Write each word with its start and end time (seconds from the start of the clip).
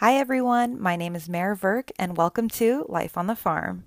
Hi, 0.00 0.14
everyone. 0.14 0.80
My 0.80 0.94
name 0.94 1.16
is 1.16 1.28
Mare 1.28 1.56
Verk, 1.56 1.90
and 1.98 2.16
welcome 2.16 2.48
to 2.50 2.86
Life 2.88 3.18
on 3.18 3.26
the 3.26 3.34
Pharm. 3.34 3.82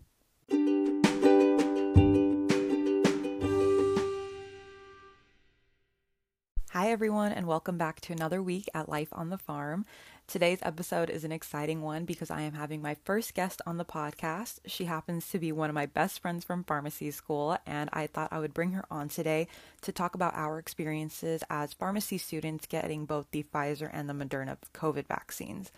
Hi, 6.71 6.91
everyone, 6.91 7.31
and 7.31 7.47
welcome 7.47 7.77
back 7.77 8.01
to 8.01 8.11
another 8.11 8.43
week 8.43 8.67
at 8.73 8.89
Life 8.89 9.07
on 9.13 9.29
the 9.29 9.37
Pharm. 9.37 9.85
Today's 10.27 10.59
episode 10.63 11.09
is 11.09 11.23
an 11.23 11.31
exciting 11.31 11.81
one 11.81 12.03
because 12.03 12.29
I 12.29 12.41
am 12.41 12.55
having 12.55 12.81
my 12.81 12.97
first 13.05 13.33
guest 13.33 13.61
on 13.65 13.77
the 13.77 13.85
podcast. 13.85 14.59
She 14.65 14.85
happens 14.85 15.29
to 15.29 15.39
be 15.39 15.53
one 15.53 15.69
of 15.69 15.75
my 15.75 15.85
best 15.85 16.21
friends 16.21 16.43
from 16.43 16.65
pharmacy 16.65 17.11
school, 17.11 17.57
and 17.65 17.89
I 17.93 18.07
thought 18.07 18.33
I 18.33 18.39
would 18.39 18.53
bring 18.53 18.73
her 18.73 18.83
on 18.91 19.07
today 19.07 19.47
to 19.83 19.93
talk 19.93 20.13
about 20.13 20.35
our 20.35 20.59
experiences 20.59 21.41
as 21.49 21.71
pharmacy 21.71 22.17
students 22.17 22.65
getting 22.65 23.05
both 23.05 23.27
the 23.31 23.45
Pfizer 23.53 23.89
and 23.93 24.09
the 24.09 24.13
Moderna 24.13 24.57
COVID 24.73 25.07
vaccines. 25.07 25.71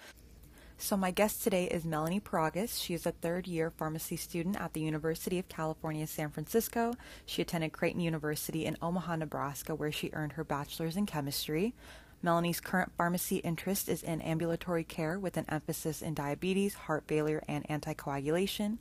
So, 0.78 0.98
my 0.98 1.12
guest 1.12 1.44
today 1.44 1.66
is 1.66 1.86
Melanie 1.86 2.20
Paragas. 2.20 2.82
She 2.82 2.94
is 2.94 3.06
a 3.06 3.12
third 3.12 3.48
year 3.48 3.70
pharmacy 3.70 4.18
student 4.18 4.60
at 4.60 4.74
the 4.74 4.82
University 4.82 5.40
of 5.40 5.48
California, 5.48 6.06
San 6.08 6.30
Francisco. 6.30 6.94
She 7.26 7.42
attended 7.42 7.72
Creighton 7.72 8.02
University 8.02 8.66
in 8.66 8.78
Omaha, 8.82 9.18
Nebraska, 9.18 9.76
where 9.76 9.92
she 9.92 10.10
earned 10.14 10.34
her 10.34 10.44
bachelor's 10.44 10.98
in 10.98 11.06
chemistry. 11.06 11.74
Melanie's 12.22 12.60
current 12.60 12.92
pharmacy 12.98 13.38
interest 13.38 13.88
is 13.88 14.04
in 14.04 14.22
ambulatory 14.22 14.84
care 14.84 15.20
with 15.20 15.38
an 15.38 15.46
emphasis 15.48 16.02
in 16.02 16.14
diabetes, 16.14 16.74
heart 16.74 17.04
failure, 17.08 17.44
and 17.48 17.68
anticoagulation. 17.68 18.78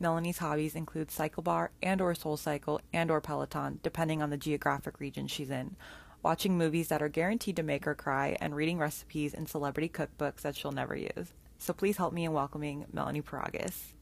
Melanie's 0.00 0.38
hobbies 0.38 0.74
include 0.74 1.08
CycleBar 1.08 1.68
and 1.82 2.00
or 2.00 2.14
SoulCycle 2.14 2.80
and 2.92 3.10
or 3.10 3.20
peloton 3.20 3.78
depending 3.82 4.22
on 4.22 4.30
the 4.30 4.36
geographic 4.36 4.98
region 4.98 5.26
she's 5.28 5.50
in 5.50 5.76
watching 6.24 6.58
movies 6.58 6.88
that 6.88 7.02
are 7.02 7.08
guaranteed 7.08 7.54
to 7.56 7.62
make 7.62 7.84
her 7.84 7.94
cry, 7.94 8.36
and 8.40 8.56
reading 8.56 8.78
recipes 8.78 9.34
in 9.34 9.46
celebrity 9.46 9.88
cookbooks 9.88 10.40
that 10.40 10.56
she'll 10.56 10.72
never 10.72 10.96
use. 10.96 11.32
So 11.58 11.72
please 11.72 11.98
help 11.98 12.12
me 12.12 12.24
in 12.24 12.32
welcoming 12.32 12.86
Melanie 12.92 13.22
Paragas. 13.22 13.93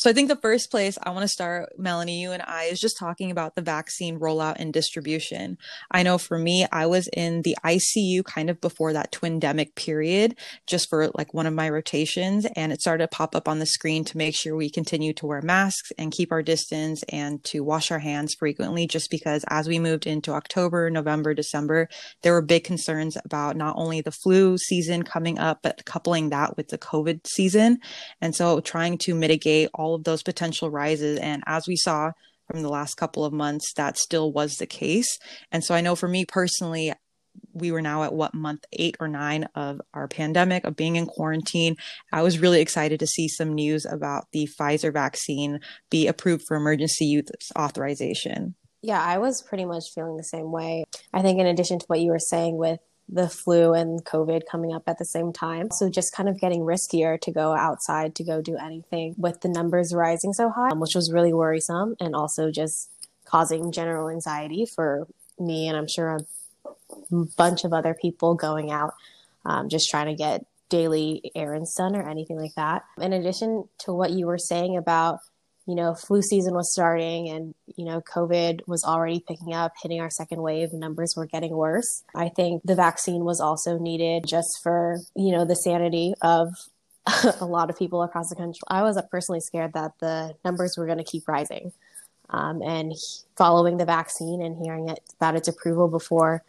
So 0.00 0.08
I 0.08 0.14
think 0.14 0.30
the 0.30 0.36
first 0.36 0.70
place 0.70 0.96
I 1.02 1.10
want 1.10 1.24
to 1.24 1.28
start, 1.28 1.78
Melanie, 1.78 2.22
you 2.22 2.32
and 2.32 2.42
I, 2.46 2.64
is 2.64 2.80
just 2.80 2.96
talking 2.98 3.30
about 3.30 3.54
the 3.54 3.60
vaccine 3.60 4.18
rollout 4.18 4.56
and 4.58 4.72
distribution. 4.72 5.58
I 5.90 6.02
know 6.02 6.16
for 6.16 6.38
me, 6.38 6.66
I 6.72 6.86
was 6.86 7.06
in 7.08 7.42
the 7.42 7.54
ICU 7.62 8.24
kind 8.24 8.48
of 8.48 8.62
before 8.62 8.94
that 8.94 9.12
twindemic 9.12 9.74
period, 9.74 10.38
just 10.66 10.88
for 10.88 11.10
like 11.14 11.34
one 11.34 11.44
of 11.44 11.52
my 11.52 11.68
rotations, 11.68 12.46
and 12.56 12.72
it 12.72 12.80
started 12.80 13.04
to 13.10 13.14
pop 13.14 13.36
up 13.36 13.46
on 13.46 13.58
the 13.58 13.66
screen 13.66 14.02
to 14.06 14.16
make 14.16 14.34
sure 14.34 14.56
we 14.56 14.70
continue 14.70 15.12
to 15.12 15.26
wear 15.26 15.42
masks 15.42 15.92
and 15.98 16.12
keep 16.12 16.32
our 16.32 16.42
distance 16.42 17.02
and 17.10 17.44
to 17.44 17.62
wash 17.62 17.90
our 17.90 17.98
hands 17.98 18.34
frequently, 18.38 18.86
just 18.86 19.10
because 19.10 19.44
as 19.48 19.68
we 19.68 19.78
moved 19.78 20.06
into 20.06 20.32
October, 20.32 20.88
November, 20.88 21.34
December, 21.34 21.90
there 22.22 22.32
were 22.32 22.40
big 22.40 22.64
concerns 22.64 23.18
about 23.22 23.54
not 23.54 23.74
only 23.76 24.00
the 24.00 24.10
flu 24.10 24.56
season 24.56 25.02
coming 25.02 25.38
up, 25.38 25.58
but 25.62 25.84
coupling 25.84 26.30
that 26.30 26.56
with 26.56 26.68
the 26.68 26.78
COVID 26.78 27.26
season. 27.26 27.80
And 28.22 28.34
so 28.34 28.60
trying 28.60 28.96
to 28.96 29.14
mitigate 29.14 29.68
all 29.74 29.89
all 29.90 29.96
of 29.96 30.04
those 30.04 30.22
potential 30.22 30.70
rises. 30.70 31.18
And 31.18 31.42
as 31.46 31.66
we 31.66 31.76
saw 31.76 32.12
from 32.48 32.62
the 32.62 32.68
last 32.68 32.94
couple 32.94 33.24
of 33.24 33.32
months, 33.32 33.72
that 33.74 33.98
still 33.98 34.32
was 34.32 34.56
the 34.56 34.66
case. 34.66 35.18
And 35.50 35.64
so 35.64 35.74
I 35.74 35.80
know 35.80 35.96
for 35.96 36.08
me 36.08 36.24
personally, 36.24 36.92
we 37.52 37.72
were 37.72 37.82
now 37.82 38.04
at 38.04 38.12
what 38.12 38.34
month 38.34 38.64
eight 38.72 38.96
or 39.00 39.08
nine 39.08 39.48
of 39.54 39.80
our 39.94 40.06
pandemic 40.06 40.64
of 40.64 40.76
being 40.76 40.96
in 40.96 41.06
quarantine. 41.06 41.76
I 42.12 42.22
was 42.22 42.38
really 42.38 42.60
excited 42.60 43.00
to 43.00 43.06
see 43.06 43.28
some 43.28 43.54
news 43.54 43.84
about 43.84 44.26
the 44.32 44.48
Pfizer 44.58 44.92
vaccine 44.92 45.60
be 45.90 46.06
approved 46.06 46.44
for 46.46 46.56
emergency 46.56 47.06
use 47.06 47.30
authorization. 47.58 48.54
Yeah, 48.82 49.02
I 49.02 49.18
was 49.18 49.42
pretty 49.42 49.64
much 49.64 49.84
feeling 49.94 50.16
the 50.16 50.24
same 50.24 50.52
way. 50.52 50.84
I 51.12 51.22
think, 51.22 51.38
in 51.38 51.46
addition 51.46 51.80
to 51.80 51.86
what 51.86 52.00
you 52.00 52.10
were 52.10 52.18
saying 52.18 52.56
with 52.56 52.80
the 53.12 53.28
flu 53.28 53.74
and 53.74 54.04
COVID 54.04 54.42
coming 54.50 54.72
up 54.72 54.84
at 54.86 54.98
the 54.98 55.04
same 55.04 55.32
time. 55.32 55.70
So 55.72 55.90
just 55.90 56.14
kind 56.14 56.28
of 56.28 56.40
getting 56.40 56.60
riskier 56.60 57.20
to 57.20 57.32
go 57.32 57.54
outside 57.54 58.14
to 58.16 58.24
go 58.24 58.40
do 58.40 58.56
anything 58.56 59.14
with 59.18 59.40
the 59.40 59.48
numbers 59.48 59.92
rising 59.94 60.32
so 60.32 60.50
high, 60.50 60.72
which 60.74 60.94
was 60.94 61.12
really 61.12 61.32
worrisome 61.32 61.96
and 61.98 62.14
also 62.14 62.50
just 62.50 62.90
causing 63.24 63.72
general 63.72 64.08
anxiety 64.08 64.64
for 64.64 65.06
me 65.38 65.68
and 65.68 65.76
I'm 65.76 65.88
sure 65.88 66.16
a 66.16 67.24
bunch 67.36 67.64
of 67.64 67.72
other 67.72 67.94
people 67.94 68.34
going 68.34 68.70
out 68.70 68.94
um, 69.44 69.68
just 69.68 69.88
trying 69.88 70.06
to 70.06 70.14
get 70.14 70.44
daily 70.68 71.32
errands 71.34 71.74
done 71.74 71.96
or 71.96 72.08
anything 72.08 72.38
like 72.38 72.54
that. 72.54 72.84
In 73.00 73.12
addition 73.12 73.68
to 73.78 73.92
what 73.92 74.10
you 74.10 74.26
were 74.26 74.38
saying 74.38 74.76
about 74.76 75.18
you 75.70 75.76
know, 75.76 75.94
flu 75.94 76.20
season 76.20 76.52
was 76.52 76.72
starting 76.72 77.28
and, 77.28 77.54
you 77.76 77.84
know, 77.84 78.00
COVID 78.00 78.66
was 78.66 78.82
already 78.82 79.22
picking 79.26 79.54
up, 79.54 79.72
hitting 79.80 80.00
our 80.00 80.10
second 80.10 80.42
wave, 80.42 80.72
numbers 80.72 81.14
were 81.16 81.26
getting 81.26 81.52
worse. 81.52 82.02
I 82.12 82.28
think 82.28 82.62
the 82.64 82.74
vaccine 82.74 83.24
was 83.24 83.40
also 83.40 83.78
needed 83.78 84.24
just 84.26 84.60
for, 84.64 84.98
you 85.14 85.30
know, 85.30 85.44
the 85.44 85.54
sanity 85.54 86.14
of 86.22 86.48
a 87.40 87.46
lot 87.46 87.70
of 87.70 87.78
people 87.78 88.02
across 88.02 88.30
the 88.30 88.34
country. 88.34 88.62
I 88.66 88.82
was 88.82 89.00
personally 89.12 89.38
scared 89.38 89.74
that 89.74 89.92
the 90.00 90.34
numbers 90.44 90.76
were 90.76 90.86
going 90.86 90.98
to 90.98 91.04
keep 91.04 91.28
rising. 91.28 91.70
Um, 92.30 92.62
and 92.62 92.94
following 93.36 93.76
the 93.76 93.84
vaccine 93.84 94.42
and 94.42 94.56
hearing 94.60 94.88
it, 94.88 94.98
about 95.18 95.36
its 95.36 95.46
approval 95.46 95.86
before 95.86 96.42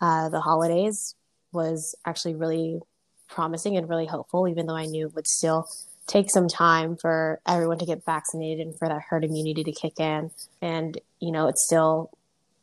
uh, 0.00 0.30
the 0.30 0.40
holidays 0.40 1.14
was 1.52 1.94
actually 2.06 2.34
really 2.34 2.80
promising 3.28 3.76
and 3.76 3.90
really 3.90 4.06
hopeful, 4.06 4.48
even 4.48 4.64
though 4.64 4.76
I 4.76 4.86
knew 4.86 5.08
it 5.08 5.14
would 5.14 5.26
still 5.26 5.68
take 6.06 6.30
some 6.30 6.48
time 6.48 6.96
for 6.96 7.40
everyone 7.46 7.78
to 7.78 7.86
get 7.86 8.04
vaccinated 8.04 8.66
and 8.66 8.78
for 8.78 8.88
that 8.88 9.02
herd 9.08 9.24
immunity 9.24 9.64
to 9.64 9.72
kick 9.72 9.98
in. 9.98 10.30
And, 10.60 10.98
you 11.20 11.32
know, 11.32 11.48
it 11.48 11.58
still 11.58 12.10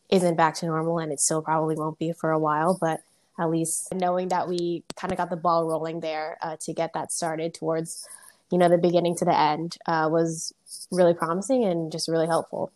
isn't 0.09 0.35
back 0.35 0.56
to 0.56 0.66
normal 0.66 1.00
and 1.00 1.12
it 1.12 1.19
still 1.19 1.41
probably 1.41 1.75
won't 1.75 1.97
be 1.97 2.12
for 2.12 2.31
a 2.31 2.40
while, 2.40 2.78
but 2.80 3.01
at 3.40 3.50
least 3.50 3.94
knowing 3.94 4.28
that 4.28 4.47
we 4.47 4.84
kind 4.96 5.12
of 5.12 5.18
got 5.18 5.30
the 5.30 5.35
ball 5.35 5.66
rolling 5.66 6.01
there 6.01 6.38
uh, 6.41 6.57
to 6.62 6.74
get 6.74 6.94
that 6.94 7.12
started 7.12 7.53
towards, 7.53 8.07
you 8.51 8.57
know, 8.57 8.69
the 8.69 8.78
beginning 8.78 9.16
to 9.16 9.25
the 9.25 9.38
end 9.38 9.78
uh, 9.88 10.07
was 10.12 10.53
really 10.91 11.13
promising 11.13 11.63
and 11.63 11.91
just 11.91 12.07
really 12.07 12.28
helpful. 12.28 12.72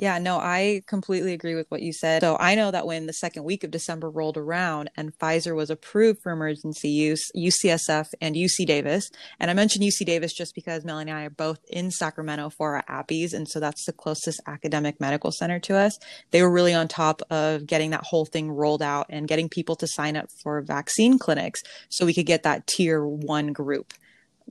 Yeah, 0.00 0.16
no, 0.16 0.38
I 0.38 0.82
completely 0.86 1.34
agree 1.34 1.54
with 1.54 1.70
what 1.70 1.82
you 1.82 1.92
said. 1.92 2.22
So 2.22 2.38
I 2.40 2.54
know 2.54 2.70
that 2.70 2.86
when 2.86 3.04
the 3.04 3.12
second 3.12 3.44
week 3.44 3.64
of 3.64 3.70
December 3.70 4.08
rolled 4.08 4.38
around 4.38 4.90
and 4.96 5.12
Pfizer 5.18 5.54
was 5.54 5.68
approved 5.68 6.22
for 6.22 6.32
emergency 6.32 6.88
use, 6.88 7.30
UCSF 7.36 8.06
and 8.18 8.34
UC 8.34 8.64
Davis, 8.64 9.10
and 9.38 9.50
I 9.50 9.54
mentioned 9.54 9.84
UC 9.84 10.06
Davis 10.06 10.32
just 10.32 10.54
because 10.54 10.86
Melanie 10.86 11.10
and 11.10 11.20
I 11.20 11.24
are 11.24 11.30
both 11.30 11.58
in 11.68 11.90
Sacramento 11.90 12.48
for 12.48 12.76
our 12.76 13.04
APPEs, 13.04 13.34
and 13.34 13.46
so 13.46 13.60
that's 13.60 13.84
the 13.84 13.92
closest 13.92 14.40
academic 14.46 15.02
medical 15.02 15.32
center 15.32 15.60
to 15.60 15.76
us. 15.76 15.98
They 16.30 16.40
were 16.40 16.50
really 16.50 16.72
on 16.72 16.88
top 16.88 17.20
of 17.28 17.66
getting 17.66 17.90
that 17.90 18.04
whole 18.04 18.24
thing 18.24 18.50
rolled 18.50 18.80
out 18.80 19.04
and 19.10 19.28
getting 19.28 19.50
people 19.50 19.76
to 19.76 19.86
sign 19.86 20.16
up 20.16 20.30
for 20.42 20.62
vaccine 20.62 21.18
clinics 21.18 21.60
so 21.90 22.06
we 22.06 22.14
could 22.14 22.24
get 22.24 22.42
that 22.44 22.66
tier 22.66 23.06
one 23.06 23.52
group 23.52 23.92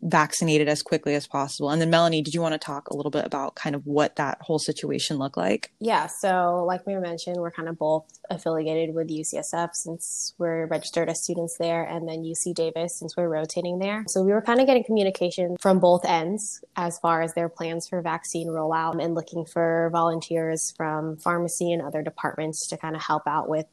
vaccinated 0.02 0.68
as 0.68 0.82
quickly 0.82 1.16
as 1.16 1.28
possible. 1.28 1.70
And 1.70 1.82
then 1.82 1.90
Melanie, 1.90 2.22
did 2.22 2.34
you 2.34 2.42
want 2.42 2.54
to 2.54 2.60
talk 2.60 2.90
a 2.90 2.96
little 2.96 3.12
bit 3.12 3.26
about 3.26 3.56
kind 3.56 3.76
of 3.76 3.86
what 3.86 4.16
that 4.16 4.38
whole 4.42 4.60
situation 4.60 5.18
looked 5.18 5.38
like? 5.38 5.72
Yeah, 5.80 6.08
so 6.08 6.64
like 6.66 6.86
we 6.86 6.96
mentioned, 6.96 7.38
we're 7.38 7.52
kind 7.52 7.70
of 7.70 7.78
both 7.78 8.06
affiliated 8.30 8.96
with 8.96 9.10
UCSF 9.10 9.70
since 9.74 10.34
we're 10.38 10.68
registered 10.68 11.10
as 11.10 11.24
students 11.24 11.58
there, 11.58 11.84
and 11.84 12.08
then 12.08 12.24
UC 12.24 12.54
Davis 12.56 12.98
since 12.98 13.16
we're 13.18 13.30
rotating 13.30 13.80
there. 13.80 14.04
So 14.08 14.24
we 14.24 14.32
were 14.32 14.42
kind 14.42 14.60
of 14.60 14.68
getting 14.68 14.84
communication 14.84 15.58
from 15.60 15.80
both 15.80 16.06
ends 16.06 16.64
as 16.76 17.00
far 17.00 17.22
as 17.22 17.34
their 17.34 17.50
plans 17.50 17.88
for 17.88 18.02
vaccine 18.02 18.48
rollout 18.48 19.04
and 19.04 19.16
looking 19.16 19.46
for 19.46 19.90
volunteers 19.92 20.74
from 20.78 21.18
pharmacy 21.18 21.72
and 21.72 21.82
other 21.82 22.02
departments 22.02 22.68
to 22.68 22.78
kind 22.78 22.96
of 22.96 23.02
help 23.02 23.24
out 23.28 23.50
with 23.50 23.66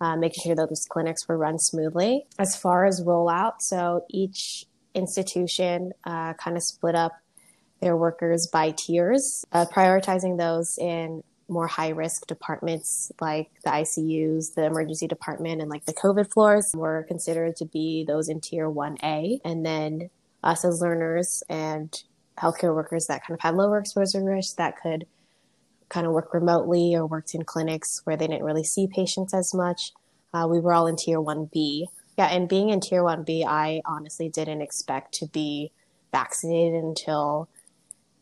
uh, 0.00 0.16
making 0.16 0.42
sure 0.42 0.56
those 0.56 0.86
clinics 0.88 1.28
were 1.28 1.36
run 1.36 1.58
smoothly. 1.58 2.26
As 2.38 2.56
far 2.56 2.86
as 2.86 3.02
rollout, 3.02 3.60
so 3.60 4.04
each 4.08 4.66
institution 4.94 5.92
uh, 6.04 6.34
kind 6.34 6.56
of 6.56 6.62
split 6.62 6.94
up 6.94 7.12
their 7.80 7.96
workers 7.96 8.46
by 8.46 8.72
tiers, 8.76 9.44
uh, 9.52 9.64
prioritizing 9.66 10.38
those 10.38 10.76
in 10.78 11.22
more 11.48 11.66
high 11.66 11.88
risk 11.88 12.26
departments 12.26 13.10
like 13.20 13.50
the 13.64 13.70
ICUs, 13.70 14.54
the 14.54 14.64
emergency 14.64 15.06
department, 15.06 15.60
and 15.60 15.70
like 15.70 15.84
the 15.84 15.92
COVID 15.92 16.32
floors 16.32 16.72
were 16.74 17.04
considered 17.08 17.56
to 17.56 17.64
be 17.64 18.04
those 18.06 18.28
in 18.28 18.40
tier 18.40 18.70
1A. 18.70 19.40
And 19.44 19.66
then 19.66 20.10
us 20.42 20.64
as 20.64 20.80
learners 20.80 21.42
and 21.48 22.02
healthcare 22.38 22.74
workers 22.74 23.06
that 23.06 23.26
kind 23.26 23.36
of 23.36 23.40
had 23.40 23.54
lower 23.54 23.78
exposure 23.78 24.22
risk 24.22 24.56
that 24.56 24.76
could 24.80 25.06
kind 25.88 26.06
of 26.06 26.12
work 26.12 26.32
remotely 26.32 26.94
or 26.94 27.04
worked 27.04 27.34
in 27.34 27.42
clinics 27.44 28.00
where 28.04 28.16
they 28.16 28.28
didn't 28.28 28.44
really 28.44 28.64
see 28.64 28.86
patients 28.86 29.34
as 29.34 29.52
much. 29.52 29.92
Uh, 30.32 30.46
we 30.48 30.60
were 30.60 30.72
all 30.72 30.86
in 30.86 30.96
tier 30.96 31.18
1B. 31.18 31.86
Yeah, 32.20 32.26
and 32.26 32.50
being 32.50 32.68
in 32.68 32.80
tier 32.80 33.02
1B, 33.02 33.46
I 33.46 33.80
honestly 33.86 34.28
didn't 34.28 34.60
expect 34.60 35.14
to 35.14 35.26
be 35.26 35.72
vaccinated 36.12 36.84
until 36.84 37.48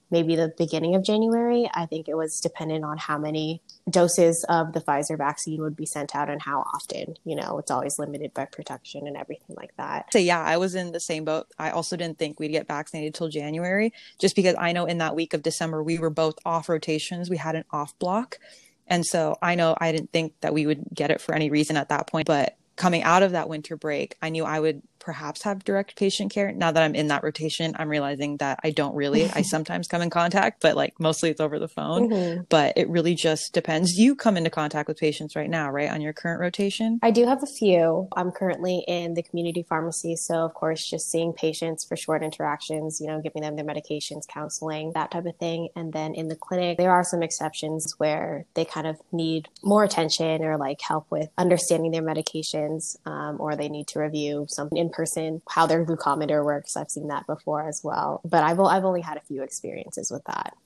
maybe 0.09 0.37
the 0.37 0.55
beginning 0.57 0.95
of 0.95 1.03
January. 1.03 1.69
I 1.75 1.87
think 1.87 2.09
it 2.09 2.17
was 2.17 2.39
dependent 2.41 2.85
on 2.85 2.97
how 2.97 3.19
many 3.19 3.61
doses 3.91 4.47
of 4.49 4.73
the 4.73 4.81
Pfizer 4.81 5.19
vaccine 5.19 5.63
would 5.63 5.75
be 5.75 5.85
sent 5.85 6.15
out 6.15 6.31
and 6.31 6.41
how 6.41 6.61
often. 6.73 7.17
You 7.25 7.35
know, 7.35 7.59
it's 7.59 7.73
always 7.73 7.99
limited 7.99 8.33
by 8.35 8.45
protection 8.45 9.09
and 9.09 9.17
everything 9.17 9.57
like 9.57 9.77
that. 9.79 10.13
So, 10.13 10.21
yeah, 10.21 10.45
I 10.45 10.59
was 10.59 10.77
in 10.77 10.93
the 10.93 11.01
same 11.01 11.25
boat. 11.25 11.49
I 11.59 11.71
also 11.71 11.97
didn't 11.97 12.21
think 12.21 12.39
we'd 12.39 12.53
get 12.53 12.69
vaccinated 12.69 13.15
till 13.15 13.29
January, 13.29 13.93
just 14.21 14.37
because 14.37 14.55
I 14.61 14.71
know 14.71 14.85
in 14.85 14.99
that 14.99 15.17
week 15.17 15.35
of 15.35 15.43
December, 15.43 15.83
we 15.83 15.99
were 15.99 16.09
both 16.09 16.39
off 16.47 16.69
rotations, 16.69 17.29
we 17.29 17.37
had 17.37 17.57
an 17.57 17.65
off 17.73 17.99
block. 17.99 18.39
And 18.87 19.05
so 19.05 19.37
I 19.43 19.57
know 19.57 19.77
I 19.81 19.91
didn't 19.91 20.13
think 20.13 20.35
that 20.41 20.55
we 20.55 20.67
would 20.67 20.85
get 20.95 21.11
it 21.11 21.21
for 21.21 21.35
any 21.35 21.51
reason 21.51 21.77
at 21.77 21.89
that 21.89 22.07
point, 22.07 22.29
but 22.29 22.58
coming 22.79 23.03
out 23.03 23.23
of 23.23 23.33
that 23.33 23.49
winter 23.49 23.77
break, 23.77 24.17
I 24.23 24.31
knew 24.31 24.45
I 24.45 24.59
would 24.61 24.83
perhaps 25.09 25.43
have 25.43 25.65
direct 25.65 25.97
patient 25.97 26.31
care. 26.31 26.53
Now 26.53 26.71
that 26.71 26.83
I'm 26.83 26.95
in 26.95 27.09
that 27.09 27.25
rotation, 27.25 27.75
I'm 27.79 27.89
realizing 27.89 28.37
that 28.37 28.61
I 28.63 28.73
don't 28.73 28.95
really. 28.95 29.25
I 29.31 29.41
sometimes 29.55 29.89
come 29.89 30.03
in 30.03 30.11
contact, 30.11 30.61
but 30.61 30.77
like 30.77 31.01
mostly 31.01 31.31
it's 31.31 31.41
over 31.41 31.59
the 31.59 31.67
phone. 31.67 32.11
Mm-hmm. 32.11 32.43
But 32.51 32.77
it 32.77 32.91
really 32.91 33.15
just 33.15 33.55
depends. 33.55 33.97
You 33.97 34.15
come 34.15 34.37
into 34.37 34.51
contact 34.51 34.87
with 34.87 34.99
patients 34.99 35.35
right 35.35 35.49
now, 35.49 35.71
right? 35.71 35.91
On 35.91 36.03
your 36.03 36.13
current 36.13 36.43
rotation? 36.43 36.99
I 37.03 37.11
do 37.11 37.25
have 37.25 37.43
a 37.43 37.47
few. 37.47 38.07
I'm 38.19 38.31
currently 38.31 38.85
in 38.87 39.15
the 39.15 39.23
community 39.23 39.65
pharmacy. 39.67 40.15
So, 40.15 40.45
of 40.45 40.53
course, 40.53 40.87
just 40.87 41.11
seeing 41.11 41.33
patients 41.33 41.87
for 41.87 41.97
short 41.97 42.23
interactions, 42.23 43.01
you 43.01 43.07
know, 43.07 43.23
giving 43.23 43.41
them 43.41 43.57
their 43.57 43.65
medications, 43.65 44.29
counseling, 44.29 44.93
that 44.93 45.11
type 45.11 45.25
of 45.25 45.37
thing. 45.37 45.71
And 45.75 45.95
then 45.95 46.15
in 46.15 46.29
the 46.29 46.37
clinic, 46.37 46.77
there 46.77 46.93
are 46.93 47.03
some 47.03 47.23
exceptions 47.23 47.95
where 47.97 48.45
they 48.53 48.67
kind 48.67 48.87
of 48.87 48.99
need 49.11 49.49
more 49.63 49.85
attention 49.85 50.45
or 50.45 50.59
like 50.59 50.83
help 50.83 51.07
with 51.09 51.31
understanding 51.39 51.93
their 51.93 52.03
medications 52.03 52.99
um, 53.07 53.41
or 53.41 53.57
they 53.57 53.71
need 53.71 53.87
to 53.87 54.01
review 54.01 54.45
something 54.51 54.77
in 54.77 54.91
person, 54.99 55.41
how 55.49 55.65
their 55.65 55.87
glucometer 55.87 56.45
works. 56.45 56.77
I've 56.77 56.91
seen 56.91 57.07
that 57.07 57.25
before 57.29 57.69
as 57.69 57.83
well. 57.85 58.21
But 58.25 58.43
I've, 58.43 58.59
I've 58.59 58.85
only 58.85 59.01
had 59.01 59.17
a 59.17 59.21
few 59.21 59.45
experiences 59.45 60.11
with 60.11 60.25
that. 60.25 60.57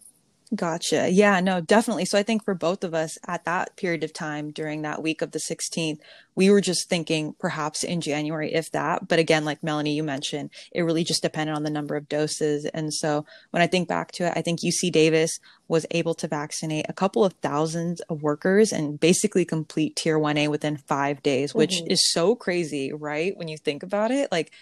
Gotcha. 0.54 1.08
Yeah, 1.08 1.40
no, 1.40 1.62
definitely. 1.62 2.04
So 2.04 2.18
I 2.18 2.22
think 2.22 2.44
for 2.44 2.52
both 2.54 2.84
of 2.84 2.92
us 2.92 3.16
at 3.26 3.46
that 3.46 3.74
period 3.76 4.04
of 4.04 4.12
time 4.12 4.50
during 4.50 4.82
that 4.82 5.02
week 5.02 5.22
of 5.22 5.30
the 5.30 5.38
16th, 5.38 5.98
we 6.34 6.50
were 6.50 6.60
just 6.60 6.90
thinking 6.90 7.34
perhaps 7.38 7.82
in 7.82 8.02
January, 8.02 8.52
if 8.52 8.70
that. 8.72 9.08
But 9.08 9.18
again, 9.18 9.46
like 9.46 9.62
Melanie, 9.62 9.94
you 9.94 10.02
mentioned, 10.02 10.50
it 10.70 10.82
really 10.82 11.04
just 11.04 11.22
depended 11.22 11.56
on 11.56 11.62
the 11.62 11.70
number 11.70 11.96
of 11.96 12.08
doses. 12.08 12.66
And 12.66 12.92
so 12.92 13.24
when 13.50 13.62
I 13.62 13.66
think 13.66 13.88
back 13.88 14.12
to 14.12 14.26
it, 14.26 14.34
I 14.36 14.42
think 14.42 14.60
UC 14.60 14.92
Davis 14.92 15.38
was 15.68 15.86
able 15.90 16.12
to 16.14 16.28
vaccinate 16.28 16.84
a 16.86 16.92
couple 16.92 17.24
of 17.24 17.32
thousands 17.34 18.02
of 18.02 18.22
workers 18.22 18.72
and 18.72 19.00
basically 19.00 19.46
complete 19.46 19.96
tier 19.96 20.18
1A 20.18 20.48
within 20.48 20.76
five 20.76 21.22
days, 21.22 21.54
which 21.54 21.76
mm-hmm. 21.76 21.92
is 21.92 22.12
so 22.12 22.34
crazy, 22.34 22.92
right? 22.92 23.36
When 23.38 23.48
you 23.48 23.56
think 23.56 23.82
about 23.82 24.10
it, 24.10 24.30
like 24.30 24.52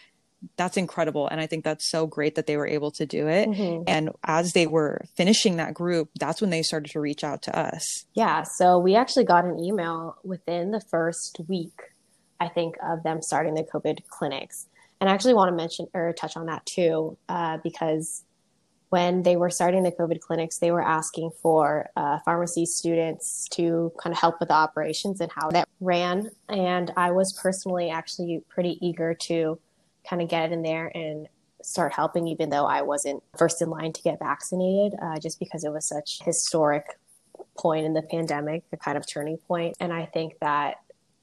that's 0.57 0.77
incredible. 0.77 1.29
And 1.29 1.41
i 1.41 1.47
think 1.47 1.65
that's 1.65 1.91
so 1.91 2.07
great 2.07 2.35
that 2.35 2.47
they 2.47 2.57
were 2.57 2.67
able 2.67 2.91
to 2.93 3.07
do 3.07 3.29
it. 3.29 3.49
Mm-hmm. 3.49 3.85
and 3.87 4.11
as 4.25 4.53
they 4.53 4.67
were 4.67 5.03
finishing 5.17 5.57
that 5.57 5.75
group 5.75 6.11
that's 6.19 6.41
when 6.41 6.51
they 6.51 6.63
started 6.63 6.91
to 6.93 7.01
reach 7.01 7.25
out 7.25 7.43
to 7.43 7.59
us. 7.59 8.05
Yeah. 8.15 8.43
So 8.43 8.79
we 8.79 8.95
actually 8.95 9.25
got 9.25 9.45
an 9.45 9.59
email 9.59 10.17
within 10.25 10.71
the 10.71 10.81
first 10.81 11.41
week 11.49 11.81
i 12.39 12.49
think 12.49 12.77
of 12.83 13.03
them 13.03 13.23
starting 13.23 13.55
the 13.55 13.63
covid 13.63 13.99
clinics. 14.09 14.67
And 15.01 15.09
i 15.09 15.13
actually 15.15 15.35
want 15.35 15.51
to 15.51 15.57
mention 15.57 15.87
or 15.95 16.13
touch 16.13 16.37
on 16.37 16.47
that 16.47 16.65
too 16.67 17.17
uh, 17.29 17.59
because 17.63 18.25
when 18.91 19.23
they 19.23 19.37
were 19.37 19.51
starting 19.51 19.83
the 19.83 19.93
covid 19.93 20.21
clinics 20.21 20.59
they 20.59 20.71
were 20.71 20.83
asking 20.83 21.31
for 21.43 21.91
uh, 21.97 22.19
pharmacy 22.25 22.67
students 22.67 23.47
to 23.51 23.93
kind 24.03 24.13
of 24.13 24.19
help 24.19 24.41
with 24.41 24.49
the 24.49 24.55
operations 24.55 25.21
and 25.21 25.31
how 25.33 25.51
that 25.51 25.69
ran. 25.81 26.31
And 26.49 26.93
i 26.97 27.11
was 27.11 27.33
personally 27.33 27.91
actually 27.91 28.43
pretty 28.49 28.79
eager 28.87 29.15
to 29.29 29.59
kind 30.09 30.23
of 30.23 30.29
get 30.29 30.53
in 30.53 30.63
there 30.63 30.91
and 30.95 31.29
start 31.63 31.93
helping, 31.93 32.27
even 32.29 32.51
though 32.51 32.67
I 32.67 32.83
wasn't 32.83 33.23
first 33.37 33.61
in 33.63 33.71
line 33.71 33.93
to 33.93 34.03
get 34.03 34.19
vaccinated, 34.19 34.99
uh, 35.01 35.19
just 35.19 35.39
because 35.39 35.65
it 35.65 35.73
was 35.73 35.87
such 35.87 36.23
historic 36.25 36.99
point 37.59 37.85
in 37.85 37.95
the 37.95 38.03
pandemic, 38.03 38.69
the 38.71 38.77
kind 38.77 38.97
of 38.97 39.07
turning 39.07 39.37
point. 39.37 39.77
And 39.81 39.93
I 39.93 40.07
think 40.07 40.35
that 40.41 40.77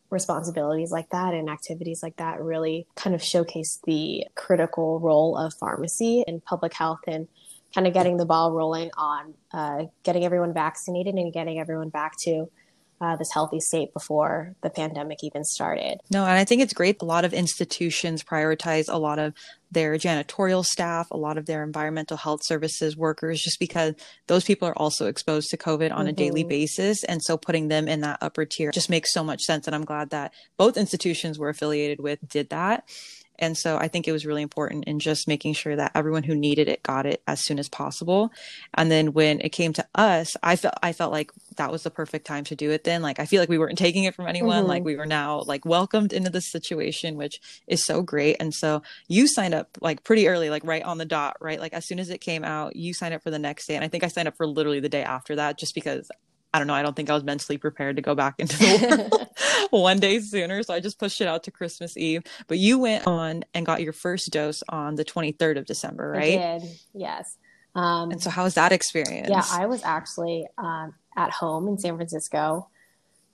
responsibilities 0.10 0.92
like 0.92 1.10
that 1.10 1.34
and 1.34 1.50
activities 1.50 2.02
like 2.02 2.16
that 2.18 2.42
really 2.42 2.88
kind 2.96 3.14
of 3.16 3.22
showcase 3.22 3.80
the 3.86 4.26
critical 4.36 5.00
role 5.00 5.38
of 5.38 5.54
pharmacy 5.54 6.24
in 6.28 6.40
public 6.40 6.74
health 6.74 7.02
and 7.08 7.28
kind 7.74 7.88
of 7.88 7.94
getting 7.94 8.18
the 8.18 8.26
ball 8.26 8.54
rolling 8.54 8.90
on 8.98 9.34
uh, 9.52 9.84
getting 10.04 10.24
everyone 10.24 10.54
vaccinated 10.54 11.16
and 11.16 11.34
getting 11.34 11.60
everyone 11.60 11.90
back 11.90 12.18
to 12.18 12.50
uh, 13.00 13.16
this 13.16 13.30
healthy 13.34 13.60
state 13.60 13.94
before 13.94 14.56
the 14.62 14.70
pandemic 14.70 15.20
even 15.24 15.44
started. 15.44 16.00
No, 16.12 16.24
and 16.24 16.32
I 16.32 16.44
think 16.44 16.62
it's 16.62 16.74
great. 16.74 17.02
A 17.02 17.06
lot 17.06 17.26
of 17.26 17.34
institutions 17.34 18.24
prioritize 18.24 18.86
a 18.88 18.98
lot 18.98 19.20
of 19.20 19.34
their 19.72 19.96
janitorial 19.96 20.66
staff, 20.66 21.12
a 21.12 21.18
lot 21.18 21.38
of 21.38 21.46
their 21.46 21.64
environmental 21.64 22.18
health 22.18 22.42
services 22.44 22.96
workers, 22.96 23.42
just 23.42 23.60
because 23.60 23.94
those 24.28 24.46
people 24.46 24.68
are 24.68 24.78
also 24.78 25.08
exposed 25.08 25.50
to 25.50 25.58
COVID 25.58 25.92
on 25.92 26.00
mm-hmm. 26.00 26.08
a 26.08 26.14
daily 26.14 26.42
mm-hmm. 26.42 26.50
basis. 26.50 27.04
And 27.04 27.22
so 27.22 27.38
putting 27.38 27.68
them 27.68 27.88
in 27.88 28.02
that 28.02 28.18
upper 28.22 28.46
tier 28.46 28.72
just 28.72 28.90
makes 28.90 29.14
so 29.14 29.24
much 29.24 29.42
sense. 29.42 29.68
And 29.68 29.76
I'm 29.76 29.86
glad 29.86 30.10
that 30.12 30.34
both 30.58 30.78
institutions 30.78 31.38
we're 31.38 31.50
affiliated 31.50 32.00
with 32.00 32.20
did 32.28 32.50
that. 32.50 32.90
And 33.40 33.58
so 33.58 33.78
I 33.78 33.88
think 33.88 34.08
it 34.08 34.12
was 34.12 34.26
really 34.26 34.42
important 34.42 34.86
in 34.86 35.00
just 35.00 35.28
making 35.28 35.54
sure 35.54 35.76
that 35.76 35.92
everyone 35.96 36.24
who 36.24 36.36
needed 36.36 36.68
it 36.68 36.84
got 36.84 37.06
it 37.06 37.22
as 37.28 37.44
soon 37.44 37.60
as 37.60 37.70
possible. 37.70 38.32
And 38.74 38.92
then 38.92 39.14
when 39.14 39.42
it 39.42 39.50
came 39.50 39.74
to 39.74 39.88
us, 39.96 40.36
I 40.42 40.56
felt 40.56 40.76
I 40.82 40.94
felt 40.94 41.12
like 41.12 41.32
that 41.58 41.72
was 41.72 41.84
the 41.84 41.92
perfect 41.92 42.26
time 42.26 42.44
to 42.46 42.56
do 42.56 42.72
it 42.72 42.84
then. 42.84 43.02
Like 43.02 43.20
I 43.20 43.26
feel 43.26 43.42
like 43.42 43.50
we 43.50 43.58
weren't 43.58 43.78
taking 43.78 44.04
it 44.04 44.16
from 44.16 44.28
anyone. 44.28 44.60
Mm-hmm. 44.60 44.68
Like 44.68 44.84
we 44.84 44.96
were 44.96 45.06
now 45.06 45.42
like 45.42 45.66
welcomed 45.66 46.14
into 46.14 46.30
this 46.30 46.52
situation, 46.52 47.18
which 47.18 47.40
is 47.68 47.86
so 47.86 48.02
great. 48.02 48.38
And 48.40 48.54
so 48.54 48.82
you 49.08 49.28
signed 49.28 49.54
up 49.54 49.78
like 49.82 50.04
pretty 50.04 50.28
early, 50.28 50.50
like 50.50 50.64
right 50.64 50.84
on 50.84 50.98
the 50.98 51.06
dot, 51.06 51.38
right? 51.42 51.60
Like 51.60 51.74
as 51.74 51.88
soon 51.88 52.00
as 52.00 52.10
it 52.10 52.20
came 52.20 52.44
out, 52.44 52.76
you 52.76 52.94
signed 52.94 53.14
up 53.14 53.24
for 53.24 53.32
the 53.32 53.40
next 53.40 53.68
day. 53.68 53.76
And 53.76 53.84
I 53.84 53.88
think 53.88 54.04
I 54.04 54.08
signed 54.08 54.28
up 54.28 54.38
for 54.38 54.48
literally 54.48 54.80
the 54.80 54.90
day 54.90 55.04
after 55.04 55.36
that 55.36 55.58
just 55.58 55.76
because 55.76 56.10
I 56.58 56.60
don't 56.60 56.66
know. 56.66 56.74
I 56.74 56.82
don't 56.82 56.96
think 56.96 57.12
I 57.12 57.14
was 57.14 57.24
mentally 57.24 57.60
prepared 57.60 57.98
to 57.98 58.02
go 58.02 58.16
back 58.16 58.40
into 58.40 58.58
the 58.58 59.10
world 59.12 59.28
one 59.70 60.00
day 60.00 60.20
sooner. 60.20 60.64
So 60.64 60.74
I 60.74 60.80
just 60.80 60.98
pushed 60.98 61.22
it 61.22 61.28
out 61.28 61.44
to 61.44 61.52
Christmas 61.52 61.96
Eve. 61.96 62.24
But 62.48 62.58
you 62.58 62.80
went 62.80 63.06
on 63.06 63.44
and 63.54 63.64
got 63.64 63.84
your 63.84 63.94
first 63.94 64.32
dose 64.32 64.64
on 64.68 64.96
the 64.96 65.06
23rd 65.06 65.60
of 65.60 65.68
December, 65.68 66.10
right? 66.10 66.40
I 66.40 66.58
did, 66.58 66.80
yes. 66.96 67.38
Um, 67.76 68.10
and 68.10 68.20
so, 68.20 68.32
how 68.32 68.44
was 68.44 68.56
that 68.56 68.72
experience? 68.72 69.30
Yeah, 69.30 69.44
I 69.52 69.68
was 69.68 69.84
actually 69.84 70.48
um, 70.58 70.96
at 71.16 71.30
home 71.30 71.68
in 71.68 71.78
San 71.78 71.96
Francisco, 71.96 72.70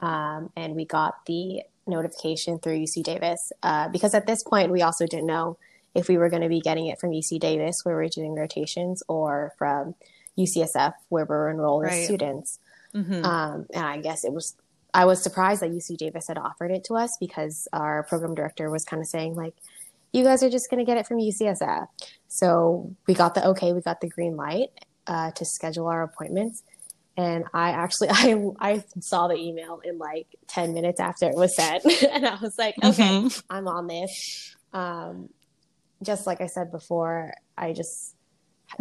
um, 0.02 0.52
and 0.58 0.76
we 0.76 0.84
got 0.84 1.26
the 1.26 1.62
notification 1.88 2.60
through 2.60 2.80
UC 2.80 3.04
Davis 3.04 3.54
uh, 3.62 3.88
because 3.88 4.14
at 4.14 4.28
this 4.28 4.44
point 4.44 4.70
we 4.70 4.82
also 4.82 5.08
didn't 5.08 5.28
know 5.28 5.58
if 5.96 6.10
we 6.10 6.18
were 6.18 6.30
going 6.30 6.42
to 6.42 6.50
be 6.50 6.60
getting 6.60 6.88
it 6.88 7.00
from 7.00 7.12
UC 7.12 7.40
Davis, 7.40 7.86
where 7.86 7.96
we're 7.96 8.10
doing 8.10 8.36
rotations, 8.36 9.02
or 9.08 9.54
from 9.58 9.96
UCSF, 10.38 10.94
where 11.08 11.24
we're 11.24 11.50
enrolled 11.50 11.84
right. 11.84 12.04
students. 12.04 12.60
Mm-hmm. 12.96 13.26
Um, 13.26 13.66
and 13.74 13.86
I 13.86 14.00
guess 14.00 14.24
it 14.24 14.34
was, 14.34 14.56
I 14.94 15.06
was 15.06 15.22
surprised 15.22 15.62
that 15.62 15.72
UC 15.72 15.98
Davis 15.98 16.28
had 16.28 16.38
offered 16.38 16.72
it 16.72 16.84
to 16.86 16.96
us 16.96 17.10
because 17.20 17.68
our 17.74 18.04
program 18.04 18.36
director 18.36 18.70
was 18.70 18.86
kind 18.86 19.02
of 19.02 19.08
saying, 19.08 19.36
like, 19.36 19.56
you 20.12 20.24
guys 20.24 20.44
are 20.44 20.50
just 20.50 20.70
going 20.70 20.78
to 20.78 20.86
get 20.86 20.98
it 20.98 21.08
from 21.08 21.18
UCSF. 21.18 21.88
So 22.28 22.96
we 23.08 23.16
got 23.16 23.34
the 23.34 23.48
okay, 23.50 23.74
we 23.74 23.82
got 23.82 24.00
the 24.00 24.08
green 24.08 24.38
light 24.38 24.70
uh, 25.08 25.32
to 25.32 25.44
schedule 25.44 25.88
our 25.88 26.04
appointments. 26.04 26.64
And 27.18 27.46
I 27.54 27.72
actually, 27.72 28.10
I, 28.12 28.52
I 28.60 28.84
saw 29.00 29.28
the 29.28 29.36
email 29.36 29.82
in 29.84 29.98
like 29.98 30.28
10 30.48 30.74
minutes 30.74 31.00
after 31.00 31.28
it 31.28 31.36
was 31.36 31.56
sent. 31.56 31.86
and 32.12 32.26
I 32.26 32.38
was 32.42 32.58
like, 32.58 32.76
okay, 32.84 33.04
mm-hmm. 33.04 33.40
I'm 33.50 33.68
on 33.68 33.88
this. 33.88 34.56
Um, 34.72 35.30
just 36.02 36.28
like 36.28 36.42
I 36.42 36.48
said 36.48 36.72
before, 36.72 37.34
I 37.58 37.74
just, 37.74 38.16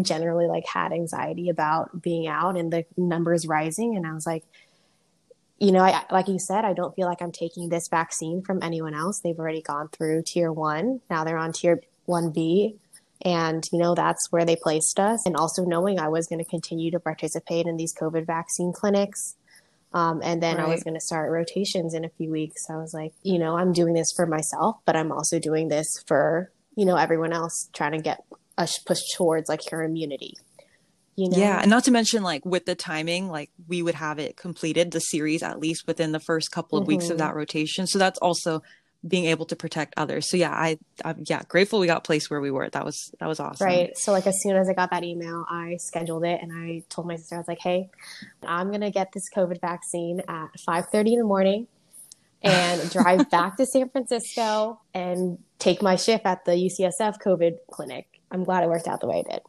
generally 0.00 0.46
like 0.46 0.66
had 0.66 0.92
anxiety 0.92 1.48
about 1.48 2.02
being 2.02 2.26
out 2.26 2.56
and 2.56 2.72
the 2.72 2.84
numbers 2.96 3.46
rising. 3.46 3.96
And 3.96 4.06
i 4.06 4.12
was 4.12 4.26
like 4.26 4.44
you 5.58 5.70
know 5.70 5.80
I, 5.80 6.04
like 6.10 6.28
you 6.28 6.38
said 6.38 6.64
i 6.64 6.72
don't 6.72 6.94
feel 6.94 7.06
like 7.06 7.22
i'm 7.22 7.30
taking 7.30 7.68
this 7.68 7.88
vaccine 7.88 8.42
from 8.42 8.62
anyone 8.62 8.94
else. 8.94 9.20
They've 9.20 9.38
already 9.38 9.62
gone 9.62 9.88
through 9.88 10.22
tier 10.26 10.52
one. 10.52 11.00
Now 11.10 11.24
they're 11.24 11.38
on 11.38 11.52
tier 11.52 11.80
1b 12.08 12.76
and 13.24 13.62
you 13.72 13.78
know 13.78 13.94
that's 13.94 14.32
where 14.32 14.44
they 14.44 14.56
placed 14.56 14.98
us. 14.98 15.24
And 15.26 15.36
also 15.36 15.64
knowing 15.64 16.00
i 16.00 16.08
was 16.08 16.26
going 16.26 16.42
to 16.42 16.50
continue 16.50 16.90
to 16.90 17.00
participate 17.00 17.66
in 17.66 17.76
these 17.76 17.94
covid 17.94 18.26
vaccine 18.26 18.72
clinics 18.72 19.36
um, 19.94 20.20
and 20.22 20.42
then 20.42 20.56
right. 20.56 20.66
I 20.66 20.68
was 20.68 20.82
going 20.82 20.94
to 20.94 21.00
start 21.00 21.30
rotations 21.30 21.94
in 21.94 22.04
a 22.04 22.08
few 22.08 22.30
weeks. 22.30 22.70
I 22.70 22.76
was 22.76 22.94
like, 22.94 23.12
you 23.22 23.38
know, 23.38 23.56
I'm 23.56 23.72
doing 23.72 23.94
this 23.94 24.12
for 24.12 24.26
myself, 24.26 24.76
but 24.86 24.96
I'm 24.96 25.12
also 25.12 25.38
doing 25.38 25.68
this 25.68 26.02
for, 26.06 26.50
you 26.76 26.86
know, 26.86 26.96
everyone 26.96 27.32
else 27.32 27.68
trying 27.72 27.92
to 27.92 28.00
get 28.00 28.24
us 28.58 28.78
push 28.78 29.00
towards 29.16 29.48
like 29.48 29.60
her 29.70 29.82
immunity. 29.82 30.34
You 31.16 31.28
know? 31.28 31.36
Yeah, 31.36 31.60
and 31.60 31.68
not 31.68 31.84
to 31.84 31.90
mention 31.90 32.22
like 32.22 32.44
with 32.46 32.64
the 32.64 32.74
timing, 32.74 33.28
like 33.28 33.50
we 33.68 33.82
would 33.82 33.94
have 33.94 34.18
it 34.18 34.36
completed 34.36 34.90
the 34.90 35.00
series 35.00 35.42
at 35.42 35.58
least 35.58 35.86
within 35.86 36.12
the 36.12 36.20
first 36.20 36.50
couple 36.50 36.78
of 36.78 36.84
mm-hmm. 36.84 36.88
weeks 36.88 37.04
of 37.04 37.18
mm-hmm. 37.18 37.26
that 37.26 37.34
rotation. 37.34 37.86
So 37.86 37.98
that's 37.98 38.18
also 38.18 38.62
being 39.06 39.26
able 39.26 39.44
to 39.46 39.56
protect 39.56 39.94
others. 39.96 40.30
So 40.30 40.36
yeah, 40.36 40.52
I 40.52 40.78
I'm, 41.04 41.24
yeah 41.26 41.42
grateful 41.48 41.80
we 41.80 41.86
got 41.86 42.04
placed 42.04 42.30
where 42.30 42.40
we 42.40 42.50
were. 42.50 42.70
That 42.70 42.84
was 42.84 43.12
that 43.18 43.26
was 43.26 43.40
awesome. 43.40 43.66
Right. 43.66 43.96
So 43.98 44.12
like 44.12 44.26
as 44.26 44.40
soon 44.42 44.56
as 44.56 44.68
I 44.68 44.74
got 44.74 44.90
that 44.90 45.04
email, 45.04 45.44
I 45.50 45.76
scheduled 45.78 46.24
it 46.24 46.40
and 46.40 46.52
I 46.52 46.84
told 46.88 47.06
my 47.06 47.16
sister 47.16 47.34
I 47.34 47.38
was 47.38 47.48
like, 47.48 47.60
hey, 47.60 47.90
I'm 48.42 48.70
gonna 48.70 48.90
get 48.90 49.12
this 49.12 49.24
COVID 49.34 49.60
vaccine 49.60 50.20
at 50.28 50.50
5:30 50.66 51.12
in 51.12 51.18
the 51.18 51.24
morning 51.24 51.66
and 52.42 52.90
drive 52.92 53.28
back 53.28 53.56
to 53.56 53.66
San 53.66 53.88
Francisco 53.88 54.80
and 54.94 55.38
take 55.58 55.82
my 55.82 55.96
shift 55.96 56.24
at 56.24 56.44
the 56.44 56.52
UCSF 56.52 57.16
COVID 57.24 57.56
clinic. 57.70 58.11
I'm 58.32 58.44
glad 58.44 58.64
it 58.64 58.68
worked 58.68 58.88
out 58.88 59.00
the 59.00 59.06
way 59.06 59.20
it 59.20 59.30
did. 59.30 59.42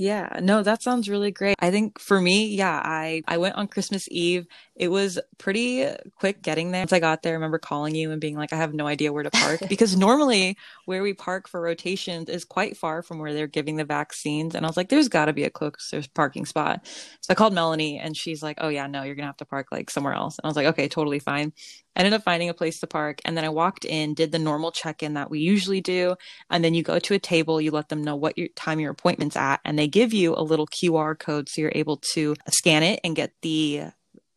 Yeah, 0.00 0.38
no, 0.40 0.62
that 0.62 0.82
sounds 0.82 1.10
really 1.10 1.30
great. 1.30 1.56
I 1.58 1.70
think 1.70 1.98
for 1.98 2.18
me, 2.18 2.54
yeah, 2.54 2.80
I 2.82 3.22
I 3.28 3.36
went 3.36 3.56
on 3.56 3.68
Christmas 3.68 4.08
Eve. 4.10 4.46
It 4.74 4.88
was 4.88 5.18
pretty 5.36 5.86
quick 6.16 6.40
getting 6.40 6.70
there. 6.70 6.80
Once 6.80 6.94
I 6.94 7.00
got 7.00 7.22
there, 7.22 7.32
I 7.32 7.34
remember 7.34 7.58
calling 7.58 7.94
you 7.94 8.10
and 8.10 8.18
being 8.18 8.34
like, 8.34 8.54
I 8.54 8.56
have 8.56 8.72
no 8.72 8.86
idea 8.86 9.12
where 9.12 9.24
to 9.24 9.30
park 9.30 9.60
because 9.68 9.98
normally 9.98 10.56
where 10.86 11.02
we 11.02 11.12
park 11.12 11.48
for 11.48 11.60
rotations 11.60 12.30
is 12.30 12.46
quite 12.46 12.78
far 12.78 13.02
from 13.02 13.18
where 13.18 13.34
they're 13.34 13.46
giving 13.46 13.76
the 13.76 13.84
vaccines. 13.84 14.54
And 14.54 14.64
I 14.64 14.70
was 14.70 14.76
like, 14.78 14.88
there's 14.88 15.10
got 15.10 15.26
to 15.26 15.34
be 15.34 15.44
a 15.44 15.50
closer 15.50 16.02
parking 16.14 16.46
spot. 16.46 16.86
So 17.20 17.32
I 17.32 17.34
called 17.34 17.52
Melanie 17.52 17.98
and 17.98 18.16
she's 18.16 18.42
like, 18.42 18.56
oh 18.62 18.68
yeah, 18.68 18.86
no, 18.86 19.02
you're 19.02 19.16
gonna 19.16 19.26
have 19.26 19.36
to 19.38 19.44
park 19.44 19.66
like 19.70 19.90
somewhere 19.90 20.14
else. 20.14 20.38
And 20.38 20.46
I 20.46 20.48
was 20.48 20.56
like, 20.56 20.68
okay, 20.68 20.88
totally 20.88 21.18
fine. 21.18 21.52
Ended 21.96 22.12
up 22.12 22.22
finding 22.22 22.48
a 22.48 22.54
place 22.54 22.80
to 22.80 22.86
park 22.86 23.20
and 23.24 23.36
then 23.36 23.44
i 23.44 23.48
walked 23.48 23.84
in 23.84 24.14
did 24.14 24.32
the 24.32 24.38
normal 24.38 24.70
check-in 24.70 25.14
that 25.14 25.30
we 25.30 25.40
usually 25.40 25.80
do 25.80 26.14
and 26.50 26.64
then 26.64 26.74
you 26.74 26.82
go 26.82 26.98
to 26.98 27.14
a 27.14 27.18
table 27.18 27.60
you 27.60 27.70
let 27.70 27.88
them 27.88 28.02
know 28.02 28.16
what 28.16 28.36
your 28.38 28.48
time 28.56 28.80
your 28.80 28.90
appointment's 28.90 29.36
at 29.36 29.60
and 29.64 29.78
they 29.78 29.88
give 29.88 30.12
you 30.12 30.34
a 30.34 30.42
little 30.42 30.66
qr 30.66 31.18
code 31.18 31.48
so 31.48 31.60
you're 31.60 31.72
able 31.74 31.96
to 31.96 32.34
scan 32.48 32.82
it 32.82 33.00
and 33.04 33.16
get 33.16 33.32
the 33.42 33.82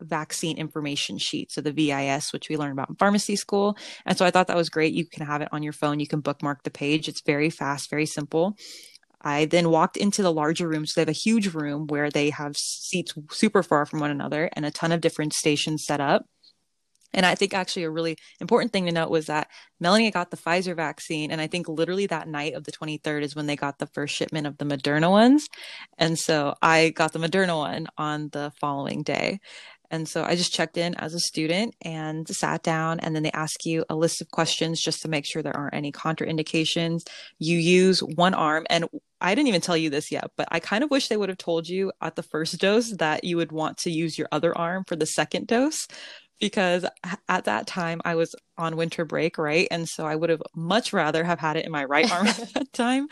vaccine 0.04 0.58
information 0.58 1.18
sheet 1.18 1.52
so 1.52 1.62
the 1.62 1.72
vis 1.72 2.34
which 2.34 2.50
we 2.50 2.58
learned 2.58 2.74
about 2.74 2.90
in 2.90 2.96
pharmacy 2.96 3.36
school. 3.36 3.78
And 4.06 4.18
so 4.18 4.26
i 4.26 4.32
thought 4.32 4.48
that 4.48 4.58
was 4.58 4.70
great. 4.70 4.94
You 4.94 5.06
can 5.06 5.26
have 5.26 5.42
it 5.42 5.50
on 5.52 5.64
your 5.64 5.74
phone. 5.74 6.00
You 6.00 6.08
can 6.08 6.20
bookmark 6.20 6.64
the 6.64 6.72
page. 6.72 7.08
It's 7.08 7.22
very 7.22 7.50
fast 7.50 7.90
very 7.90 8.06
simple. 8.06 8.58
I 9.22 9.46
then 9.46 9.70
walked 9.70 9.96
into 9.96 10.22
the 10.22 10.34
larger 10.34 10.68
room. 10.68 10.86
So 10.86 10.94
they 10.96 11.02
have 11.02 11.10
a 11.10 11.14
huge 11.14 11.54
room 11.54 11.88
where 11.88 12.10
they 12.10 12.30
have 12.30 12.58
seats 12.58 13.14
super 13.32 13.64
far 13.64 13.86
from 13.86 14.02
one 14.02 14.12
another 14.12 14.50
and 14.54 14.66
a 14.66 14.72
ton 14.72 14.92
of 14.92 15.02
different 15.02 15.34
stations 15.34 15.86
set 15.86 16.02
up. 16.02 16.26
And 17.14 17.26
I 17.26 17.36
think 17.36 17.54
actually 17.54 17.84
a 17.84 17.90
really 17.90 18.18
important 18.40 18.72
thing 18.72 18.86
to 18.86 18.92
note 18.92 19.10
was 19.10 19.28
that 19.28 19.50
Melanie 19.80 20.12
got 20.12 20.32
the 20.32 20.38
Pfizer 20.38 20.76
vaccine. 20.76 21.32
And 21.32 21.40
I 21.40 21.48
think 21.48 21.68
literally 21.68 22.08
that 22.08 22.28
night 22.28 22.54
of 22.54 22.64
the 22.64 22.72
23rd 22.72 23.22
is 23.22 23.36
when 23.36 23.48
they 23.48 23.56
got 23.56 23.80
the 23.80 23.88
first 23.88 24.16
shipment 24.16 24.48
of 24.48 24.58
the 24.58 24.66
Moderna 24.66 25.10
ones. 25.10 25.48
And 25.98 26.18
so 26.18 26.56
I 26.62 26.90
got 26.90 27.14
the 27.14 27.20
Moderna 27.20 27.58
one 27.58 27.88
on 27.98 28.30
the 28.32 28.52
following 28.60 29.04
day. 29.04 29.40
And 29.94 30.10
so 30.10 30.24
I 30.24 30.36
just 30.36 30.52
checked 30.52 30.76
in 30.76 30.96
as 30.96 31.14
a 31.14 31.20
student 31.20 31.76
and 31.84 32.28
sat 32.28 32.64
down, 32.64 33.00
and 33.02 33.16
then 33.16 33.22
they 33.22 33.30
ask 33.30 33.64
you 33.64 33.86
a 33.90 33.96
list 33.96 34.22
of 34.22 34.32
questions 34.32 34.82
just 34.82 35.04
to 35.04 35.08
make 35.08 35.24
sure 35.24 35.44
there 35.44 35.56
aren't 35.56 35.76
any 35.76 35.92
contraindications. 35.92 37.02
You 37.38 37.60
use 37.60 38.02
one 38.02 38.34
arm, 38.34 38.66
and 38.72 38.86
I 39.22 39.36
didn't 39.36 39.50
even 39.50 39.62
tell 39.62 39.78
you 39.78 39.92
this 39.92 40.12
yet, 40.12 40.32
but 40.36 40.48
I 40.52 40.60
kind 40.60 40.84
of 40.84 40.90
wish 40.90 41.10
they 41.10 41.18
would 41.18 41.30
have 41.30 41.38
told 41.38 41.70
you 41.70 41.92
at 42.02 42.16
the 42.16 42.24
first 42.24 42.60
dose 42.60 42.90
that 42.98 43.24
you 43.24 43.38
would 43.38 43.52
want 43.52 43.78
to 43.80 43.92
use 43.92 44.18
your 44.18 44.28
other 44.32 44.58
arm 44.58 44.84
for 44.88 44.96
the 44.96 45.06
second 45.06 45.46
dose 45.46 45.88
because 46.44 46.86
at 47.30 47.46
that 47.46 47.68
time 47.68 48.02
I 48.04 48.16
was 48.16 48.36
on 48.58 48.76
winter 48.76 49.06
break, 49.06 49.38
right? 49.38 49.66
And 49.72 49.88
so 49.88 50.06
I 50.06 50.18
would 50.18 50.30
have 50.30 50.42
much 50.54 50.92
rather 50.92 51.24
have 51.24 51.40
had 51.40 51.56
it 51.56 51.66
in 51.66 51.72
my 51.72 51.86
right 51.86 52.12
arm 52.12 52.28
at 52.28 52.54
that 52.54 52.74
time, 52.74 53.08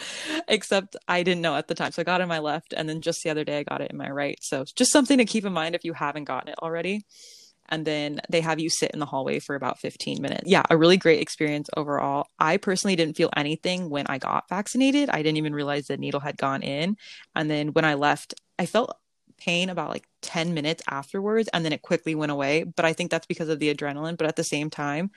except 0.50 0.98
I 1.08 1.24
didn't 1.24 1.40
know 1.40 1.56
at 1.56 1.70
the 1.70 1.74
time. 1.74 1.94
So 1.94 2.02
I 2.02 2.04
got 2.04 2.20
it 2.20 2.24
in 2.24 2.30
my 2.30 2.40
left, 2.40 2.74
and 2.76 2.90
then 2.90 3.00
just 3.00 3.24
the 3.24 3.30
other 3.30 3.46
day 3.46 3.60
I 3.60 3.64
got 3.64 3.80
it 3.80 3.90
in 3.90 3.96
my 3.96 4.10
right. 4.10 4.38
So 4.42 4.66
just 4.76 4.92
something 4.92 5.18
to 5.18 5.24
keep 5.24 5.46
in 5.46 5.54
mind 5.54 5.76
if 5.76 5.86
you 5.86 5.94
haven't 5.94 6.26
gotten 6.26 6.50
it 6.50 6.60
already. 6.62 7.06
And 7.70 7.88
then 7.88 8.20
they 8.30 8.42
have 8.42 8.60
you 8.60 8.70
sit 8.70 8.92
in 8.92 9.00
the 9.00 9.06
hallway 9.06 9.40
for 9.40 9.56
about 9.56 9.80
15 9.80 10.22
minutes. 10.22 10.44
Yeah, 10.46 10.64
a 10.70 10.76
really 10.76 10.98
great 10.98 11.22
experience 11.22 11.70
overall. 11.78 12.28
I 12.38 12.58
personally 12.58 12.98
didn't 12.98 13.16
feel 13.16 13.30
anything 13.38 13.90
when 13.90 14.08
I 14.08 14.18
got 14.18 14.50
vaccinated. 14.50 15.10
I 15.10 15.24
didn't 15.24 15.38
even 15.38 15.56
realize 15.56 15.88
the 15.88 15.96
needle 15.96 16.20
had 16.20 16.36
gone 16.36 16.64
in. 16.64 16.98
And 17.34 17.50
then 17.50 17.70
when 17.70 17.86
I 17.86 17.94
left, 17.94 18.34
I 18.60 18.66
felt 18.66 18.94
pain 19.42 19.70
about 19.70 19.90
like 19.90 20.08
10 20.22 20.54
minutes 20.54 20.84
afterwards 20.88 21.50
and 21.54 21.66
then 21.66 21.74
it 21.74 21.82
quickly 21.82 22.16
went 22.16 22.32
away. 22.32 22.64
But 22.64 22.86
i 22.86 22.94
think 22.94 23.12
that's 23.12 23.26
because 23.26 23.50
of 23.50 23.60
the 23.60 23.74
adrenaline. 23.74 24.18
But 24.18 24.28
at 24.28 24.36
the 24.36 24.44
same 24.44 24.70
time 24.70 25.12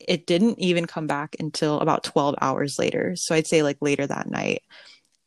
it 0.00 0.26
didn't 0.26 0.58
even 0.60 0.86
come 0.86 1.08
back 1.08 1.34
until 1.40 1.80
about 1.80 2.04
12 2.04 2.36
hours 2.40 2.78
later. 2.78 3.14
So 3.16 3.34
i'd 3.34 3.46
say 3.46 3.62
like 3.62 3.78
later 3.80 4.06
that 4.06 4.28
night. 4.28 4.62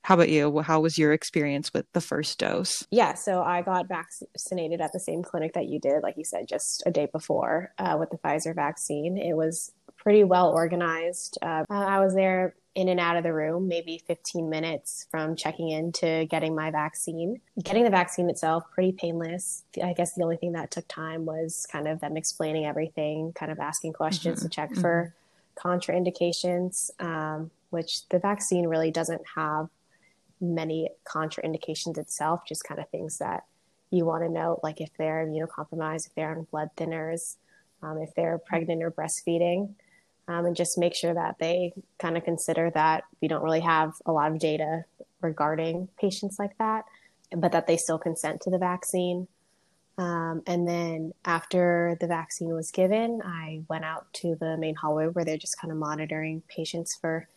How 0.04 0.16
about 0.16 0.30
you? 0.30 0.62
How 0.62 0.80
was 0.82 0.98
your 0.98 1.14
experience 1.14 1.72
with 1.74 1.86
the 1.94 2.02
first 2.02 2.40
dose? 2.40 2.86
Yeah 2.92 3.14
so 3.14 3.42
i 3.42 3.62
got 3.62 3.88
vaccinated 3.88 4.82
at 4.82 4.92
the 4.94 5.00
same 5.00 5.24
clinic 5.24 5.54
that 5.54 5.68
you 5.68 5.80
did 5.80 6.04
like 6.04 6.18
you 6.18 6.26
said 6.26 6.48
just 6.48 6.84
a 6.86 6.92
day 6.92 7.08
before 7.12 7.74
uh, 7.78 7.98
with 8.00 8.10
the 8.10 8.18
pfizer 8.18 8.54
vaccine. 8.56 9.18
It 9.18 9.36
was 9.36 9.72
pretty 9.98 10.24
well 10.24 10.52
organized. 10.52 11.38
Uh, 11.42 11.64
i 11.70 12.00
was 12.00 12.16
there 12.16 12.56
in 12.74 12.88
and 12.88 13.00
out 13.00 13.18
of 13.18 13.24
the 13.24 13.34
room, 13.34 13.68
maybe 13.68 14.02
15 14.08 14.50
minutes 14.50 15.08
from 15.12 15.36
checking 15.36 15.70
in 15.70 15.92
to 15.92 16.26
getting 16.28 16.56
my 16.56 16.72
vaccine. 16.72 17.42
Getting 17.62 17.84
the 17.84 17.90
vaccine 17.90 18.30
itself, 18.30 18.64
pretty 18.72 18.94
painless. 18.94 19.64
I 19.84 19.94
guess 19.94 20.14
the 20.14 20.24
only 20.24 20.38
thing 20.38 20.54
that 20.54 20.72
took 20.72 20.88
time 20.88 21.26
was 21.26 21.68
kind 21.70 21.88
of 21.88 22.00
them 22.00 22.16
explaining 22.16 22.66
everything, 22.66 23.34
kind 23.34 23.52
of 23.52 23.60
asking 23.60 23.94
questions 23.94 24.40
mm-hmm. 24.40 24.48
to 24.48 24.56
check 24.56 24.72
mm-hmm. 24.72 24.82
for 24.82 25.14
contraindications, 25.56 26.92
um, 27.02 27.52
which 27.72 28.08
the 28.08 28.20
vaccine 28.20 28.68
really 28.68 28.92
doesn't 28.92 29.22
have 29.36 29.68
many 30.40 30.90
contraindications 31.06 31.98
itself, 31.98 32.42
just 32.48 32.64
kind 32.64 32.80
of 32.80 32.88
things 32.90 33.18
that 33.18 33.44
you 33.92 34.06
want 34.06 34.24
to 34.24 34.30
know, 34.30 34.60
like 34.64 34.80
if 34.80 34.90
they're 34.98 35.28
immunocompromised, 35.28 36.08
if 36.08 36.16
they're 36.16 36.32
on 36.32 36.48
blood 36.50 36.70
thinners, 36.78 37.36
um, 37.84 37.98
if 37.98 38.16
they're 38.16 38.38
pregnant 38.38 38.82
or 38.82 38.90
breastfeeding 38.90 39.74
um, 40.28 40.46
and 40.46 40.56
just 40.56 40.78
make 40.78 40.96
sure 40.96 41.14
that 41.14 41.38
they 41.40 41.74
kind 42.00 42.18
of 42.18 42.24
consider 42.24 42.70
that 42.72 43.04
we 43.22 43.28
don't 43.28 43.44
really 43.44 43.60
have 43.60 43.94
a 44.06 44.12
lot 44.12 44.32
of 44.32 44.40
data 44.40 44.86
regarding 45.22 45.88
patients 46.00 46.38
like 46.40 46.58
that, 46.58 46.86
but 47.36 47.52
that 47.52 47.68
they 47.68 47.78
still 47.78 47.98
consent 47.98 48.42
to 48.42 48.50
the 48.50 48.58
vaccine. 48.58 49.28
Um, 49.98 50.42
and 50.48 50.68
then 50.68 51.14
after 51.26 51.98
the 52.00 52.08
vaccine 52.08 52.54
was 52.54 52.72
given, 52.72 53.22
I 53.24 53.62
went 53.70 53.86
out 53.86 54.12
to 54.14 54.36
the 54.40 54.58
main 54.58 54.76
hallway 54.76 55.08
where 55.08 55.26
they're 55.26 55.38
just 55.38 55.60
kind 55.60 55.72
of 55.72 55.78
monitoring 55.78 56.42
patients 56.48 56.96
for 56.96 57.28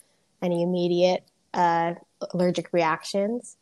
any 0.40 0.62
immediate 0.62 1.24
uh, 1.52 1.94
allergic 2.32 2.72
reactions. 2.72 3.56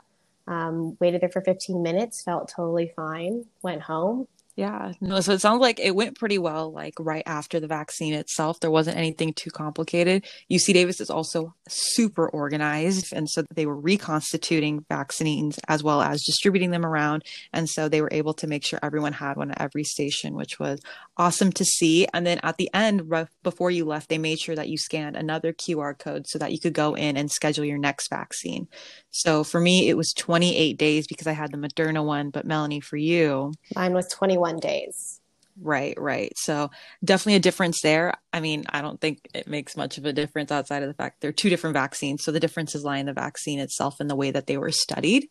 Um, 0.47 0.97
waited 1.00 1.21
there 1.21 1.29
for 1.29 1.41
15 1.41 1.83
minutes, 1.83 2.23
felt 2.23 2.49
totally 2.55 2.93
fine, 2.97 3.47
went 3.62 3.83
home, 3.83 4.26
yeah. 4.54 4.92
No, 5.00 5.21
so 5.21 5.32
it 5.32 5.40
sounds 5.40 5.62
like 5.62 5.80
it 5.80 5.94
went 5.94 6.18
pretty 6.18 6.37
well, 6.37 6.71
like 6.71 6.92
right 6.99 7.23
after 7.25 7.59
the 7.59 7.66
vaccine 7.66 8.12
itself. 8.12 8.61
There 8.61 8.71
wasn't 8.71 8.99
anything 8.99 9.32
too 9.32 9.50
complicated. 9.50 10.26
UC 10.50 10.75
Davis 10.75 11.00
is 11.00 11.09
also 11.09 11.54
super 11.68 12.28
organized. 12.28 13.14
And 13.14 13.30
so 13.30 13.44
they 13.54 13.64
were 13.64 13.76
reconstituting 13.76 14.85
vaccines 14.90 15.59
as 15.68 15.82
well 15.82 16.02
as 16.02 16.23
distributing 16.23 16.71
them 16.71 16.85
around. 16.85 17.25
And 17.54 17.66
so 17.66 17.88
they 17.88 18.02
were 18.02 18.11
able 18.12 18.35
to 18.35 18.47
make 18.47 18.62
sure 18.62 18.78
everyone 18.82 19.14
had 19.14 19.38
one 19.38 19.52
at 19.52 19.61
every 19.61 19.85
station, 19.85 20.35
which 20.35 20.59
was 20.59 20.80
awesome 21.16 21.50
to 21.52 21.64
see. 21.64 22.06
And 22.12 22.26
then 22.26 22.38
at 22.42 22.59
the 22.59 22.68
end, 22.75 23.09
right 23.09 23.28
before 23.42 23.71
you 23.71 23.87
left, 23.87 24.11
they 24.11 24.18
made 24.18 24.38
sure 24.38 24.54
that 24.54 24.68
you 24.68 24.76
scanned 24.76 25.16
another 25.16 25.54
QR 25.54 25.99
code 25.99 26.26
so 26.26 26.38
that 26.38 26.52
you 26.52 26.61
could 26.61 26.75
go 26.75 26.94
in 26.94 27.16
and 27.16 27.30
schedule 27.30 27.64
your 27.64 27.78
next 27.78 28.11
vaccine. 28.11 28.68
So 29.12 29.44
for 29.44 29.61
me, 29.61 29.88
it 29.88 29.97
was 29.97 30.12
28 30.12 30.76
days 30.76 31.06
because 31.06 31.26
I 31.26 31.32
had 31.32 31.52
the 31.52 31.59
Moderna 31.59 32.04
one. 32.04 32.28
But 32.28 32.44
Melanie, 32.44 32.80
for 32.80 32.99
you, 32.99 33.54
mine 33.75 33.94
was 33.94 34.09
21 34.09 34.41
days. 34.58 35.20
Right, 35.61 35.94
right. 36.00 36.32
So 36.37 36.70
definitely 37.04 37.34
a 37.37 37.40
difference 37.40 37.82
there. 37.82 38.14
I 38.32 38.40
mean, 38.40 38.64
I 38.70 38.80
don't 38.80 39.00
think 39.00 39.28
it 39.34 39.46
makes 39.46 39.76
much 39.76 39.99
of 39.99 40.06
a 40.06 40.12
difference 40.12 40.50
outside 40.50 40.82
of 40.82 40.88
the 40.88 40.94
fact 40.94 41.20
they're 41.20 41.32
two 41.32 41.50
different 41.50 41.75
vaccines. 41.75 42.25
So 42.25 42.32
the 42.32 42.40
differences 42.40 42.84
lie 42.84 42.99
in 42.99 43.06
the 43.06 43.12
vaccine 43.12 43.58
itself 43.58 44.00
and 44.00 44.08
the 44.08 44.16
way 44.16 44.30
that 44.30 44.46
they 44.46 44.56
were 44.56 44.70
studied. 44.70 45.28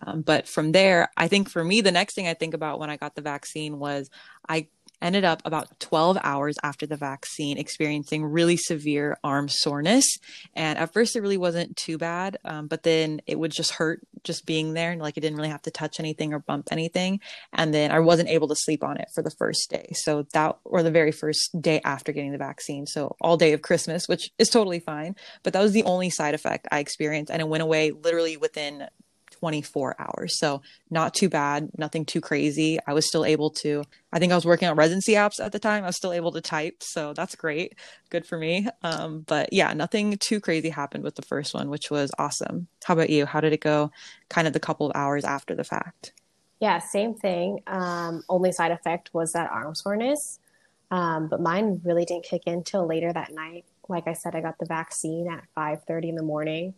Um, 0.00 0.20
but 0.20 0.46
from 0.46 0.72
there, 0.72 1.08
I 1.16 1.28
think 1.28 1.48
for 1.48 1.64
me, 1.64 1.80
the 1.80 1.92
next 1.92 2.14
thing 2.14 2.28
I 2.28 2.34
think 2.34 2.52
about 2.52 2.78
when 2.78 2.90
I 2.90 2.98
got 2.98 3.14
the 3.14 3.22
vaccine 3.22 3.78
was 3.78 4.10
I 4.46 4.68
ended 5.06 5.24
up 5.24 5.42
about 5.44 5.80
12 5.80 6.18
hours 6.22 6.56
after 6.62 6.86
the 6.86 6.96
vaccine 6.96 7.58
experiencing 7.58 8.24
really 8.24 8.56
severe 8.56 9.18
arm 9.24 9.48
soreness. 9.48 10.18
And 10.54 10.78
at 10.78 10.92
first, 10.92 11.16
it 11.16 11.20
really 11.20 11.36
wasn't 11.36 11.76
too 11.76 11.98
bad, 11.98 12.38
um, 12.44 12.66
but 12.66 12.82
then 12.82 13.20
it 13.26 13.38
would 13.38 13.52
just 13.52 13.72
hurt 13.72 14.00
just 14.24 14.46
being 14.46 14.74
there. 14.74 14.92
And 14.92 15.00
like, 15.00 15.14
I 15.16 15.20
didn't 15.20 15.36
really 15.36 15.50
have 15.50 15.62
to 15.62 15.70
touch 15.70 16.00
anything 16.00 16.32
or 16.32 16.38
bump 16.38 16.68
anything. 16.70 17.20
And 17.52 17.72
then 17.72 17.90
I 17.90 18.00
wasn't 18.00 18.28
able 18.28 18.48
to 18.48 18.56
sleep 18.56 18.82
on 18.82 18.98
it 18.98 19.08
for 19.14 19.22
the 19.22 19.30
first 19.30 19.70
day. 19.70 19.92
So 19.94 20.26
that, 20.32 20.58
or 20.64 20.82
the 20.82 20.90
very 20.90 21.12
first 21.12 21.60
day 21.60 21.80
after 21.84 22.12
getting 22.12 22.32
the 22.32 22.38
vaccine. 22.38 22.86
So 22.86 23.16
all 23.20 23.36
day 23.36 23.52
of 23.52 23.62
Christmas, 23.62 24.08
which 24.08 24.30
is 24.38 24.48
totally 24.48 24.80
fine. 24.80 25.16
But 25.42 25.52
that 25.52 25.62
was 25.62 25.72
the 25.72 25.84
only 25.84 26.10
side 26.10 26.34
effect 26.34 26.68
I 26.70 26.80
experienced. 26.80 27.30
And 27.30 27.40
it 27.40 27.48
went 27.48 27.62
away 27.62 27.92
literally 27.92 28.36
within 28.36 28.88
24 29.40 29.96
hours. 29.98 30.38
So 30.38 30.62
not 30.90 31.14
too 31.14 31.28
bad, 31.28 31.70
nothing 31.76 32.04
too 32.04 32.20
crazy. 32.20 32.78
I 32.86 32.94
was 32.94 33.06
still 33.06 33.24
able 33.24 33.50
to, 33.62 33.84
I 34.12 34.18
think 34.18 34.32
I 34.32 34.34
was 34.34 34.46
working 34.46 34.68
on 34.68 34.76
residency 34.76 35.12
apps 35.12 35.40
at 35.40 35.52
the 35.52 35.58
time. 35.58 35.84
I 35.84 35.88
was 35.88 35.96
still 35.96 36.12
able 36.12 36.32
to 36.32 36.40
type. 36.40 36.82
So 36.82 37.12
that's 37.12 37.34
great. 37.34 37.78
Good 38.10 38.26
for 38.26 38.38
me. 38.38 38.68
Um, 38.82 39.20
but 39.20 39.52
yeah, 39.52 39.72
nothing 39.72 40.16
too 40.18 40.40
crazy 40.40 40.70
happened 40.70 41.04
with 41.04 41.14
the 41.16 41.22
first 41.22 41.54
one, 41.54 41.70
which 41.70 41.90
was 41.90 42.10
awesome. 42.18 42.68
How 42.84 42.94
about 42.94 43.10
you? 43.10 43.26
How 43.26 43.40
did 43.40 43.52
it 43.52 43.60
go 43.60 43.90
kind 44.28 44.46
of 44.46 44.52
the 44.52 44.60
couple 44.60 44.86
of 44.86 44.92
hours 44.94 45.24
after 45.24 45.54
the 45.54 45.64
fact? 45.64 46.12
Yeah, 46.60 46.78
same 46.78 47.14
thing. 47.14 47.60
Um, 47.66 48.22
only 48.28 48.52
side 48.52 48.72
effect 48.72 49.10
was 49.12 49.32
that 49.32 49.50
arm 49.50 49.74
soreness. 49.74 50.38
Um, 50.90 51.28
but 51.28 51.40
mine 51.40 51.80
really 51.84 52.04
didn't 52.04 52.24
kick 52.24 52.42
in 52.46 52.62
till 52.62 52.86
later 52.86 53.12
that 53.12 53.32
night. 53.32 53.64
Like 53.88 54.06
I 54.06 54.12
said, 54.12 54.34
I 54.34 54.40
got 54.40 54.58
the 54.58 54.66
vaccine 54.66 55.28
at 55.28 55.44
5:30 55.54 56.08
in 56.08 56.14
the 56.14 56.22
morning. 56.22 56.74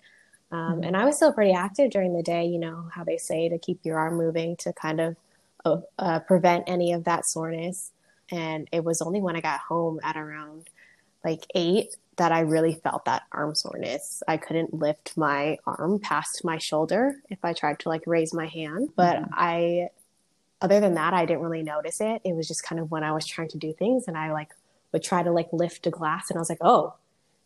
Um, 0.50 0.58
mm-hmm. 0.58 0.84
And 0.84 0.96
I 0.96 1.04
was 1.04 1.16
still 1.16 1.32
pretty 1.32 1.52
active 1.52 1.90
during 1.90 2.16
the 2.16 2.22
day, 2.22 2.46
you 2.46 2.58
know, 2.58 2.88
how 2.92 3.04
they 3.04 3.18
say 3.18 3.48
to 3.48 3.58
keep 3.58 3.80
your 3.84 3.98
arm 3.98 4.16
moving 4.16 4.56
to 4.56 4.72
kind 4.72 5.00
of 5.00 5.16
uh, 5.64 5.80
uh, 5.98 6.20
prevent 6.20 6.64
any 6.66 6.92
of 6.92 7.04
that 7.04 7.26
soreness. 7.26 7.92
And 8.30 8.68
it 8.72 8.84
was 8.84 9.02
only 9.02 9.20
when 9.20 9.36
I 9.36 9.40
got 9.40 9.60
home 9.60 10.00
at 10.02 10.16
around 10.16 10.68
like 11.24 11.46
eight 11.54 11.96
that 12.16 12.32
I 12.32 12.40
really 12.40 12.74
felt 12.74 13.04
that 13.04 13.22
arm 13.32 13.54
soreness. 13.54 14.22
I 14.26 14.36
couldn't 14.36 14.74
lift 14.74 15.16
my 15.16 15.58
arm 15.66 16.00
past 16.00 16.44
my 16.44 16.58
shoulder 16.58 17.16
if 17.30 17.38
I 17.44 17.52
tried 17.52 17.78
to 17.80 17.88
like 17.88 18.02
raise 18.06 18.34
my 18.34 18.46
hand. 18.46 18.90
But 18.96 19.16
mm-hmm. 19.16 19.34
I, 19.34 19.88
other 20.60 20.80
than 20.80 20.94
that, 20.94 21.14
I 21.14 21.26
didn't 21.26 21.42
really 21.42 21.62
notice 21.62 22.00
it. 22.00 22.20
It 22.24 22.34
was 22.34 22.48
just 22.48 22.64
kind 22.64 22.80
of 22.80 22.90
when 22.90 23.04
I 23.04 23.12
was 23.12 23.24
trying 23.24 23.48
to 23.48 23.58
do 23.58 23.72
things 23.72 24.08
and 24.08 24.16
I 24.16 24.32
like 24.32 24.52
would 24.92 25.02
try 25.02 25.22
to 25.22 25.30
like 25.30 25.52
lift 25.52 25.86
a 25.86 25.90
glass 25.90 26.30
and 26.30 26.36
I 26.36 26.40
was 26.40 26.48
like, 26.48 26.58
oh, 26.60 26.94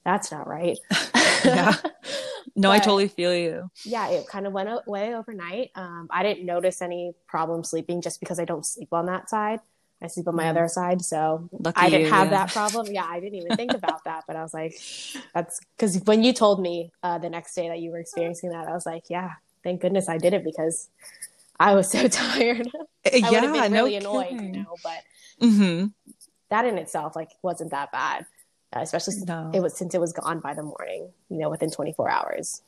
that's 0.05 0.33
not 0.33 0.47
right. 0.47 0.79
yeah. 1.45 1.75
No, 2.57 2.69
but, 2.69 2.73
I 2.73 2.79
totally 2.79 3.09
feel 3.09 3.35
you. 3.35 3.71
Yeah, 3.85 4.09
it 4.09 4.27
kind 4.27 4.47
of 4.47 4.53
went 4.53 4.69
away 4.87 5.15
overnight. 5.15 5.71
Um, 5.75 6.09
I 6.11 6.23
didn't 6.23 6.45
notice 6.45 6.83
any 6.83 7.15
problem 7.27 7.65
sleeping 7.65 8.03
just 8.03 8.21
because 8.21 8.39
I 8.39 8.45
don't 8.45 8.67
sleep 8.67 8.93
on 8.93 9.07
that 9.07 9.31
side. 9.31 9.61
I 10.03 10.09
sleep 10.09 10.27
on 10.27 10.35
my 10.35 10.45
mm. 10.45 10.51
other 10.51 10.67
side, 10.69 11.03
so 11.03 11.49
Lucky 11.53 11.81
I 11.81 11.89
didn't 11.89 12.07
you, 12.07 12.13
have 12.13 12.31
yeah. 12.31 12.45
that 12.45 12.53
problem. 12.53 12.89
Yeah, 12.91 13.07
I 13.09 13.21
didn't 13.21 13.37
even 13.37 13.57
think 13.57 13.73
about 13.73 14.05
that, 14.05 14.25
but 14.27 14.35
I 14.35 14.43
was 14.43 14.53
like, 14.53 14.75
that's 15.33 15.61
because 15.77 16.01
when 16.05 16.25
you 16.25 16.33
told 16.33 16.61
me 16.61 16.91
uh, 17.03 17.19
the 17.19 17.31
next 17.31 17.55
day 17.55 17.69
that 17.69 17.79
you 17.79 17.91
were 17.93 18.01
experiencing 18.01 18.51
that, 18.51 18.67
I 18.67 18.73
was 18.73 18.85
like, 18.85 19.05
yeah, 19.09 19.33
thank 19.63 19.81
goodness 19.81 20.09
I 20.09 20.19
did 20.19 20.35
it 20.35 20.43
because 20.43 20.89
I 21.61 21.75
was 21.75 21.91
so 21.91 22.09
tired. 22.09 22.69
I 23.07 23.17
yeah, 23.17 23.31
would 23.31 23.43
have 23.45 23.53
been 23.53 23.73
no 23.73 23.85
really 23.85 23.97
annoyed, 23.97 24.41
you 24.41 24.53
know, 24.53 24.77
but 24.83 25.03
Mm-hmm. 25.41 25.87
that 26.51 26.65
in 26.67 26.79
itself 26.79 27.17
like 27.17 27.31
wasn't 27.43 27.71
that 27.73 27.91
bad, 27.91 28.27
especially 28.81 29.15
since 29.15 29.27
No. 29.27 29.51
it 29.53 29.61
was 29.61 29.77
since 29.77 29.95
it 29.95 30.01
was 30.01 30.13
gone 30.13 30.41
by 30.41 30.55
the 30.55 30.63
morning, 30.63 31.11
you 31.29 31.39
know, 31.39 31.51
within 31.51 31.71
24 31.71 32.09
hours. 32.11 32.63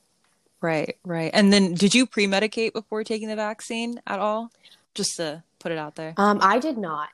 Right, 0.61 0.97
right. 1.05 1.31
And 1.35 1.53
then 1.53 1.75
did 1.75 1.95
you 1.95 2.07
pre-medicate 2.07 2.73
before 2.73 3.05
taking 3.05 3.29
the 3.29 3.37
vaccine 3.37 4.01
at 4.07 4.19
all? 4.19 4.51
Just 4.95 5.17
to 5.17 5.43
put 5.59 5.73
it 5.73 5.79
out 5.79 5.97
there. 5.97 6.15
Um, 6.17 6.39
I 6.41 6.59
did 6.59 6.79
not 6.79 7.09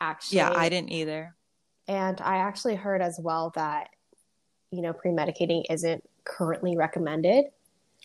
actually. 0.00 0.38
Yeah, 0.38 0.52
I 0.54 0.68
didn't 0.68 0.90
either. 0.90 1.34
And 1.88 2.20
I 2.20 2.36
actually 2.38 2.74
heard 2.74 3.00
as 3.02 3.18
well 3.22 3.52
that, 3.54 3.90
you 4.70 4.82
know, 4.82 4.92
pre 4.92 5.10
medicating 5.10 5.64
isn't 5.70 6.02
currently 6.24 6.76
recommended. 6.76 7.46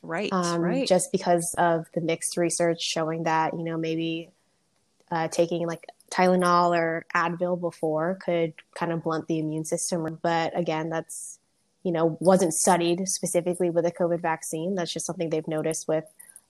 Right, 0.03 0.31
Um, 0.33 0.62
right. 0.62 0.88
Just 0.88 1.12
because 1.12 1.53
of 1.57 1.86
the 1.93 2.01
mixed 2.01 2.36
research 2.38 2.81
showing 2.81 3.24
that, 3.24 3.53
you 3.53 3.63
know, 3.63 3.77
maybe 3.77 4.29
uh, 5.12 5.27
taking 5.27 5.65
like 5.67 5.86
Tylenol 6.12 6.77
or 6.77 7.06
Advil 7.15 7.60
before 7.60 8.20
could 8.24 8.53
kind 8.75 8.91
of 8.91 9.03
blunt 9.03 9.27
the 9.27 9.39
immune 9.39 9.65
system. 9.65 10.20
But 10.22 10.58
again, 10.58 10.89
that's, 10.89 11.39
you 11.84 11.91
know, 11.91 12.18
wasn't 12.20 12.53
studied 12.53 13.08
specifically 13.08 13.70
with 13.70 13.86
a 13.86 13.91
COVID 13.91 14.22
vaccine. 14.22 14.75
That's 14.75 14.94
just 14.94 15.06
something 15.06 15.30
they've 15.30 15.48
noticed 15.48 15.88
with 15.88 16.03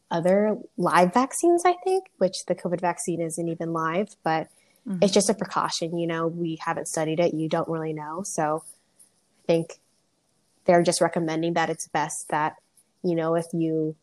other 0.09 0.57
live 0.77 1.13
vaccines, 1.13 1.63
I 1.65 1.75
think, 1.83 2.05
which 2.17 2.45
the 2.47 2.55
COVID 2.55 2.81
vaccine 2.81 3.21
isn't 3.21 3.47
even 3.47 3.71
live, 3.71 4.15
but 4.23 4.49
Mhm. 4.87 5.03
it's 5.03 5.13
just 5.13 5.29
a 5.29 5.33
precaution. 5.33 5.97
You 5.97 6.07
know, 6.07 6.27
we 6.27 6.57
haven't 6.59 6.87
studied 6.87 7.19
it. 7.19 7.33
You 7.33 7.47
don't 7.47 7.69
really 7.69 7.93
know. 7.93 8.23
So 8.23 8.63
I 9.43 9.47
think 9.47 9.79
they're 10.65 10.83
just 10.83 11.01
recommending 11.01 11.53
that 11.53 11.69
it's 11.69 11.87
best 11.87 12.29
that, 12.29 12.57
you 13.03 13.15
know, 13.15 13.35
if 13.35 13.45
you 13.53 13.95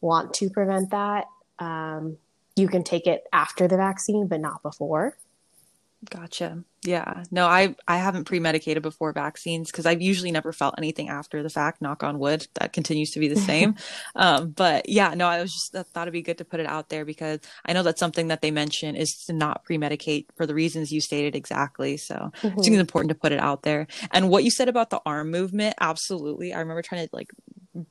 want 0.00 0.34
to 0.34 0.50
prevent 0.50 0.90
that, 0.90 1.26
um, 1.60 2.18
you 2.56 2.68
can 2.68 2.84
take 2.84 3.06
it 3.06 3.24
after 3.32 3.66
the 3.66 3.76
vaccine, 3.76 4.26
but 4.26 4.40
not 4.40 4.62
before. 4.62 5.16
Gotcha. 6.10 6.64
Yeah. 6.84 7.22
No, 7.30 7.46
I 7.46 7.76
I 7.86 7.98
haven't 7.98 8.24
pre-medicated 8.24 8.82
before 8.82 9.12
vaccines 9.12 9.70
because 9.70 9.86
I've 9.86 10.02
usually 10.02 10.32
never 10.32 10.52
felt 10.52 10.74
anything 10.78 11.08
after 11.08 11.40
the 11.42 11.48
fact. 11.48 11.80
Knock 11.80 12.02
on 12.02 12.18
wood, 12.18 12.46
that 12.54 12.72
continues 12.72 13.10
to 13.12 13.20
be 13.20 13.28
the 13.28 13.36
same. 13.50 13.76
um, 14.16 14.50
but 14.50 14.88
yeah, 14.88 15.14
no, 15.14 15.28
I 15.28 15.40
was 15.40 15.52
just 15.52 15.76
I 15.76 15.84
thought 15.84 16.02
it'd 16.02 16.12
be 16.12 16.22
good 16.22 16.38
to 16.38 16.44
put 16.44 16.58
it 16.58 16.66
out 16.66 16.88
there 16.88 17.04
because 17.04 17.38
I 17.64 17.72
know 17.72 17.84
that's 17.84 18.00
something 18.00 18.28
that 18.28 18.42
they 18.42 18.50
mention 18.50 18.96
is 18.96 19.10
to 19.26 19.32
not 19.32 19.64
pre-medicate 19.64 20.26
for 20.36 20.44
the 20.44 20.54
reasons 20.54 20.90
you 20.90 21.00
stated 21.00 21.36
exactly. 21.36 21.96
So 21.96 22.32
I 22.42 22.48
think 22.48 22.58
it's 22.58 22.68
important 22.68 23.10
to 23.10 23.14
put 23.14 23.30
it 23.30 23.38
out 23.40 23.62
there. 23.62 23.86
And 24.10 24.28
what 24.28 24.42
you 24.42 24.50
said 24.50 24.68
about 24.68 24.90
the 24.90 25.00
arm 25.06 25.30
movement, 25.30 25.76
absolutely. 25.80 26.52
I 26.52 26.58
remember 26.58 26.82
trying 26.82 27.06
to 27.06 27.14
like 27.14 27.30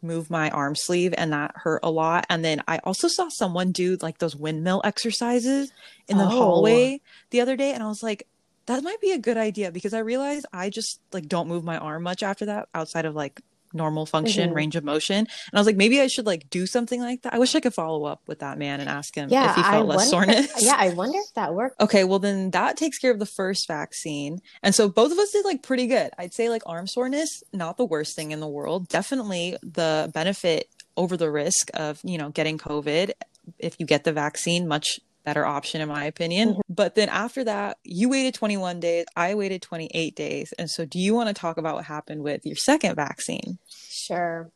move 0.02 0.30
my 0.30 0.50
arm 0.50 0.76
sleeve 0.76 1.14
and 1.18 1.32
that 1.34 1.54
hurt 1.56 1.80
a 1.84 1.90
lot. 1.90 2.26
And 2.30 2.44
then 2.44 2.62
I 2.68 2.80
also 2.84 3.08
saw 3.08 3.30
someone 3.30 3.72
do 3.72 3.98
like 4.02 4.18
those 4.20 4.36
windmill 4.36 4.82
exercises 4.84 5.72
in 6.10 6.18
the 6.18 6.26
Oh. 6.26 6.30
hallway 6.30 7.00
the 7.30 7.40
other 7.42 7.56
day 7.56 7.72
and 7.74 7.82
I 7.82 7.88
was 7.88 8.04
like 8.04 8.28
that 8.68 8.84
might 8.84 9.02
be 9.02 9.12
a 9.12 9.18
good 9.18 9.38
idea 9.38 9.72
because 9.72 9.94
I 9.94 10.00
realized 10.00 10.46
I 10.54 10.70
just 10.70 11.00
like 11.12 11.28
don't 11.28 11.48
move 11.48 11.64
my 11.64 11.78
arm 11.78 12.04
much 12.04 12.24
after 12.24 12.46
that 12.46 12.70
outside 12.76 13.06
of 13.06 13.16
like 13.16 13.42
normal 13.74 14.06
function, 14.06 14.50
Mhm. 14.52 14.56
range 14.56 14.76
of 14.76 14.84
motion. 14.84 15.18
And 15.20 15.28
I 15.54 15.58
was 15.60 15.66
like 15.66 15.78
maybe 15.78 16.02
I 16.02 16.08
should 16.08 16.26
like 16.26 16.50
do 16.50 16.66
something 16.68 17.00
like 17.00 17.22
that. 17.22 17.34
I 17.34 17.40
wish 17.40 17.56
I 17.56 17.62
could 17.62 17.74
follow 17.74 18.04
up 18.04 18.22
with 18.28 18.40
that 18.40 18.58
man 18.58 18.82
and 18.82 18.90
ask 18.90 19.16
him 19.16 19.30
Yeah, 19.30 19.52
if 19.52 19.56
he 19.56 19.62
I 19.62 19.80
less 19.80 20.12
wonder. 20.12 20.34
soreness. 20.34 20.62
Yeah, 20.64 20.76
I 20.78 20.90
wonder 20.90 21.18
if 21.20 21.34
that 21.36 21.54
worked. 21.54 21.80
Okay, 21.80 22.04
well 22.04 22.20
then 22.20 22.52
that 22.52 22.76
takes 22.76 22.98
care 22.98 23.12
of 23.12 23.20
the 23.20 23.26
first 23.26 23.68
vaccine. 23.70 24.40
And 24.62 24.76
so 24.76 24.90
both 24.90 25.12
of 25.14 25.18
us 25.20 25.32
did 25.32 25.46
like 25.46 25.64
pretty 25.64 25.88
good. 25.88 26.12
I'd 26.18 26.34
say 26.34 26.50
like 26.50 26.64
arm 26.66 26.86
soreness, 26.86 27.44
not 27.54 27.78
the 27.78 27.86
worst 27.86 28.14
thing 28.16 28.32
in 28.32 28.42
the 28.42 28.48
world. 28.48 28.90
Definitely 28.90 29.56
the 29.64 30.12
benefit 30.14 30.68
over 30.98 31.16
the 31.16 31.32
risk 31.32 31.72
of, 31.74 32.02
you 32.04 32.18
know, 32.18 32.30
getting 32.30 32.58
COVID 32.58 33.12
if 33.58 33.76
you 33.80 33.86
get 33.86 34.04
the 34.04 34.12
vaccine, 34.12 34.68
much 34.68 35.00
better 35.24 35.46
option 35.46 35.82
in 35.82 35.88
my 35.88 36.06
opinion. 36.06 36.60
But 36.70 36.96
then 36.96 37.10
after 37.10 37.44
that, 37.44 37.78
you 37.84 38.10
waited 38.10 38.34
21 38.34 38.80
days, 38.80 39.06
I 39.16 39.36
waited 39.36 39.62
28 39.62 40.16
days. 40.16 40.54
And 40.58 40.70
so 40.70 40.86
do 40.86 41.00
you 41.00 41.14
want 41.14 41.28
to 41.28 41.34
talk 41.34 41.58
about 41.58 41.76
what 41.76 41.86
happened 41.86 42.24
with 42.24 42.46
your 42.46 42.56
second 42.56 42.96
vaccine? 42.96 43.58
Sure. 43.68 44.52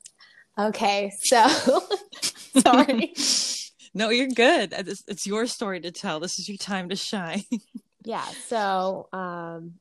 Okay, 0.58 1.12
so 1.21 1.47
sorry. 2.60 3.13
No, 3.97 4.10
you're 4.10 4.28
good. 4.28 4.73
It's, 4.73 5.06
it's 5.08 5.25
your 5.25 5.47
story 5.47 5.80
to 5.80 5.89
tell. 5.89 6.19
This 6.19 6.38
is 6.38 6.49
your 6.49 6.58
time 6.58 6.89
to 6.89 6.97
shine. 6.97 7.45
Yeah. 8.04 8.25
So 8.47 9.08
um, 9.13 9.75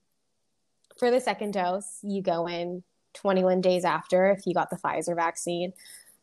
for 0.98 1.10
the 1.10 1.20
second 1.20 1.52
dose, 1.52 1.98
you 2.02 2.22
go 2.22 2.46
in 2.46 2.84
21 3.14 3.60
days 3.60 3.84
after 3.84 4.30
if 4.30 4.46
you 4.46 4.54
got 4.54 4.70
the 4.70 4.76
Pfizer 4.76 5.16
vaccine. 5.16 5.72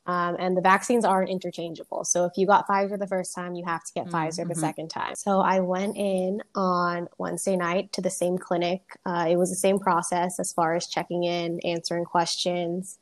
Um, 0.08 0.36
and 0.40 0.58
the 0.58 0.62
vaccines 0.62 1.06
aren't 1.06 1.30
interchangeable. 1.30 2.04
So 2.06 2.26
if 2.26 2.32
you 2.36 2.48
got 2.48 2.68
Pfizer 2.68 2.98
the 2.98 3.08
first 3.08 3.36
time, 3.36 3.54
you 3.54 3.64
have 3.66 3.84
to 3.84 3.94
get 3.94 4.08
Mm, 4.08 4.12
Pfizer 4.12 4.48
the 4.48 4.56
mhm. 4.56 4.60
second 4.60 4.90
time. 4.90 5.14
So 5.16 5.42
I 5.42 5.60
went 5.60 5.96
in 5.96 6.42
on 6.56 7.08
Wednesday 7.20 7.56
night 7.56 7.94
to 7.94 8.02
the 8.02 8.10
same 8.10 8.40
clinic. 8.40 8.98
Uh, 9.06 9.28
it 9.30 9.38
was 9.38 9.52
the 9.52 9.56
same 9.56 9.78
process 9.78 10.40
as 10.40 10.52
far 10.52 10.74
as 10.76 10.88
checking 10.88 11.24
in, 11.24 11.60
answering 11.60 12.06
questions, 12.06 12.98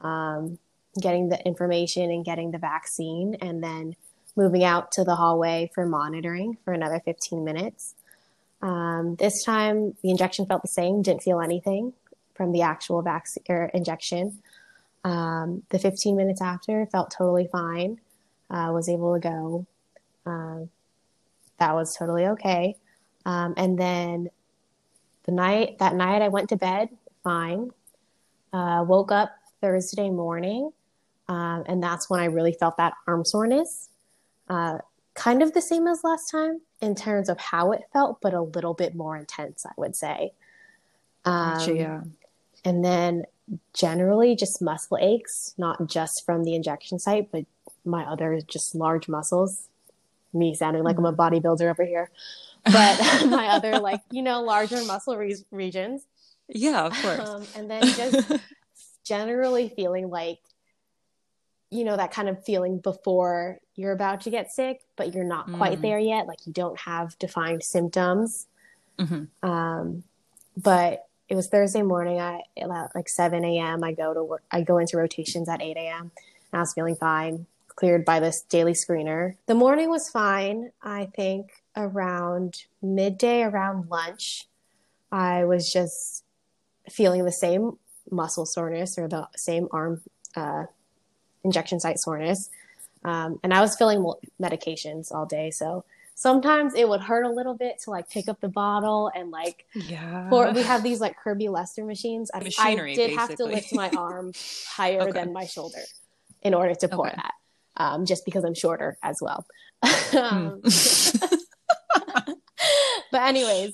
um, 0.00 0.58
getting 1.00 1.30
the 1.30 1.42
information, 1.46 2.10
and 2.10 2.24
getting 2.26 2.50
the 2.50 2.58
vaccine, 2.58 3.36
and 3.40 3.64
then 3.64 3.96
moving 4.36 4.64
out 4.64 4.92
to 4.92 5.02
the 5.04 5.16
hallway 5.16 5.70
for 5.74 5.86
monitoring 5.86 6.58
for 6.64 6.74
another 6.74 7.00
15 7.04 7.42
minutes. 7.42 7.94
Um, 8.60 9.16
this 9.16 9.42
time, 9.44 9.96
the 10.02 10.10
injection 10.10 10.44
felt 10.46 10.62
the 10.62 10.68
same, 10.68 11.02
didn't 11.02 11.22
feel 11.22 11.40
anything 11.40 11.94
from 12.34 12.52
the 12.52 12.62
actual 12.62 13.00
vaccine 13.02 13.44
or 13.48 13.66
injection. 13.66 14.42
Um, 15.04 15.62
the 15.68 15.78
15 15.78 16.16
minutes 16.16 16.40
after 16.40 16.86
felt 16.86 17.10
totally 17.10 17.48
fine. 17.52 18.00
Uh, 18.50 18.70
was 18.72 18.88
able 18.88 19.14
to 19.14 19.20
go. 19.20 19.66
Um, 20.26 20.70
that 21.58 21.74
was 21.74 21.96
totally 21.96 22.26
okay. 22.26 22.76
Um, 23.26 23.54
and 23.56 23.78
then 23.78 24.28
the 25.24 25.32
night 25.32 25.78
that 25.78 25.94
night, 25.94 26.22
I 26.22 26.28
went 26.28 26.48
to 26.50 26.56
bed 26.56 26.90
fine. 27.22 27.70
Uh, 28.52 28.84
woke 28.86 29.10
up 29.10 29.34
Thursday 29.60 30.10
morning, 30.10 30.70
um, 31.28 31.64
and 31.66 31.82
that's 31.82 32.08
when 32.08 32.20
I 32.20 32.26
really 32.26 32.52
felt 32.52 32.76
that 32.76 32.92
arm 33.06 33.24
soreness. 33.24 33.88
Uh, 34.48 34.78
kind 35.14 35.42
of 35.42 35.52
the 35.54 35.62
same 35.62 35.86
as 35.86 36.04
last 36.04 36.30
time 36.30 36.60
in 36.80 36.94
terms 36.94 37.28
of 37.28 37.38
how 37.38 37.72
it 37.72 37.82
felt, 37.92 38.20
but 38.20 38.34
a 38.34 38.42
little 38.42 38.74
bit 38.74 38.94
more 38.94 39.16
intense, 39.16 39.64
I 39.66 39.72
would 39.76 39.96
say. 39.96 40.32
Um, 41.24 41.54
Gotcha, 41.54 41.74
yeah. 41.74 42.00
and 42.64 42.84
then 42.84 43.24
generally 43.72 44.34
just 44.36 44.62
muscle 44.62 44.98
aches, 45.00 45.54
not 45.58 45.86
just 45.86 46.24
from 46.24 46.44
the 46.44 46.54
injection 46.54 46.98
site, 46.98 47.30
but 47.30 47.44
my 47.84 48.04
other 48.04 48.40
just 48.46 48.74
large 48.74 49.08
muscles. 49.08 49.68
Me 50.32 50.54
sounding 50.54 50.82
like 50.82 50.98
I'm 50.98 51.04
a 51.04 51.12
bodybuilder 51.12 51.70
over 51.70 51.84
here, 51.84 52.10
but 52.64 52.98
my 53.26 53.48
other 53.48 53.78
like 53.78 54.00
you 54.10 54.22
know 54.22 54.42
larger 54.42 54.82
muscle 54.84 55.16
re- 55.16 55.36
regions. 55.50 56.06
Yeah, 56.48 56.86
of 56.86 56.92
course. 56.94 57.28
Um, 57.28 57.44
and 57.56 57.70
then 57.70 57.82
just 57.86 58.32
generally 59.04 59.70
feeling 59.70 60.10
like, 60.10 60.40
you 61.70 61.84
know, 61.84 61.96
that 61.96 62.10
kind 62.12 62.28
of 62.28 62.44
feeling 62.44 62.78
before 62.78 63.58
you're 63.76 63.92
about 63.92 64.22
to 64.22 64.30
get 64.30 64.50
sick, 64.52 64.82
but 64.96 65.14
you're 65.14 65.24
not 65.24 65.50
quite 65.54 65.78
Mm. 65.78 65.82
there 65.82 65.98
yet. 65.98 66.26
Like 66.26 66.46
you 66.46 66.52
don't 66.52 66.78
have 66.80 67.18
defined 67.18 67.62
symptoms. 67.62 68.46
Mhm. 68.98 69.28
Um, 69.42 70.04
but 70.56 71.06
it 71.28 71.34
was 71.34 71.48
Thursday 71.48 71.82
morning. 71.82 72.18
At 72.18 72.42
like 72.94 73.08
7 73.08 73.44
a.m. 73.44 73.82
I 73.82 73.92
go 73.92 74.14
to 74.14 74.22
work. 74.22 74.42
I 74.50 74.62
go 74.62 74.78
into 74.78 74.96
rotations 74.96 75.48
at 75.48 75.62
8 75.62 75.76
a.m. 75.76 76.10
And 76.52 76.58
I 76.58 76.60
was 76.60 76.74
feeling 76.74 76.96
fine, 76.96 77.46
cleared 77.68 78.04
by 78.04 78.20
this 78.20 78.42
daily 78.42 78.72
screener. 78.72 79.36
The 79.46 79.54
morning 79.54 79.90
was 79.90 80.08
fine. 80.08 80.70
I 80.82 81.06
think 81.16 81.52
around 81.76 82.64
midday, 82.82 83.42
around 83.42 83.90
lunch, 83.90 84.48
I 85.10 85.44
was 85.44 85.72
just 85.72 86.24
feeling 86.90 87.24
the 87.24 87.32
same 87.32 87.78
muscle 88.10 88.46
soreness 88.46 88.98
or 88.98 89.08
the 89.08 89.26
same 89.34 89.68
arm 89.70 90.02
uh, 90.36 90.64
injection 91.42 91.80
site 91.80 91.98
soreness. 91.98 92.50
Um, 93.04 93.38
and 93.42 93.52
I 93.52 93.60
was 93.60 93.76
filling 93.76 94.04
medications 94.40 95.12
all 95.12 95.26
day. 95.26 95.50
So 95.50 95.84
sometimes 96.14 96.74
it 96.74 96.88
would 96.88 97.00
hurt 97.00 97.24
a 97.24 97.30
little 97.30 97.54
bit 97.54 97.80
to 97.82 97.90
like 97.90 98.08
pick 98.08 98.28
up 98.28 98.40
the 98.40 98.48
bottle 98.48 99.10
and 99.14 99.30
like, 99.30 99.66
Yeah. 99.74 100.28
for, 100.30 100.52
we 100.52 100.62
have 100.62 100.82
these 100.82 101.00
like 101.00 101.16
Kirby 101.18 101.48
Lester 101.48 101.84
machines. 101.84 102.30
I, 102.32 102.38
I 102.38 102.42
Machinery, 102.44 102.94
did 102.94 103.10
have 103.12 103.34
to 103.34 103.44
lift 103.44 103.74
my 103.74 103.90
arm 103.90 104.32
higher 104.68 105.02
Okay. 105.02 105.12
than 105.12 105.32
my 105.32 105.46
shoulder 105.46 105.82
in 106.42 106.54
order 106.54 106.74
to 106.74 106.88
pour 106.88 107.08
Okay. 107.08 107.16
that. 107.16 107.32
Um, 107.76 108.06
just 108.06 108.24
because 108.24 108.44
I'm 108.44 108.54
shorter 108.54 108.96
as 109.02 109.18
well. 109.20 109.44
Hmm. 109.84 110.16
um, 110.18 110.62
but 113.10 113.22
anyways, 113.22 113.72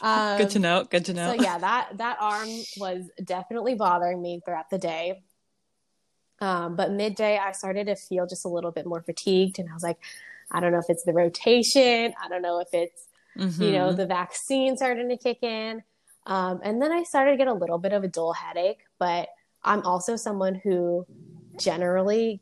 um, 0.00 0.38
Good 0.38 0.50
to 0.50 0.58
know. 0.58 0.84
Good 0.88 1.04
to 1.06 1.14
know. 1.14 1.28
so 1.28 1.34
yeah, 1.42 1.58
that 1.58 1.90
that 1.98 2.16
arm 2.20 2.48
was 2.78 3.04
definitely 3.22 3.74
bothering 3.74 4.20
me 4.20 4.40
throughout 4.44 4.70
the 4.70 4.78
day. 4.78 5.22
Um, 6.40 6.74
but 6.76 6.90
midday, 6.90 7.38
I 7.38 7.52
started 7.52 7.86
to 7.86 7.96
feel 7.96 8.26
just 8.26 8.44
a 8.44 8.48
little 8.48 8.70
bit 8.72 8.86
more 8.86 9.02
fatigued, 9.02 9.58
and 9.58 9.68
I 9.70 9.74
was 9.74 9.82
like, 9.82 9.98
I 10.50 10.60
don't 10.60 10.72
know 10.72 10.78
if 10.78 10.88
it's 10.88 11.04
the 11.04 11.12
rotation, 11.12 12.14
I 12.22 12.28
don't 12.28 12.42
know 12.42 12.60
if 12.60 12.68
it's 12.72 13.08
Mm-hmm. 13.38 13.62
You 13.62 13.72
know, 13.72 13.92
the 13.92 14.06
vaccine 14.06 14.76
starting 14.76 15.08
to 15.08 15.16
kick 15.16 15.42
in. 15.42 15.82
Um, 16.26 16.60
and 16.62 16.80
then 16.80 16.92
I 16.92 17.02
started 17.02 17.32
to 17.32 17.36
get 17.36 17.48
a 17.48 17.52
little 17.52 17.78
bit 17.78 17.92
of 17.92 18.04
a 18.04 18.08
dull 18.08 18.32
headache, 18.32 18.80
but 18.98 19.28
I'm 19.62 19.82
also 19.82 20.16
someone 20.16 20.54
who 20.54 21.06
generally 21.58 22.40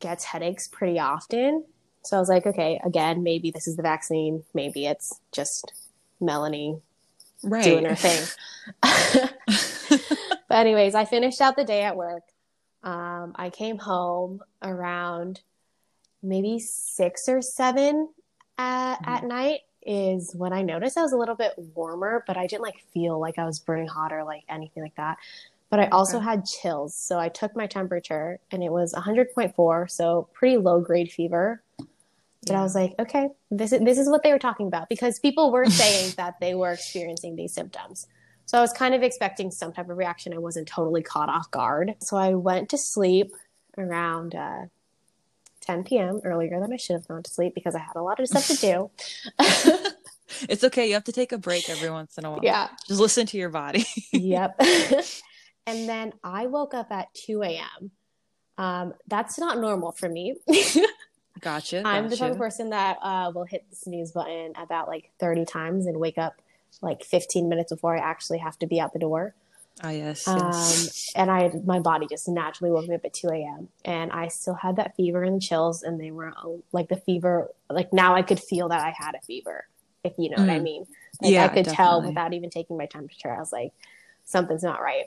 gets 0.00 0.24
headaches 0.24 0.68
pretty 0.68 0.98
often. 0.98 1.64
So 2.04 2.16
I 2.16 2.20
was 2.20 2.28
like, 2.28 2.46
okay, 2.46 2.80
again, 2.84 3.22
maybe 3.22 3.50
this 3.50 3.66
is 3.66 3.76
the 3.76 3.82
vaccine. 3.82 4.44
Maybe 4.52 4.86
it's 4.86 5.18
just 5.32 5.72
Melanie 6.20 6.80
right. 7.42 7.64
doing 7.64 7.86
her 7.86 7.94
thing. 7.94 8.24
but 10.48 10.56
anyways, 10.56 10.94
I 10.94 11.06
finished 11.06 11.40
out 11.40 11.56
the 11.56 11.64
day 11.64 11.82
at 11.82 11.96
work. 11.96 12.24
Um, 12.82 13.32
I 13.36 13.48
came 13.48 13.78
home 13.78 14.42
around 14.62 15.40
maybe 16.24 16.58
six 16.58 17.28
or 17.28 17.42
seven 17.42 18.08
at, 18.58 18.96
Mhm. 19.02 19.08
at 19.08 19.24
night 19.24 19.60
is 19.86 20.34
when 20.34 20.52
I 20.52 20.62
noticed 20.62 20.96
I 20.96 21.02
was 21.02 21.12
a 21.12 21.18
little 21.18 21.34
bit 21.34 21.52
warmer, 21.74 22.24
but 22.26 22.36
I 22.36 22.46
didn't 22.46 22.62
like 22.62 22.80
feel 22.92 23.18
like 23.18 23.38
I 23.38 23.44
was 23.44 23.58
burning 23.58 23.86
hot 23.86 24.12
or 24.12 24.24
like 24.24 24.44
anything 24.48 24.82
like 24.82 24.94
that. 24.96 25.18
But 25.70 25.80
I 25.80 25.88
also 25.88 26.18
Okay. 26.18 26.24
had 26.24 26.46
chills. 26.46 26.94
So 26.94 27.18
I 27.18 27.28
took 27.28 27.54
my 27.54 27.66
temperature 27.66 28.38
and 28.50 28.62
it 28.62 28.72
was 28.72 28.94
100.4, 28.94 29.86
so 29.88 30.28
pretty 30.32 30.56
low 30.56 30.80
grade 30.80 31.10
fever. 31.12 31.62
But 32.46 32.56
I 32.56 32.62
was 32.62 32.74
like, 32.74 32.94
okay, 32.98 33.30
this 33.50 33.72
is 33.72 33.80
this 33.80 33.98
is 33.98 34.08
what 34.08 34.22
they 34.22 34.32
were 34.32 34.38
talking 34.38 34.66
about 34.66 34.88
because 34.88 35.18
people 35.18 35.50
were 35.50 35.66
saying 35.66 36.12
that 36.16 36.38
they 36.40 36.54
were 36.54 36.72
experiencing 36.72 37.36
these 37.36 37.52
symptoms. 37.52 38.06
So 38.46 38.58
I 38.58 38.60
was 38.60 38.72
kind 38.72 38.94
of 38.94 39.02
expecting 39.02 39.50
some 39.50 39.72
type 39.72 39.88
of 39.88 39.96
reaction. 39.96 40.34
I 40.34 40.38
wasn't 40.38 40.68
totally 40.68 41.02
caught 41.02 41.30
off 41.30 41.50
guard. 41.50 41.94
So 42.00 42.16
I 42.18 42.34
went 42.34 42.68
to 42.70 42.78
sleep 42.78 43.32
around 43.78 44.34
uh, 44.34 44.66
10 45.64 45.84
p.m. 45.84 46.20
earlier 46.24 46.60
than 46.60 46.72
I 46.72 46.76
should 46.76 46.94
have 46.94 47.08
gone 47.08 47.22
to 47.22 47.30
sleep 47.30 47.54
because 47.54 47.74
I 47.74 47.78
had 47.78 47.96
a 47.96 48.02
lot 48.02 48.20
of 48.20 48.28
stuff 48.28 48.46
to 48.48 48.56
do. 48.56 48.90
it's 50.48 50.64
okay. 50.64 50.86
You 50.86 50.94
have 50.94 51.04
to 51.04 51.12
take 51.12 51.32
a 51.32 51.38
break 51.38 51.68
every 51.68 51.90
once 51.90 52.18
in 52.18 52.24
a 52.24 52.30
while. 52.30 52.40
yeah. 52.42 52.68
Just 52.86 53.00
listen 53.00 53.26
to 53.26 53.38
your 53.38 53.50
body. 53.50 53.86
Yep. 54.12 54.60
and 55.66 55.88
then 55.88 56.12
I 56.22 56.46
woke 56.46 56.74
up 56.74 56.90
at 56.90 57.12
2 57.14 57.42
a.m. 57.42 57.90
Um, 58.56 58.94
that's 59.08 59.38
not 59.38 59.58
normal 59.58 59.92
for 59.92 60.08
me. 60.08 60.36
gotcha. 61.40 61.82
I'm 61.84 62.08
the 62.08 62.16
type 62.16 62.32
of 62.32 62.38
person 62.38 62.70
that 62.70 62.98
uh, 63.02 63.32
will 63.34 63.44
hit 63.44 63.68
the 63.70 63.76
snooze 63.76 64.12
button 64.12 64.52
about 64.56 64.88
like 64.88 65.10
30 65.18 65.44
times 65.46 65.86
and 65.86 65.98
wake 65.98 66.18
up 66.18 66.40
like 66.80 67.04
15 67.04 67.48
minutes 67.48 67.72
before 67.72 67.96
I 67.96 68.00
actually 68.00 68.38
have 68.38 68.58
to 68.60 68.66
be 68.66 68.80
out 68.80 68.92
the 68.92 68.98
door. 68.98 69.34
Ah, 69.82 69.90
yes. 69.90 70.28
Um, 70.28 70.38
yes. 70.38 71.12
and 71.16 71.30
I, 71.30 71.50
my 71.64 71.80
body 71.80 72.06
just 72.08 72.28
naturally 72.28 72.70
woke 72.70 72.88
me 72.88 72.94
up 72.94 73.04
at 73.04 73.12
2 73.12 73.28
a.m. 73.28 73.68
And 73.84 74.12
I 74.12 74.28
still 74.28 74.54
had 74.54 74.76
that 74.76 74.96
fever 74.96 75.22
and 75.22 75.42
chills, 75.42 75.82
and 75.82 76.00
they 76.00 76.10
were 76.10 76.28
uh, 76.28 76.48
like 76.72 76.88
the 76.88 76.96
fever. 76.96 77.50
Like 77.68 77.92
now, 77.92 78.14
I 78.14 78.22
could 78.22 78.40
feel 78.40 78.68
that 78.68 78.80
I 78.80 78.94
had 78.96 79.14
a 79.14 79.20
fever, 79.26 79.66
if 80.02 80.12
you 80.18 80.30
know 80.30 80.38
what 80.38 80.50
I 80.50 80.58
Mm. 80.58 80.62
mean. 80.62 80.86
Like 81.20 81.32
Yeah, 81.32 81.44
I 81.44 81.48
could 81.48 81.64
tell 81.66 82.02
without 82.02 82.32
even 82.32 82.50
taking 82.50 82.76
my 82.76 82.86
temperature. 82.86 83.34
I 83.34 83.38
was 83.38 83.52
like, 83.52 83.72
something's 84.24 84.62
not 84.62 84.80
right. 84.80 85.06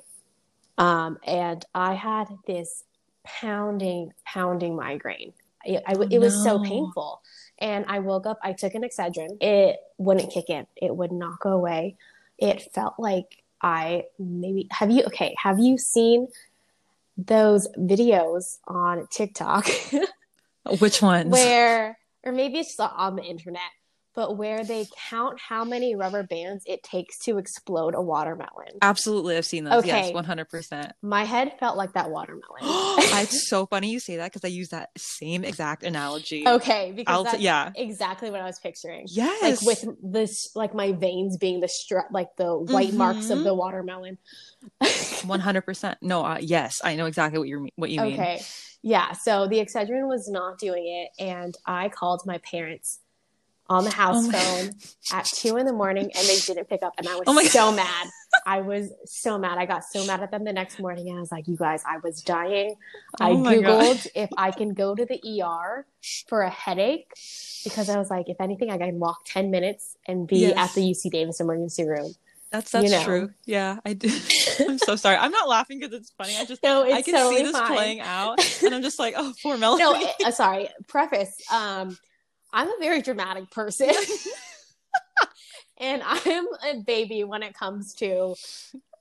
Um, 0.77 1.17
and 1.25 1.65
I 1.73 1.93
had 1.95 2.27
this 2.45 2.84
pounding, 3.23 4.13
pounding 4.25 4.75
migraine. 4.75 5.34
It, 5.65 5.84
I, 5.88 5.93
it 6.12 6.19
was 6.19 6.43
so 6.43 6.60
painful. 6.60 7.21
And 7.60 7.86
I 7.88 7.99
woke 7.99 8.25
up, 8.27 8.38
I 8.43 8.53
took 8.53 8.75
an 8.75 8.84
Excedrin. 8.84 9.41
It 9.41 9.80
wouldn't 9.97 10.32
kick 10.32 10.49
in, 10.49 10.67
it 10.75 10.95
would 10.95 11.12
not 11.12 11.39
go 11.39 11.49
away. 11.51 11.95
It 12.38 12.71
felt 12.73 12.93
like 12.99 13.43
I 13.61 14.03
maybe 14.19 14.67
have 14.71 14.91
you, 14.91 15.03
okay, 15.05 15.35
have 15.41 15.59
you 15.59 15.77
seen 15.77 16.27
those 17.17 17.67
videos 17.77 18.57
on 18.67 19.07
TikTok 19.09 19.67
Which 20.79 21.01
ones? 21.01 21.31
where, 21.31 21.97
or 22.23 22.31
maybe 22.31 22.59
it's 22.59 22.79
on 22.79 23.15
the 23.15 23.23
internet, 23.23 23.61
but 24.17 24.36
where 24.36 24.63
they 24.63 24.88
count 25.12 25.39
how 25.39 25.63
many 25.63 25.95
rubber 25.95 26.23
bands 26.23 26.63
it 26.65 26.82
takes 26.82 27.19
to 27.19 27.38
explode 27.38 27.93
a 27.93 28.01
watermelon? 28.01 28.69
Absolutely, 28.82 29.38
I've 29.38 29.45
seen 29.45 29.63
those. 29.63 29.86
Yes, 29.86 30.12
one 30.12 30.23
hundred 30.23 30.49
percent. 30.49 30.91
My 31.03 31.23
head 31.23 31.53
felt 31.60 31.77
like 31.77 31.93
that 31.93 32.10
watermelon. 32.10 32.63
It's 33.27 33.47
so 33.47 33.67
funny 33.67 33.91
you 33.91 33.99
say 33.99 34.17
that 34.17 34.32
because 34.34 34.43
I 34.43 34.47
use 34.47 34.69
that 34.69 34.89
same 34.97 35.43
exact 35.43 35.84
analogy. 35.84 36.47
okay, 36.47 36.93
because 36.95 37.17
t- 37.19 37.23
that's 37.25 37.39
yeah. 37.39 37.71
exactly 37.75 38.32
what 38.32 38.41
I 38.41 38.45
was 38.45 38.58
picturing. 38.58 39.06
Yes. 39.08 39.41
Like 39.43 39.62
with 39.62 39.95
this, 40.01 40.49
like 40.56 40.73
my 40.73 40.93
veins 40.93 41.38
being 41.38 41.60
the 41.60 41.67
str- 41.67 42.10
like 42.12 42.36
the 42.38 42.58
white 42.58 42.93
marks 42.93 43.30
of 43.30 43.39
Mhm. 43.39 43.43
the 43.43 43.53
watermelon. 43.53 44.17
one 45.25 45.41
hundred 45.41 45.62
percent. 45.62 45.99
No, 46.01 46.25
uh, 46.25 46.39
yes, 46.41 46.82
I 46.84 46.95
know 46.95 47.06
exactly 47.06 47.38
what 47.38 47.47
you're 47.47 47.67
what 47.75 47.91
you 47.91 48.01
mean. 48.01 48.13
okay, 48.13 48.41
yeah. 48.82 49.12
So 49.12 49.47
the 49.47 49.58
Excedrin 49.58 50.08
was 50.08 50.27
not 50.27 50.58
doing 50.58 50.88
it, 50.88 51.23
and 51.23 51.56
I 51.67 51.89
called 51.89 52.23
my 52.25 52.39
parents 52.39 52.99
on 53.69 53.84
the 53.84 53.91
house 53.91 54.27
Oh 54.27 54.32
phone 54.32 54.71
at 55.12 55.25
two 55.25 55.58
in 55.58 55.65
the 55.65 55.73
morning, 55.73 56.12
and 56.15 56.27
they 56.27 56.39
didn't 56.39 56.69
pick 56.69 56.84
up, 56.84 56.93
and 56.97 57.08
I 57.08 57.15
was 57.15 57.23
Oh 57.27 57.41
so 57.47 57.71
mad. 57.75 58.08
I 58.45 58.62
was 58.62 58.91
so 59.06 59.38
mad. 59.38 59.58
I 59.58 59.65
got 59.65 59.84
so 59.84 60.03
mad 60.06 60.21
at 60.21 60.32
them 60.32 60.43
the 60.43 60.53
next 60.53 60.80
morning, 60.80 61.10
and 61.10 61.17
I 61.17 61.19
was 61.21 61.32
like, 61.32 61.47
"You 61.47 61.58
guys, 61.58 61.84
I 61.86 61.97
was 62.03 62.21
dying." 62.21 62.75
I 63.19 63.32
Oh 63.32 63.43
God. 63.43 63.63
googled 63.63 64.08
if 64.15 64.30
I 64.38 64.51
can 64.51 64.73
go 64.73 64.95
to 64.95 65.06
the 65.06 65.41
ER 65.41 65.86
for 66.27 66.41
a 66.41 66.49
headache 66.49 67.12
because 67.63 67.89
I 67.89 67.97
was 67.97 68.10
like, 68.10 68.30
if 68.30 68.39
anything, 68.39 68.69
I 68.69 68.77
can 68.77 68.99
walk 68.99 69.19
ten 69.25 69.51
minutes 69.51 69.97
and 70.08 70.27
be 70.27 70.38
Yes. 70.38 70.58
at 70.58 70.73
the 70.75 70.82
UC 70.91 71.10
Davis 71.12 71.39
emergency 71.39 71.84
room. 71.86 72.15
That's 72.51 72.71
that's 72.71 72.86
You 72.86 72.97
know. 72.97 73.03
true. 73.03 73.30
Yeah, 73.45 73.80
I 73.86 73.93
do. 73.93 74.10
I'm 74.60 74.77
so 74.77 74.95
sorry. 74.95 75.17
I'm 75.17 75.32
not 75.32 75.49
laughing 75.49 75.80
because 75.80 75.93
it's 75.93 76.12
funny. 76.12 76.38
I 76.38 76.45
just 76.45 76.63
No, 76.63 76.84
I 76.84 77.01
can 77.01 77.13
totally 77.13 77.38
see 77.38 77.43
this 77.43 77.51
fine. 77.58 77.75
playing 77.75 77.99
out, 77.99 78.39
and 78.63 78.73
I'm 78.73 78.82
just 78.82 78.99
like, 78.99 79.15
oh, 79.17 79.34
poor 79.43 79.58
Melanie. 79.58 79.84
No, 79.84 80.10
uh, 80.25 80.32
sorry. 80.32 80.69
Preface. 80.88 81.36
Um, 81.51 81.97
I'm 82.53 82.67
a 82.67 82.77
very 82.79 83.01
dramatic 83.01 83.49
person. 83.51 83.89
and 85.77 86.01
I'm 86.05 86.47
a 86.65 86.81
baby 86.86 87.23
when 87.23 87.43
it 87.43 87.53
comes 87.53 87.93
to 87.95 88.36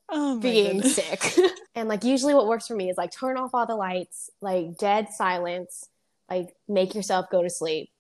oh 0.09 0.41
being 0.41 0.79
goodness. 0.81 0.95
sick. 0.95 1.37
and 1.75 1.89
like 1.89 2.05
usually 2.05 2.35
what 2.35 2.47
works 2.47 2.67
for 2.67 2.75
me 2.75 2.91
is 2.91 2.97
like 2.99 3.13
turn 3.13 3.37
off 3.37 3.51
all 3.55 3.67
the 3.67 3.77
lights, 3.77 4.31
like 4.41 4.77
dead 4.79 5.09
silence, 5.13 5.89
like 6.31 6.55
make 6.69 6.95
yourself 6.95 7.27
go 7.31 7.43
to 7.43 7.51
sleep. 7.51 7.91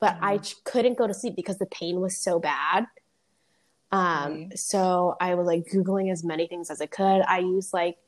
But 0.00 0.16
I 0.20 0.38
Mhm. 0.38 0.44
ch- 0.44 0.64
couldn't 0.64 0.98
go 0.98 1.06
to 1.06 1.14
sleep 1.14 1.36
because 1.36 1.58
the 1.58 1.66
pain 1.66 2.00
was 2.00 2.16
so 2.16 2.38
bad. 2.40 2.86
Um, 3.92 4.50
so 4.56 5.16
I 5.20 5.34
was 5.34 5.46
like 5.46 5.66
googling 5.66 6.10
as 6.10 6.24
many 6.24 6.46
things 6.46 6.70
as 6.70 6.80
I 6.80 6.86
could. 6.86 7.20
I 7.22 7.38
used 7.40 7.72
like 7.72 7.98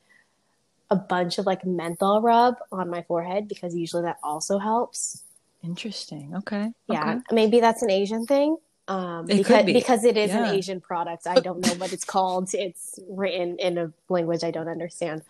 a 0.89 0.95
bunch 0.95 1.37
of 1.37 1.45
like 1.45 1.63
menthol 1.65 2.21
rub 2.21 2.55
on 2.71 2.89
my 2.89 3.01
forehead 3.03 3.47
because 3.47 3.75
usually 3.75 4.03
that 4.03 4.17
also 4.23 4.57
helps. 4.59 5.23
Interesting. 5.65 6.33
Okay. 6.35 6.71
Yeah, 6.87 7.11
Okay. 7.15 7.19
maybe 7.31 7.59
that's 7.59 7.81
an 7.81 7.89
Asian 7.89 8.25
thing. 8.25 8.57
Um, 8.87 9.25
It 9.29 9.37
because 9.37 9.57
could 9.57 9.65
be. 9.65 9.73
because 9.73 10.03
it 10.03 10.15
is 10.15 10.29
Yeah. 10.29 10.45
an 10.47 10.55
Asian 10.55 10.79
product. 10.79 11.25
I 11.25 11.35
don't 11.39 11.65
know 11.65 11.73
what 11.73 11.91
it's 11.91 12.05
called. 12.05 12.53
It's 12.53 12.99
written 13.09 13.57
in 13.57 13.77
a 13.79 13.91
language 14.09 14.43
I 14.43 14.51
don't 14.51 14.67
understand. 14.69 15.23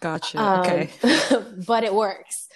Gotcha. 0.00 0.38
Um, 0.40 0.60
okay. 0.60 0.90
but 1.66 1.84
it 1.84 1.94
works 1.94 2.48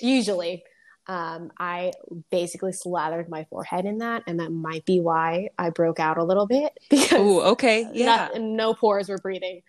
usually. 0.00 0.64
Um, 1.06 1.50
I 1.58 1.92
basically 2.30 2.72
slathered 2.72 3.28
my 3.30 3.44
forehead 3.44 3.84
in 3.86 3.98
that, 3.98 4.22
and 4.26 4.40
that 4.40 4.50
might 4.50 4.84
be 4.84 5.00
why 5.00 5.48
I 5.58 5.70
broke 5.70 6.00
out 6.00 6.18
a 6.18 6.24
little 6.24 6.46
bit 6.46 6.72
because 6.90 7.12
Oh, 7.18 7.40
okay. 7.52 7.88
Yeah. 7.92 8.06
not- 8.32 8.40
no 8.40 8.72
pores 8.74 9.08
were 9.10 9.18
breathing. 9.18 9.62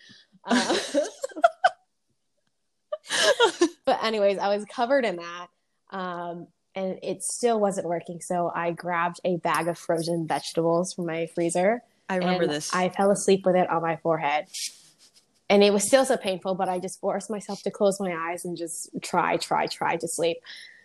Uh, 0.46 0.78
but 3.86 4.04
anyways, 4.04 4.38
I 4.38 4.56
was 4.56 4.66
covered 4.66 5.04
in 5.06 5.18
that, 5.18 5.48
um, 5.92 6.48
and 6.80 6.98
it 7.04 7.24
still 7.24 7.60
wasn't 7.60 7.88
working. 7.88 8.22
So 8.22 8.52
I 8.56 8.72
grabbed 8.72 9.20
a 9.26 9.36
bag 9.38 9.68
of 9.68 9.78
frozen 9.78 10.26
vegetables 10.26 10.94
from 10.94 11.08
my 11.08 11.28
freezer. 11.36 11.84
I 12.08 12.16
remember 12.16 12.48
this. 12.48 12.74
I 12.74 12.88
fell 12.90 13.12
asleep 13.12 13.46
with 13.46 13.56
it 13.56 13.70
on 13.70 13.82
my 13.82 13.98
forehead. 13.98 14.48
And 15.50 15.62
it 15.64 15.74
was 15.74 15.86
still 15.86 16.06
so 16.06 16.16
painful, 16.16 16.56
but 16.56 16.70
I 16.70 16.80
just 16.80 17.02
forced 17.02 17.30
myself 17.30 17.62
to 17.64 17.72
close 17.72 18.00
my 18.00 18.14
eyes 18.14 18.46
and 18.46 18.56
just 18.56 18.90
try, 19.02 19.36
try, 19.38 19.68
try 19.68 19.98
to 19.98 20.08
sleep. 20.08 20.38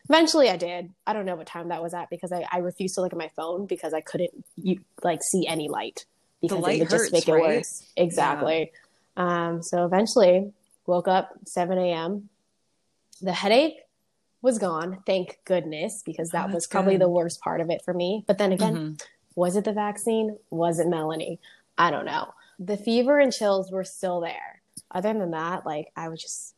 Eventually, 0.09 0.51
I 0.51 0.57
did. 0.57 0.91
I 1.07 1.13
don't 1.13 1.27
know 1.27 1.37
what 1.37 1.47
time 1.47 1.69
that 1.69 1.83
was 1.83 1.95
at 1.95 2.11
because 2.11 2.33
I, 2.33 2.45
I 2.51 2.59
refused 2.59 2.97
to 2.97 3.01
look 3.01 3.13
at 3.13 3.19
my 3.19 3.31
phone 3.37 3.67
because 3.67 3.95
I 3.95 4.01
couldn't 4.01 4.45
you, 4.57 4.81
like 5.03 5.23
see 5.23 5.47
any 5.47 5.69
light 5.69 6.07
because 6.43 6.59
light 6.59 6.77
it 6.77 6.79
would 6.81 6.91
hurts, 6.91 7.05
just 7.05 7.13
make 7.13 7.29
it 7.29 7.33
right? 7.33 7.57
worse. 7.59 7.87
Exactly. 7.97 8.73
Um, 9.17 9.63
so 9.63 9.85
eventually, 9.85 10.53
woke 10.87 11.09
up 11.09 11.31
7 11.47 11.79
a.m. 11.79 12.29
The 13.23 13.33
headache 13.33 13.84
was 14.45 14.59
gone, 14.59 15.03
thank 15.07 15.39
goodness, 15.47 16.03
because 16.05 16.29
Oh, 16.29 16.39
that 16.39 16.51
was 16.53 16.67
probably 16.67 16.95
good. 16.95 17.01
the 17.01 17.09
worst 17.09 17.41
part 17.41 17.61
of 17.63 17.71
it 17.71 17.83
for 17.83 17.95
me. 17.95 18.25
But 18.27 18.37
then 18.39 18.53
again, 18.53 18.75
Mhm. 18.77 19.03
was 19.35 19.57
it 19.57 19.65
the 19.65 19.73
vaccine? 19.73 20.39
Was 20.51 20.79
it 20.79 20.87
Melanie? 20.87 21.41
I 21.79 21.91
don't 21.91 22.05
know. 22.05 22.35
The 22.59 22.77
fever 22.77 23.19
and 23.19 23.33
chills 23.33 23.73
were 23.73 23.85
still 23.85 24.21
there. 24.21 24.61
Other 24.91 25.15
than 25.15 25.31
that, 25.31 25.65
like 25.65 25.91
I 25.97 26.09
was 26.11 26.21
just, 26.23 26.55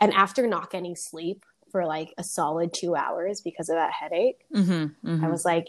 and 0.00 0.12
after 0.14 0.46
not 0.46 0.70
getting 0.70 0.96
sleep 0.96 1.44
for 1.70 1.84
like 1.86 2.12
a 2.16 2.24
solid 2.24 2.72
two 2.72 2.96
hours 2.96 3.42
because 3.42 3.68
of 3.68 3.76
that 3.76 3.92
headache, 3.92 4.44
Mhm. 4.50 4.96
Mhm. 5.04 5.22
I 5.22 5.28
was 5.28 5.44
like, 5.44 5.68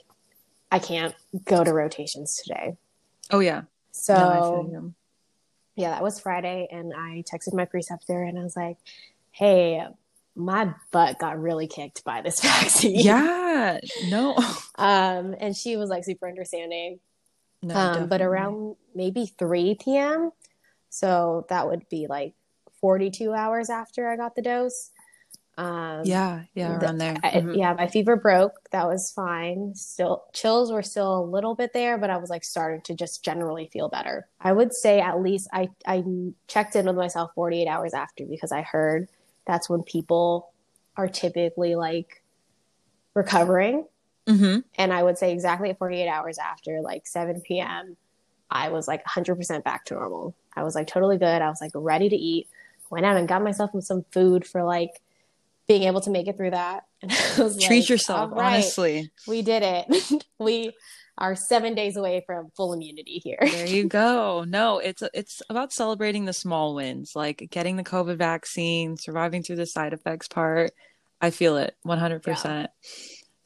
I 0.71 0.79
can't 0.79 1.13
go 1.43 1.63
to 1.65 1.73
rotations 1.73 2.37
today. 2.37 2.77
Oh 3.29 3.39
yeah. 3.39 3.63
So 3.91 4.13
No, 4.15 4.29
I 4.29 4.41
feel 4.41 4.69
you. 4.71 4.93
yeah, 5.75 5.89
that 5.91 6.01
was 6.01 6.17
Friday, 6.17 6.69
and 6.71 6.93
I 6.93 7.23
texted 7.29 7.53
my 7.53 7.65
preceptor 7.65 8.23
and 8.23 8.39
I 8.39 8.43
was 8.43 8.55
like, 8.55 8.77
"Hey, 9.31 9.85
my 10.35 10.73
butt 10.91 11.19
got 11.19 11.39
really 11.41 11.67
kicked 11.67 12.03
by 12.03 12.21
this 12.21 12.39
vaccine." 12.41 12.99
Yeah. 12.99 13.79
No. 14.09 14.35
Um, 14.75 15.35
and 15.39 15.55
she 15.55 15.77
was 15.77 15.89
like 15.89 16.03
super 16.03 16.27
understanding. 16.27 16.99
No, 17.63 17.75
um, 17.75 18.09
but 18.09 18.21
around 18.21 18.75
maybe 18.95 19.27
3 19.37 19.77
p.m. 19.83 20.31
So 20.89 21.45
that 21.49 21.67
would 21.67 21.87
be 21.89 22.07
like 22.09 22.33
42 22.81 23.33
hours 23.33 23.69
after 23.69 24.09
I 24.09 24.17
got 24.17 24.35
the 24.35 24.41
dose. 24.41 24.89
Um, 25.57 26.01
yeah, 26.05 26.43
yeah, 26.55 26.79
around 26.79 26.97
the, 26.97 27.03
there. 27.03 27.13
Mm-hmm. 27.15 27.49
I, 27.51 27.53
yeah, 27.53 27.73
my 27.73 27.87
fever 27.87 28.15
broke. 28.15 28.53
That 28.71 28.87
was 28.87 29.11
fine. 29.11 29.75
Still, 29.75 30.23
chills 30.33 30.71
were 30.71 30.81
still 30.81 31.19
a 31.19 31.23
little 31.23 31.55
bit 31.55 31.71
there, 31.73 31.97
but 31.97 32.09
I 32.09 32.17
was 32.17 32.29
like 32.29 32.43
starting 32.43 32.81
to 32.83 32.95
just 32.95 33.23
generally 33.23 33.69
feel 33.71 33.89
better. 33.89 34.27
I 34.39 34.53
would 34.53 34.73
say 34.73 35.01
at 35.01 35.21
least 35.21 35.49
I 35.53 35.69
I 35.85 36.03
checked 36.47 36.75
in 36.75 36.87
with 36.87 36.95
myself 36.95 37.31
48 37.35 37.67
hours 37.67 37.93
after 37.93 38.25
because 38.25 38.51
I 38.51 38.61
heard 38.61 39.09
that's 39.45 39.69
when 39.69 39.83
people 39.83 40.51
are 40.97 41.07
typically 41.07 41.75
like 41.75 42.21
recovering. 43.13 43.85
Mm-hmm. 44.27 44.59
And 44.75 44.93
I 44.93 45.03
would 45.03 45.17
say 45.17 45.31
exactly 45.31 45.73
48 45.73 46.07
hours 46.07 46.37
after, 46.37 46.81
like 46.81 47.07
7 47.07 47.41
p.m., 47.41 47.97
I 48.49 48.69
was 48.69 48.87
like 48.87 49.03
100% 49.05 49.63
back 49.63 49.85
to 49.85 49.93
normal. 49.93 50.35
I 50.55 50.63
was 50.63 50.75
like 50.75 50.87
totally 50.87 51.17
good. 51.17 51.41
I 51.41 51.49
was 51.49 51.61
like 51.61 51.71
ready 51.73 52.09
to 52.09 52.15
eat. 52.15 52.47
Went 52.89 53.05
out 53.05 53.15
and 53.15 53.27
got 53.27 53.43
myself 53.43 53.71
some 53.79 54.03
food 54.11 54.45
for 54.45 54.63
like 54.63 55.01
being 55.67 55.83
able 55.83 56.01
to 56.01 56.09
make 56.09 56.27
it 56.27 56.37
through 56.37 56.51
that. 56.51 56.83
And 57.01 57.11
I 57.11 57.43
was 57.43 57.57
Treat 57.57 57.79
like, 57.79 57.89
yourself, 57.89 58.31
right, 58.31 58.53
honestly. 58.53 59.11
We 59.27 59.41
did 59.41 59.63
it. 59.63 60.23
we 60.39 60.71
are 61.17 61.35
seven 61.35 61.73
days 61.73 61.97
away 61.97 62.23
from 62.25 62.51
full 62.55 62.73
immunity 62.73 63.19
here. 63.23 63.39
there 63.41 63.65
you 63.65 63.87
go. 63.87 64.43
No, 64.47 64.77
it's 64.77 65.01
it's 65.13 65.41
about 65.49 65.73
celebrating 65.73 66.25
the 66.25 66.33
small 66.33 66.75
wins, 66.75 67.13
like 67.15 67.47
getting 67.49 67.75
the 67.75 67.83
COVID 67.83 68.17
vaccine, 68.17 68.97
surviving 68.97 69.41
through 69.41 69.55
the 69.55 69.65
side 69.65 69.93
effects 69.93 70.27
part. 70.27 70.71
I 71.21 71.29
feel 71.29 71.57
it 71.57 71.75
100%. 71.85 72.25
Yeah. 72.25 72.67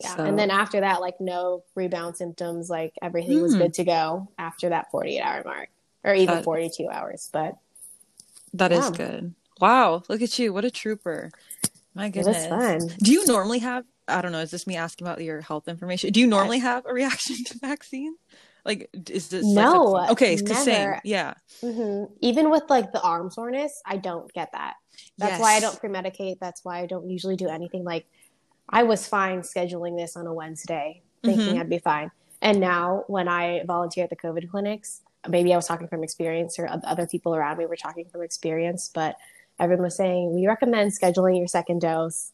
yeah. 0.02 0.16
So. 0.16 0.24
And 0.24 0.40
then 0.40 0.50
after 0.50 0.80
that, 0.80 1.02
like 1.02 1.16
no 1.20 1.64
rebound 1.76 2.18
symptoms, 2.18 2.70
like 2.70 2.94
everything 3.02 3.40
mm. 3.40 3.44
was 3.44 3.56
good 3.56 3.74
to 3.76 3.84
go 3.84 4.32
after 4.38 4.70
that 4.70 4.92
48 4.92 5.22
hour 5.22 5.44
mark 5.46 5.70
or 6.04 6.14
even 6.14 6.36
that, 6.36 6.44
42 6.46 6.88
hours. 6.90 7.30
But 7.34 7.58
that 8.54 8.72
yeah. 8.72 8.80
is 8.80 8.90
good. 8.92 9.34
Wow. 9.60 10.04
Look 10.08 10.22
at 10.22 10.38
you. 10.40 10.54
What 10.54 10.66
a 10.66 10.72
trooper. 10.72 11.32
My 11.96 12.10
goodness. 12.10 12.46
It 12.46 12.52
was 12.52 12.84
fun. 12.88 12.98
Do 13.02 13.12
you 13.12 13.26
normally 13.26 13.60
have, 13.60 13.86
I 14.08 14.22
don't 14.22 14.34
know, 14.34 14.40
is 14.40 14.52
this 14.52 14.68
me 14.68 14.76
asking 14.76 15.08
about 15.08 15.24
your 15.24 15.42
health 15.42 15.68
information? 15.68 16.12
Do 16.12 16.20
you 16.20 16.28
normally 16.28 16.60
have 16.60 16.86
a 16.86 16.94
reaction 16.94 17.38
to 17.46 17.58
vaccines? 17.58 18.18
Like, 18.66 18.90
is 19.10 19.30
this 19.30 19.46
no? 19.46 19.84
Like 19.84 20.12
okay, 20.12 20.36
never. 20.36 20.60
same. 20.60 20.96
Yeah. 21.04 21.36
Mm-hmm. 21.62 22.14
Even 22.22 22.50
with 22.50 22.64
like 22.68 22.92
the 22.92 23.02
arm 23.02 23.30
soreness, 23.30 23.82
I 23.86 23.98
don't 23.98 24.32
get 24.34 24.52
that. 24.54 24.74
That's 25.18 25.34
yes. 25.34 25.40
why 25.40 25.54
I 25.56 25.60
don't 25.60 25.80
pre-medicate. 25.80 26.40
That's 26.40 26.66
why 26.66 26.80
I 26.80 26.86
don't 26.88 27.10
usually 27.10 27.36
do 27.36 27.48
anything. 27.48 27.84
Like, 27.84 28.08
I 28.68 28.84
was 28.84 29.08
fine 29.08 29.42
scheduling 29.42 29.98
this 29.98 30.16
on 30.16 30.26
a 30.26 30.34
Wednesday, 30.34 31.04
thinking 31.24 31.50
mm-hmm. 31.50 31.60
I'd 31.60 31.70
be 31.70 31.78
fine. 31.78 32.12
And 32.42 32.60
now, 32.60 33.04
when 33.08 33.28
I 33.28 33.64
volunteer 33.66 34.04
at 34.04 34.10
the 34.10 34.16
COVID 34.16 34.50
clinics, 34.50 35.02
maybe 35.28 35.54
I 35.54 35.56
was 35.56 35.68
talking 35.68 35.88
from 35.88 36.04
experience, 36.04 36.58
or 36.58 36.68
other 36.84 37.06
people 37.08 37.36
around 37.36 37.58
me 37.58 37.66
were 37.66 37.76
talking 37.76 38.06
from 38.10 38.24
experience, 38.24 38.90
but 38.94 39.16
everyone 39.60 39.84
was 39.84 39.96
saying 39.96 40.34
we 40.34 40.48
recommend 40.48 40.92
scheduling 40.92 41.38
your 41.38 41.48
second 41.48 41.82
dose 41.82 42.32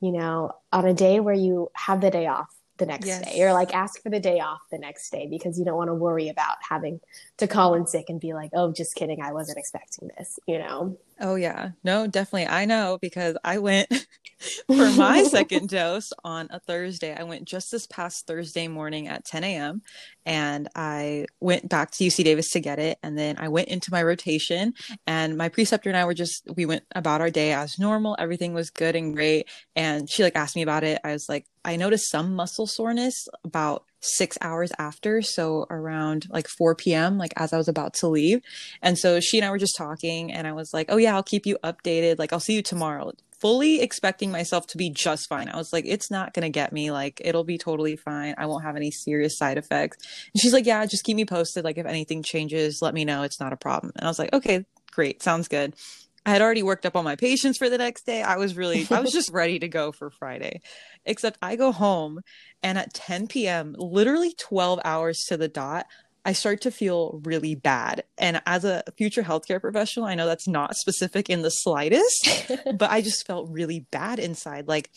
you 0.00 0.12
know 0.12 0.52
on 0.72 0.86
a 0.86 0.94
day 0.94 1.20
where 1.20 1.34
you 1.34 1.68
have 1.74 2.00
the 2.00 2.10
day 2.10 2.26
off 2.26 2.54
the 2.82 2.86
next 2.86 3.06
yes. 3.06 3.24
day 3.24 3.40
or 3.42 3.52
like 3.52 3.72
ask 3.72 4.02
for 4.02 4.10
the 4.10 4.18
day 4.18 4.40
off 4.40 4.60
the 4.72 4.78
next 4.78 5.08
day 5.10 5.28
because 5.30 5.56
you 5.56 5.64
don't 5.64 5.76
want 5.76 5.88
to 5.88 5.94
worry 5.94 6.28
about 6.28 6.56
having 6.68 7.00
to 7.38 7.46
call 7.46 7.74
in 7.74 7.86
sick 7.86 8.06
and 8.08 8.20
be 8.20 8.34
like 8.34 8.50
oh 8.54 8.72
just 8.72 8.96
kidding 8.96 9.22
i 9.22 9.32
wasn't 9.32 9.56
expecting 9.56 10.10
this 10.18 10.40
you 10.48 10.58
know 10.58 10.98
oh 11.20 11.36
yeah 11.36 11.70
no 11.84 12.08
definitely 12.08 12.48
i 12.48 12.64
know 12.64 12.98
because 13.00 13.36
i 13.44 13.56
went 13.56 13.88
for 14.66 14.90
my 14.96 15.22
second 15.22 15.68
dose 15.68 16.12
on 16.24 16.48
a 16.50 16.58
thursday 16.58 17.14
i 17.16 17.22
went 17.22 17.44
just 17.44 17.70
this 17.70 17.86
past 17.86 18.26
thursday 18.26 18.66
morning 18.66 19.06
at 19.06 19.24
10 19.24 19.44
a.m 19.44 19.80
and 20.24 20.68
I 20.74 21.26
went 21.40 21.68
back 21.68 21.90
to 21.92 22.04
UC 22.04 22.24
Davis 22.24 22.50
to 22.50 22.60
get 22.60 22.78
it. 22.78 22.98
And 23.02 23.18
then 23.18 23.36
I 23.38 23.48
went 23.48 23.68
into 23.68 23.90
my 23.90 24.02
rotation, 24.02 24.74
and 25.06 25.36
my 25.36 25.48
preceptor 25.48 25.90
and 25.90 25.96
I 25.96 26.04
were 26.04 26.14
just, 26.14 26.42
we 26.54 26.66
went 26.66 26.84
about 26.94 27.20
our 27.20 27.30
day 27.30 27.52
as 27.52 27.78
normal. 27.78 28.16
Everything 28.18 28.54
was 28.54 28.70
good 28.70 28.94
and 28.94 29.14
great. 29.14 29.48
And 29.74 30.08
she 30.08 30.22
like 30.22 30.36
asked 30.36 30.56
me 30.56 30.62
about 30.62 30.84
it. 30.84 31.00
I 31.04 31.12
was 31.12 31.28
like, 31.28 31.46
I 31.64 31.76
noticed 31.76 32.10
some 32.10 32.34
muscle 32.34 32.66
soreness 32.66 33.28
about 33.44 33.84
six 34.00 34.36
hours 34.40 34.72
after. 34.78 35.22
So 35.22 35.66
around 35.70 36.26
like 36.30 36.48
4 36.48 36.74
p.m., 36.74 37.18
like 37.18 37.32
as 37.36 37.52
I 37.52 37.56
was 37.56 37.68
about 37.68 37.94
to 37.94 38.08
leave. 38.08 38.40
And 38.82 38.98
so 38.98 39.20
she 39.20 39.38
and 39.38 39.44
I 39.44 39.50
were 39.50 39.58
just 39.58 39.76
talking, 39.76 40.32
and 40.32 40.46
I 40.46 40.52
was 40.52 40.74
like, 40.74 40.86
oh, 40.88 40.96
yeah, 40.96 41.14
I'll 41.14 41.22
keep 41.22 41.46
you 41.46 41.58
updated. 41.62 42.18
Like, 42.18 42.32
I'll 42.32 42.40
see 42.40 42.54
you 42.54 42.62
tomorrow 42.62 43.12
fully 43.42 43.80
expecting 43.82 44.30
myself 44.30 44.68
to 44.68 44.78
be 44.78 44.88
just 44.88 45.28
fine. 45.28 45.48
I 45.48 45.56
was 45.56 45.72
like, 45.72 45.84
it's 45.84 46.12
not 46.12 46.32
going 46.32 46.44
to 46.44 46.48
get 46.48 46.72
me. 46.72 46.92
Like, 46.92 47.20
it'll 47.24 47.42
be 47.42 47.58
totally 47.58 47.96
fine. 47.96 48.36
I 48.38 48.46
won't 48.46 48.62
have 48.62 48.76
any 48.76 48.92
serious 48.92 49.36
side 49.36 49.58
effects. 49.58 49.98
And 50.32 50.40
she's 50.40 50.52
like, 50.52 50.64
yeah, 50.64 50.86
just 50.86 51.02
keep 51.02 51.16
me 51.16 51.24
posted. 51.24 51.64
Like, 51.64 51.76
if 51.76 51.84
anything 51.84 52.22
changes, 52.22 52.80
let 52.80 52.94
me 52.94 53.04
know. 53.04 53.24
It's 53.24 53.40
not 53.40 53.52
a 53.52 53.56
problem. 53.56 53.90
And 53.96 54.04
I 54.06 54.08
was 54.08 54.20
like, 54.20 54.32
okay, 54.32 54.64
great. 54.92 55.24
Sounds 55.24 55.48
good. 55.48 55.74
I 56.24 56.30
had 56.30 56.42
already 56.42 56.62
worked 56.62 56.86
up 56.86 56.96
all 56.96 57.02
my 57.02 57.16
patients 57.16 57.58
for 57.58 57.68
the 57.68 57.78
next 57.78 58.06
day. 58.06 58.22
I 58.22 58.36
was 58.36 58.56
really, 58.56 58.86
I 58.90 59.00
was 59.00 59.12
just 59.12 59.30
ready 59.32 59.58
to 59.58 59.68
go 59.68 59.92
for 59.92 60.10
Friday. 60.10 60.60
Except 61.04 61.38
I 61.42 61.56
go 61.56 61.72
home 61.72 62.20
and 62.62 62.78
at 62.78 62.94
10 62.94 63.26
p.m., 63.26 63.74
literally 63.76 64.34
12 64.38 64.80
hours 64.84 65.24
to 65.28 65.36
the 65.36 65.48
dot, 65.48 65.86
I 66.24 66.32
start 66.32 66.60
to 66.62 66.70
feel 66.70 67.20
really 67.24 67.56
bad. 67.56 68.04
And 68.16 68.40
as 68.46 68.64
a 68.64 68.84
future 68.96 69.24
healthcare 69.24 69.60
professional, 69.60 70.06
I 70.06 70.14
know 70.14 70.26
that's 70.26 70.46
not 70.46 70.76
specific 70.76 71.28
in 71.28 71.42
the 71.42 71.50
slightest, 71.50 72.48
but 72.78 72.90
I 72.90 73.00
just 73.00 73.26
felt 73.26 73.50
really 73.50 73.86
bad 73.90 74.20
inside. 74.20 74.68
Like 74.68 74.90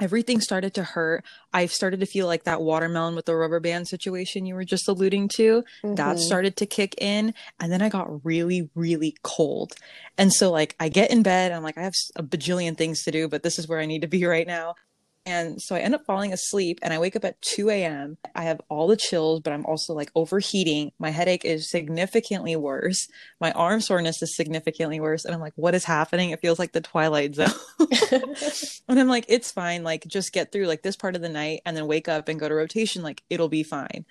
everything 0.00 0.40
started 0.40 0.74
to 0.74 0.82
hurt. 0.82 1.24
I 1.52 1.66
started 1.66 2.00
to 2.00 2.06
feel 2.06 2.26
like 2.26 2.44
that 2.44 2.62
watermelon 2.62 3.14
with 3.14 3.26
the 3.26 3.36
rubber 3.36 3.60
band 3.60 3.88
situation 3.88 4.46
you 4.46 4.54
were 4.54 4.64
just 4.64 4.88
alluding 4.88 5.28
to. 5.36 5.62
Mm-hmm. 5.82 5.94
That 5.94 6.18
started 6.18 6.56
to 6.56 6.66
kick 6.66 6.94
in. 6.98 7.34
And 7.60 7.70
then 7.70 7.82
I 7.82 7.88
got 7.88 8.24
really, 8.24 8.70
really 8.74 9.16
cold. 9.22 9.74
And 10.18 10.32
so, 10.32 10.50
like, 10.50 10.74
I 10.80 10.88
get 10.88 11.10
in 11.10 11.22
bed. 11.22 11.52
I'm 11.52 11.62
like, 11.62 11.78
I 11.78 11.82
have 11.82 11.94
a 12.16 12.22
bajillion 12.22 12.76
things 12.76 13.02
to 13.04 13.10
do, 13.10 13.28
but 13.28 13.42
this 13.42 13.58
is 13.58 13.68
where 13.68 13.80
I 13.80 13.86
need 13.86 14.02
to 14.02 14.08
be 14.08 14.24
right 14.26 14.46
now. 14.46 14.74
And 15.26 15.60
so 15.60 15.74
I 15.74 15.78
end 15.78 15.94
up 15.94 16.04
falling 16.04 16.34
asleep 16.34 16.80
and 16.82 16.92
I 16.92 16.98
wake 16.98 17.16
up 17.16 17.24
at 17.24 17.40
2 17.40 17.70
a.m. 17.70 18.18
I 18.34 18.42
have 18.42 18.60
all 18.68 18.86
the 18.86 18.96
chills, 18.96 19.40
but 19.40 19.54
I'm 19.54 19.64
also 19.64 19.94
like 19.94 20.10
overheating. 20.14 20.92
My 20.98 21.08
headache 21.10 21.46
is 21.46 21.70
significantly 21.70 22.56
worse. 22.56 23.08
My 23.40 23.50
arm 23.52 23.80
soreness 23.80 24.20
is 24.20 24.36
significantly 24.36 25.00
worse. 25.00 25.24
And 25.24 25.34
I'm 25.34 25.40
like, 25.40 25.54
what 25.56 25.74
is 25.74 25.84
happening? 25.84 26.30
It 26.30 26.40
feels 26.40 26.58
like 26.58 26.72
the 26.72 26.82
Twilight 26.82 27.34
Zone. 27.36 27.48
and 28.88 29.00
I'm 29.00 29.08
like, 29.08 29.24
it's 29.28 29.50
fine. 29.50 29.82
Like, 29.82 30.06
just 30.06 30.32
get 30.32 30.52
through 30.52 30.66
like 30.66 30.82
this 30.82 30.96
part 30.96 31.16
of 31.16 31.22
the 31.22 31.30
night 31.30 31.62
and 31.64 31.74
then 31.74 31.86
wake 31.86 32.08
up 32.08 32.28
and 32.28 32.38
go 32.38 32.48
to 32.48 32.54
rotation. 32.54 33.02
Like, 33.02 33.22
it'll 33.30 33.48
be 33.48 33.62
fine. 33.62 34.04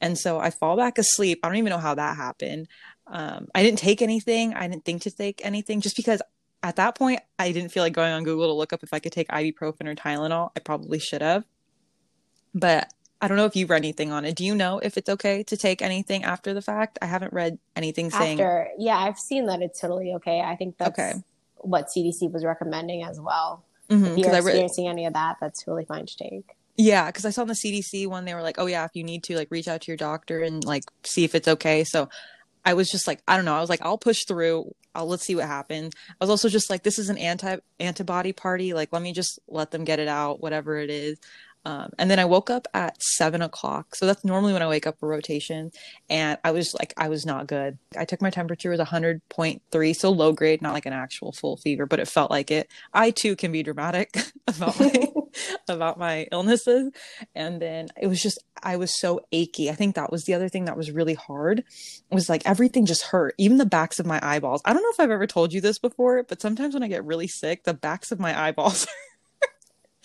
And 0.00 0.18
so 0.18 0.38
I 0.38 0.50
fall 0.50 0.76
back 0.76 0.98
asleep. 0.98 1.40
I 1.42 1.48
don't 1.48 1.56
even 1.56 1.70
know 1.70 1.78
how 1.78 1.94
that 1.94 2.16
happened. 2.16 2.68
Um, 3.06 3.48
I 3.54 3.62
didn't 3.62 3.78
take 3.78 4.02
anything. 4.02 4.54
I 4.54 4.68
didn't 4.68 4.84
think 4.84 5.02
to 5.02 5.10
take 5.10 5.40
anything 5.44 5.80
just 5.80 5.96
because 5.96 6.20
at 6.62 6.76
that 6.76 6.96
point, 6.96 7.20
I 7.38 7.52
didn't 7.52 7.70
feel 7.70 7.82
like 7.82 7.92
going 7.92 8.12
on 8.12 8.24
Google 8.24 8.48
to 8.48 8.52
look 8.52 8.72
up 8.72 8.82
if 8.82 8.92
I 8.92 8.98
could 8.98 9.12
take 9.12 9.28
ibuprofen 9.28 9.86
or 9.86 9.94
Tylenol. 9.94 10.50
I 10.56 10.60
probably 10.60 10.98
should 10.98 11.22
have. 11.22 11.44
But 12.54 12.92
I 13.20 13.28
don't 13.28 13.36
know 13.36 13.44
if 13.44 13.56
you've 13.56 13.70
read 13.70 13.78
anything 13.78 14.12
on 14.12 14.24
it. 14.24 14.36
Do 14.36 14.44
you 14.44 14.54
know 14.54 14.78
if 14.78 14.96
it's 14.96 15.08
okay 15.08 15.42
to 15.44 15.56
take 15.56 15.82
anything 15.82 16.24
after 16.24 16.54
the 16.54 16.62
fact? 16.62 16.98
I 17.02 17.06
haven't 17.06 17.32
read 17.32 17.58
anything 17.76 18.10
saying. 18.10 18.40
After, 18.40 18.68
yeah, 18.78 18.96
I've 18.96 19.18
seen 19.18 19.46
that 19.46 19.60
it's 19.60 19.80
totally 19.80 20.14
okay. 20.14 20.40
I 20.40 20.56
think 20.56 20.78
that's 20.78 20.98
okay. 20.98 21.14
what 21.56 21.86
CDC 21.86 22.30
was 22.32 22.44
recommending 22.44 23.02
as 23.02 23.20
well. 23.20 23.64
Mm-hmm, 23.88 24.04
if 24.04 24.18
you're 24.18 24.34
experiencing 24.34 24.84
re- 24.84 24.90
any 24.90 25.06
of 25.06 25.14
that, 25.14 25.36
that's 25.40 25.66
really 25.66 25.84
fine 25.84 26.06
to 26.06 26.16
take. 26.16 26.56
Yeah, 26.76 27.06
because 27.06 27.24
I 27.24 27.30
saw 27.30 27.42
in 27.42 27.48
the 27.48 27.54
CDC 27.54 28.06
one, 28.06 28.24
they 28.24 28.34
were 28.34 28.42
like, 28.42 28.56
"Oh 28.58 28.66
yeah, 28.66 28.84
if 28.84 28.92
you 28.94 29.02
need 29.02 29.24
to, 29.24 29.36
like, 29.36 29.48
reach 29.50 29.66
out 29.66 29.80
to 29.80 29.90
your 29.90 29.96
doctor 29.96 30.42
and 30.42 30.64
like 30.64 30.84
see 31.02 31.24
if 31.24 31.34
it's 31.34 31.48
okay." 31.48 31.82
So 31.82 32.08
I 32.68 32.74
was 32.74 32.90
just 32.90 33.06
like, 33.06 33.22
I 33.26 33.36
don't 33.36 33.46
know. 33.46 33.54
I 33.54 33.62
was 33.62 33.70
like, 33.70 33.80
I'll 33.80 33.96
push 33.96 34.26
through. 34.26 34.74
I'll 34.94 35.08
let's 35.08 35.24
see 35.24 35.34
what 35.34 35.46
happens. 35.46 35.94
I 36.10 36.16
was 36.20 36.28
also 36.28 36.50
just 36.50 36.68
like, 36.68 36.82
this 36.82 36.98
is 36.98 37.08
an 37.08 37.16
anti 37.16 37.56
antibody 37.80 38.34
party. 38.34 38.74
Like, 38.74 38.92
let 38.92 39.00
me 39.00 39.14
just 39.14 39.38
let 39.48 39.70
them 39.70 39.84
get 39.84 40.00
it 40.00 40.06
out, 40.06 40.42
whatever 40.42 40.76
it 40.76 40.90
is. 40.90 41.18
Um, 41.64 41.92
and 41.98 42.10
then 42.10 42.18
I 42.18 42.26
woke 42.26 42.50
up 42.50 42.68
at 42.74 43.02
seven 43.02 43.40
o'clock. 43.40 43.94
So 43.94 44.04
that's 44.04 44.22
normally 44.22 44.52
when 44.52 44.60
I 44.60 44.68
wake 44.68 44.86
up 44.86 44.98
for 45.00 45.08
rotation. 45.08 45.72
And 46.10 46.36
I 46.44 46.50
was 46.50 46.74
like, 46.78 46.92
I 46.98 47.08
was 47.08 47.24
not 47.24 47.46
good. 47.46 47.78
I 47.96 48.04
took 48.04 48.20
my 48.20 48.28
temperature 48.28 48.68
was 48.68 48.80
100.3, 48.80 49.96
so 49.96 50.10
low 50.10 50.32
grade, 50.32 50.60
not 50.60 50.74
like 50.74 50.84
an 50.84 50.92
actual 50.92 51.32
full 51.32 51.56
fever, 51.56 51.86
but 51.86 52.00
it 52.00 52.08
felt 52.08 52.30
like 52.30 52.50
it. 52.50 52.70
I 52.92 53.12
too 53.12 53.34
can 53.34 53.50
be 53.50 53.62
dramatic 53.62 54.14
about 54.46 54.78
my 54.78 54.90
about 55.68 55.98
my 55.98 56.26
illnesses. 56.32 56.90
And 57.34 57.60
then 57.60 57.88
it 58.00 58.06
was 58.06 58.22
just 58.22 58.42
I 58.62 58.76
was 58.76 58.98
so 58.98 59.20
achy. 59.32 59.70
I 59.70 59.74
think 59.74 59.94
that 59.94 60.10
was 60.10 60.24
the 60.24 60.34
other 60.34 60.48
thing 60.48 60.64
that 60.64 60.76
was 60.76 60.90
really 60.90 61.14
hard. 61.14 61.64
Was 62.10 62.28
like 62.28 62.42
everything 62.44 62.86
just 62.86 63.04
hurt, 63.04 63.34
even 63.38 63.58
the 63.58 63.66
backs 63.66 63.98
of 63.98 64.06
my 64.06 64.20
eyeballs. 64.22 64.62
I 64.64 64.72
don't 64.72 64.82
know 64.82 64.90
if 64.90 65.00
I've 65.00 65.10
ever 65.10 65.26
told 65.26 65.52
you 65.52 65.60
this 65.60 65.78
before, 65.78 66.22
but 66.22 66.40
sometimes 66.40 66.74
when 66.74 66.82
I 66.82 66.88
get 66.88 67.04
really 67.04 67.28
sick, 67.28 67.64
the 67.64 67.74
backs 67.74 68.10
of 68.12 68.20
my 68.20 68.38
eyeballs 68.38 68.86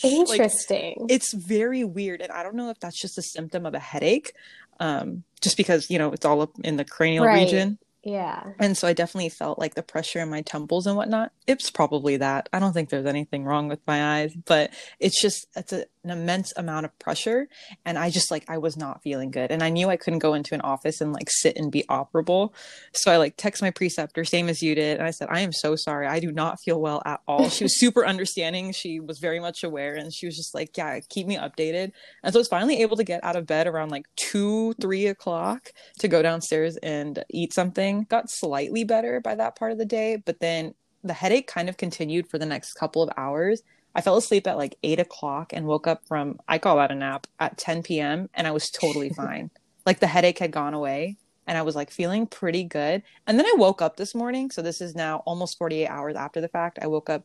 Interesting. 0.04 0.96
Like, 1.00 1.12
it's 1.12 1.34
very 1.34 1.84
weird. 1.84 2.22
And 2.22 2.32
I 2.32 2.44
don't 2.44 2.56
know 2.56 2.70
if 2.70 2.80
that's 2.80 3.00
just 3.00 3.18
a 3.18 3.22
symptom 3.22 3.66
of 3.66 3.74
a 3.74 3.80
headache, 3.80 4.34
um, 4.80 5.24
just 5.42 5.58
because, 5.58 5.90
you 5.90 5.98
know, 5.98 6.12
it's 6.12 6.26
all 6.26 6.42
up 6.42 6.52
in 6.64 6.78
the 6.78 6.86
cranial 6.86 7.26
right. 7.26 7.44
region. 7.44 7.78
Yeah. 8.04 8.52
And 8.60 8.78
so 8.78 8.86
I 8.86 8.94
definitely 8.94 9.30
felt 9.30 9.58
like 9.58 9.76
the 9.76 9.84
pressure 9.84 10.20
in 10.20 10.30
my 10.30 10.42
temples 10.42 10.86
and 10.86 10.98
whatnot. 10.98 11.32
It's 11.48 11.72
probably 11.72 12.18
that. 12.18 12.50
I 12.52 12.60
don't 12.60 12.74
think 12.74 12.90
there's 12.90 13.06
anything 13.06 13.46
wrong 13.46 13.70
with 13.70 13.80
my 13.88 14.20
eyes, 14.20 14.34
but 14.46 14.72
it's 15.00 15.22
just, 15.22 15.48
it's 15.56 15.72
a, 15.72 15.86
an 16.04 16.10
immense 16.10 16.52
amount 16.58 16.86
of 16.86 17.00
pressure. 17.00 17.48
And 17.86 17.98
I 17.98 18.10
just 18.10 18.30
like, 18.30 18.44
I 18.50 18.58
was 18.58 18.76
not 18.76 19.02
feeling 19.04 19.32
good. 19.32 19.52
And 19.52 19.64
I 19.64 19.70
knew 19.70 19.90
I 19.90 19.96
couldn't 19.96 20.20
go 20.20 20.34
into 20.34 20.54
an 20.54 20.60
office 20.62 21.00
and 21.00 21.14
like 21.14 21.30
sit 21.30 21.56
and 21.56 21.72
be 21.72 21.84
operable. 21.90 22.52
So 22.92 23.10
I 23.10 23.16
like 23.16 23.36
text 23.38 23.62
my 23.62 23.72
preceptor, 23.72 24.26
same 24.26 24.50
as 24.50 24.62
you 24.62 24.76
did. 24.76 24.98
And 24.98 25.08
I 25.08 25.12
said, 25.12 25.30
I 25.32 25.40
am 25.40 25.54
so 25.54 25.78
sorry. 25.78 26.06
I 26.06 26.20
do 26.20 26.32
not 26.34 26.60
feel 26.60 26.82
well 26.82 27.02
at 27.06 27.22
all. 27.26 27.48
She 27.48 27.64
was 27.64 27.80
super 27.80 28.06
understanding. 28.06 28.74
She 28.74 29.00
was 29.00 29.20
very 29.20 29.40
much 29.40 29.64
aware. 29.64 29.94
And 29.96 30.14
she 30.14 30.26
was 30.26 30.36
just 30.36 30.54
like, 30.54 30.76
yeah, 30.78 31.00
keep 31.08 31.26
me 31.26 31.38
updated. 31.38 31.94
And 32.22 32.34
so 32.34 32.40
I 32.40 32.42
was 32.42 32.50
finally 32.50 32.82
able 32.82 32.98
to 32.98 33.06
get 33.06 33.24
out 33.24 33.38
of 33.38 33.48
bed 33.48 33.66
around 33.66 33.92
like 33.92 34.08
two, 34.18 34.74
three 34.82 35.08
o'clock 35.08 35.72
to 36.00 36.10
go 36.10 36.22
downstairs 36.22 36.76
and 36.78 37.24
eat 37.30 37.54
something 37.54 37.93
got 38.02 38.30
slightly 38.30 38.84
better 38.84 39.22
by 39.22 39.36
that 39.36 39.56
part 39.56 39.72
of 39.72 39.78
the 39.78 39.86
day, 39.86 40.18
but 40.26 40.40
then 40.40 40.74
the 41.04 41.14
headache 41.14 41.48
kind 41.48 41.70
of 41.70 41.78
continued 41.78 42.28
for 42.28 42.38
the 42.38 42.46
next 42.46 42.74
couple 42.74 43.04
of 43.04 43.10
hours. 43.16 43.62
I 43.96 44.02
fell 44.02 44.18
asleep 44.18 44.48
at 44.48 44.58
like 44.58 44.76
eight 44.84 45.00
o'clock 45.00 45.54
and 45.54 45.66
woke 45.68 45.86
up 45.86 46.08
from, 46.08 46.40
I 46.48 46.58
call 46.58 46.78
that 46.78 46.92
a 46.92 46.96
nap, 46.96 47.28
at 47.40 47.58
10 47.58 47.84
p.m. 47.84 48.30
and 48.34 48.48
I 48.48 48.52
was 48.52 48.70
totally 48.70 49.10
fine. 49.16 49.52
like 49.86 50.00
the 50.00 50.08
headache 50.08 50.40
had 50.40 50.52
gone 50.52 50.74
away 50.74 51.18
and 51.46 51.58
I 51.58 51.62
was 51.62 51.76
like 51.76 51.92
feeling 51.92 52.26
pretty 52.26 52.64
good. 52.64 53.04
And 53.28 53.38
then 53.38 53.46
I 53.46 53.54
woke 53.58 53.82
up 53.82 53.98
this 53.98 54.16
morning. 54.16 54.50
So 54.50 54.62
this 54.62 54.82
is 54.82 54.96
now 54.96 55.18
almost 55.26 55.58
48 55.58 55.88
hours 55.88 56.16
after 56.16 56.42
the 56.42 56.48
fact. 56.48 56.80
I 56.82 56.88
woke 56.88 57.10
up 57.10 57.24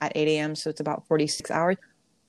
at 0.00 0.12
8 0.14 0.28
a.m. 0.28 0.54
So 0.54 0.70
it's 0.70 0.80
about 0.80 1.06
46 1.06 1.50
hours. 1.50 1.76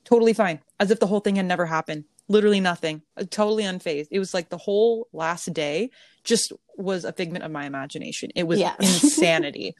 Totally 0.03 0.33
fine, 0.33 0.59
as 0.79 0.91
if 0.91 0.99
the 0.99 1.07
whole 1.07 1.19
thing 1.19 1.37
had 1.37 1.45
never 1.45 1.65
happened 1.65 2.03
literally 2.29 2.61
nothing 2.61 3.01
uh, 3.17 3.25
totally 3.29 3.63
unfazed. 3.63 4.07
It 4.11 4.19
was 4.19 4.33
like 4.33 4.49
the 4.49 4.57
whole 4.57 5.09
last 5.11 5.51
day 5.51 5.89
just 6.23 6.53
was 6.77 7.03
a 7.03 7.11
figment 7.11 7.43
of 7.43 7.51
my 7.51 7.65
imagination. 7.65 8.29
It 8.35 8.43
was 8.47 8.59
yeah. 8.59 8.75
insanity 8.79 9.75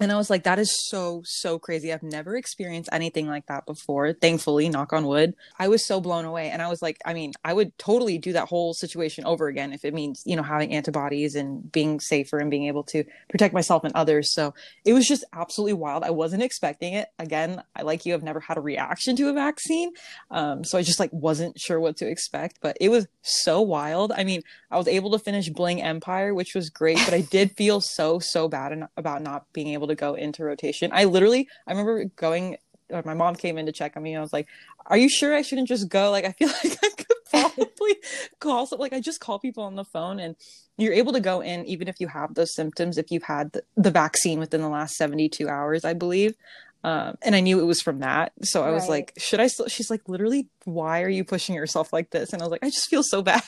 and 0.00 0.10
I 0.10 0.16
was 0.16 0.28
like, 0.28 0.42
that 0.42 0.58
is 0.58 0.74
so, 0.88 1.22
so 1.24 1.58
crazy. 1.58 1.92
I've 1.92 2.02
never 2.02 2.36
experienced 2.36 2.88
anything 2.92 3.28
like 3.28 3.46
that 3.46 3.64
before. 3.64 4.12
Thankfully, 4.12 4.68
knock 4.68 4.92
on 4.92 5.06
wood. 5.06 5.34
I 5.58 5.68
was 5.68 5.86
so 5.86 6.00
blown 6.00 6.24
away. 6.24 6.50
And 6.50 6.60
I 6.60 6.68
was 6.68 6.82
like, 6.82 6.98
I 7.04 7.14
mean, 7.14 7.32
I 7.44 7.52
would 7.52 7.76
totally 7.78 8.18
do 8.18 8.32
that 8.32 8.48
whole 8.48 8.74
situation 8.74 9.24
over 9.24 9.46
again 9.46 9.72
if 9.72 9.84
it 9.84 9.94
means, 9.94 10.22
you 10.26 10.34
know, 10.34 10.42
having 10.42 10.72
antibodies 10.72 11.36
and 11.36 11.70
being 11.70 12.00
safer 12.00 12.38
and 12.38 12.50
being 12.50 12.66
able 12.66 12.82
to 12.84 13.04
protect 13.28 13.54
myself 13.54 13.84
and 13.84 13.94
others. 13.94 14.34
So 14.34 14.52
it 14.84 14.94
was 14.94 15.06
just 15.06 15.24
absolutely 15.32 15.74
wild. 15.74 16.02
I 16.02 16.10
wasn't 16.10 16.42
expecting 16.42 16.94
it. 16.94 17.08
Again, 17.20 17.62
I 17.76 17.82
like 17.82 18.04
you 18.04 18.12
have 18.14 18.24
never 18.24 18.40
had 18.40 18.56
a 18.56 18.60
reaction 18.60 19.14
to 19.16 19.28
a 19.28 19.32
vaccine. 19.32 19.92
Um, 20.32 20.64
so 20.64 20.76
I 20.76 20.82
just 20.82 20.98
like 20.98 21.12
wasn't 21.12 21.58
sure 21.60 21.78
what 21.78 21.96
to 21.98 22.08
expect, 22.08 22.58
but 22.60 22.76
it 22.80 22.88
was 22.88 23.06
so 23.22 23.60
wild. 23.60 24.10
I 24.10 24.24
mean, 24.24 24.42
I 24.74 24.76
was 24.76 24.88
able 24.88 25.12
to 25.12 25.18
finish 25.18 25.48
Bling 25.48 25.80
Empire, 25.80 26.34
which 26.34 26.54
was 26.54 26.68
great, 26.68 26.98
but 27.04 27.14
I 27.14 27.20
did 27.30 27.52
feel 27.52 27.80
so, 27.80 28.18
so 28.18 28.48
bad 28.48 28.88
about 28.96 29.22
not 29.22 29.52
being 29.52 29.68
able 29.68 29.86
to 29.86 29.94
go 29.94 30.14
into 30.14 30.42
rotation. 30.42 30.90
I 30.92 31.04
literally, 31.04 31.48
I 31.66 31.70
remember 31.70 32.04
going, 32.16 32.56
my 33.04 33.14
mom 33.14 33.36
came 33.36 33.56
in 33.56 33.66
to 33.66 33.72
check 33.72 33.96
on 33.96 34.02
me. 34.02 34.12
And 34.12 34.18
I 34.18 34.20
was 34.20 34.32
like, 34.32 34.46
"Are 34.86 34.96
you 34.96 35.08
sure 35.08 35.34
I 35.34 35.42
shouldn't 35.42 35.68
just 35.68 35.88
go? 35.88 36.10
Like, 36.10 36.24
I 36.24 36.32
feel 36.32 36.48
like 36.64 36.78
I 36.82 36.90
could 36.96 37.06
probably 37.30 37.96
call. 38.40 38.66
So, 38.66 38.76
like, 38.76 38.92
I 38.92 39.00
just 39.00 39.20
call 39.20 39.38
people 39.38 39.64
on 39.64 39.76
the 39.76 39.84
phone, 39.84 40.18
and 40.18 40.36
you're 40.76 40.92
able 40.92 41.12
to 41.12 41.20
go 41.20 41.40
in 41.40 41.64
even 41.66 41.88
if 41.88 41.96
you 42.00 42.08
have 42.08 42.34
those 42.34 42.54
symptoms. 42.54 42.98
If 42.98 43.10
you've 43.10 43.22
had 43.22 43.52
the, 43.52 43.62
the 43.76 43.90
vaccine 43.90 44.38
within 44.38 44.60
the 44.60 44.68
last 44.68 44.96
72 44.96 45.48
hours, 45.48 45.84
I 45.84 45.94
believe. 45.94 46.34
Um, 46.82 47.16
and 47.22 47.34
I 47.34 47.40
knew 47.40 47.60
it 47.60 47.64
was 47.64 47.80
from 47.80 48.00
that. 48.00 48.32
So 48.42 48.62
I 48.62 48.70
was 48.70 48.90
like, 48.90 49.14
should 49.16 49.40
I 49.40 49.46
still? 49.46 49.68
She's 49.68 49.88
like, 49.88 50.06
literally, 50.06 50.48
why 50.64 51.02
are 51.02 51.08
you 51.08 51.24
pushing 51.24 51.54
yourself 51.54 51.94
like 51.94 52.10
this? 52.10 52.34
And 52.34 52.42
I 52.42 52.44
was 52.44 52.50
like, 52.50 52.62
I 52.62 52.68
just 52.68 52.90
feel 52.90 53.02
so 53.02 53.22
bad. 53.22 53.42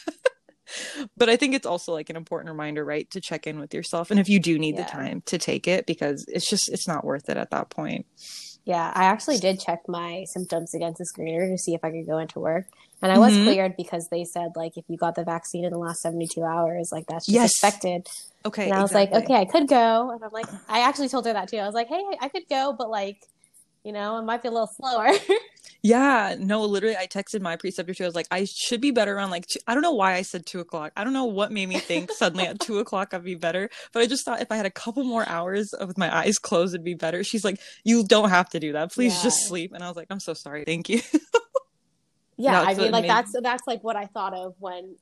But 1.16 1.28
I 1.28 1.36
think 1.36 1.54
it's 1.54 1.66
also 1.66 1.92
like 1.92 2.10
an 2.10 2.16
important 2.16 2.50
reminder, 2.50 2.84
right, 2.84 3.10
to 3.10 3.20
check 3.20 3.46
in 3.46 3.58
with 3.58 3.74
yourself. 3.74 4.10
And 4.10 4.20
if 4.20 4.28
you 4.28 4.40
do 4.40 4.58
need 4.58 4.76
yeah. 4.76 4.84
the 4.84 4.90
time 4.90 5.22
to 5.26 5.38
take 5.38 5.68
it, 5.68 5.86
because 5.86 6.24
it's 6.28 6.48
just, 6.48 6.70
it's 6.72 6.88
not 6.88 7.04
worth 7.04 7.28
it 7.28 7.36
at 7.36 7.50
that 7.50 7.70
point. 7.70 8.06
Yeah, 8.64 8.92
I 8.94 9.04
actually 9.04 9.38
did 9.38 9.60
check 9.60 9.82
my 9.86 10.24
symptoms 10.32 10.74
against 10.74 10.98
the 10.98 11.06
screener 11.06 11.48
to 11.48 11.56
see 11.56 11.74
if 11.74 11.84
I 11.84 11.92
could 11.92 12.06
go 12.06 12.18
into 12.18 12.40
work. 12.40 12.66
And 13.00 13.12
I 13.12 13.18
was 13.18 13.32
mm-hmm. 13.32 13.44
cleared 13.44 13.76
because 13.76 14.08
they 14.10 14.24
said, 14.24 14.52
like, 14.56 14.76
if 14.76 14.84
you 14.88 14.96
got 14.96 15.14
the 15.14 15.22
vaccine 15.22 15.64
in 15.64 15.70
the 15.70 15.78
last 15.78 16.00
72 16.00 16.42
hours, 16.42 16.88
like, 16.90 17.06
that's 17.06 17.26
just 17.26 17.34
yes. 17.34 17.50
expected. 17.52 18.08
Okay. 18.44 18.64
And 18.64 18.72
I 18.72 18.82
was 18.82 18.92
like, 18.92 19.12
okay, 19.12 19.34
I 19.34 19.44
could 19.44 19.68
go. 19.68 20.10
And 20.10 20.24
I'm 20.24 20.32
like, 20.32 20.46
I 20.68 20.80
actually 20.80 21.08
told 21.08 21.26
her 21.26 21.32
that 21.32 21.48
too. 21.48 21.58
I 21.58 21.66
was 21.66 21.74
like, 21.74 21.88
hey, 21.88 22.02
I 22.20 22.28
could 22.28 22.48
go, 22.48 22.74
but 22.76 22.90
like, 22.90 23.18
you 23.86 23.92
know, 23.92 24.18
it 24.18 24.22
might 24.22 24.42
be 24.42 24.48
a 24.48 24.50
little 24.50 24.66
slower. 24.66 25.12
Yeah, 25.82 26.34
no, 26.36 26.64
literally, 26.64 26.96
I 26.96 27.06
texted 27.06 27.42
my 27.42 27.54
preceptor 27.54 27.94
too. 27.94 28.02
I 28.02 28.08
was 28.08 28.16
like, 28.16 28.26
I 28.32 28.44
should 28.44 28.80
be 28.80 28.90
better 28.90 29.14
around 29.14 29.30
like, 29.30 29.46
two, 29.46 29.60
I 29.68 29.74
don't 29.74 29.84
know 29.84 29.92
why 29.92 30.14
I 30.14 30.22
said 30.22 30.44
two 30.44 30.58
o'clock. 30.58 30.90
I 30.96 31.04
don't 31.04 31.12
know 31.12 31.26
what 31.26 31.52
made 31.52 31.68
me 31.68 31.78
think 31.78 32.10
suddenly 32.10 32.44
at 32.44 32.58
two 32.58 32.80
o'clock 32.80 33.14
I'd 33.14 33.22
be 33.22 33.36
better, 33.36 33.70
but 33.92 34.02
I 34.02 34.06
just 34.06 34.24
thought 34.24 34.40
if 34.40 34.50
I 34.50 34.56
had 34.56 34.66
a 34.66 34.70
couple 34.70 35.04
more 35.04 35.28
hours 35.28 35.72
of 35.74 35.86
with 35.86 35.98
my 35.98 36.12
eyes 36.12 36.38
closed, 36.38 36.74
it'd 36.74 36.84
be 36.84 36.94
better. 36.94 37.22
She's 37.22 37.44
like, 37.44 37.60
You 37.84 38.04
don't 38.04 38.30
have 38.30 38.50
to 38.50 38.58
do 38.58 38.72
that. 38.72 38.90
Please 38.90 39.14
yeah. 39.14 39.22
just 39.22 39.46
sleep. 39.46 39.72
And 39.74 39.84
I 39.84 39.86
was 39.86 39.96
like, 39.96 40.08
I'm 40.10 40.18
so 40.18 40.34
sorry. 40.34 40.64
Thank 40.64 40.88
you. 40.88 41.02
yeah, 42.36 42.62
I 42.62 42.74
mean, 42.74 42.90
like, 42.90 43.02
made... 43.02 43.10
that's 43.10 43.32
that's 43.40 43.66
like 43.68 43.84
what 43.84 43.94
I 43.94 44.06
thought 44.06 44.34
of 44.34 44.54
when 44.58 44.96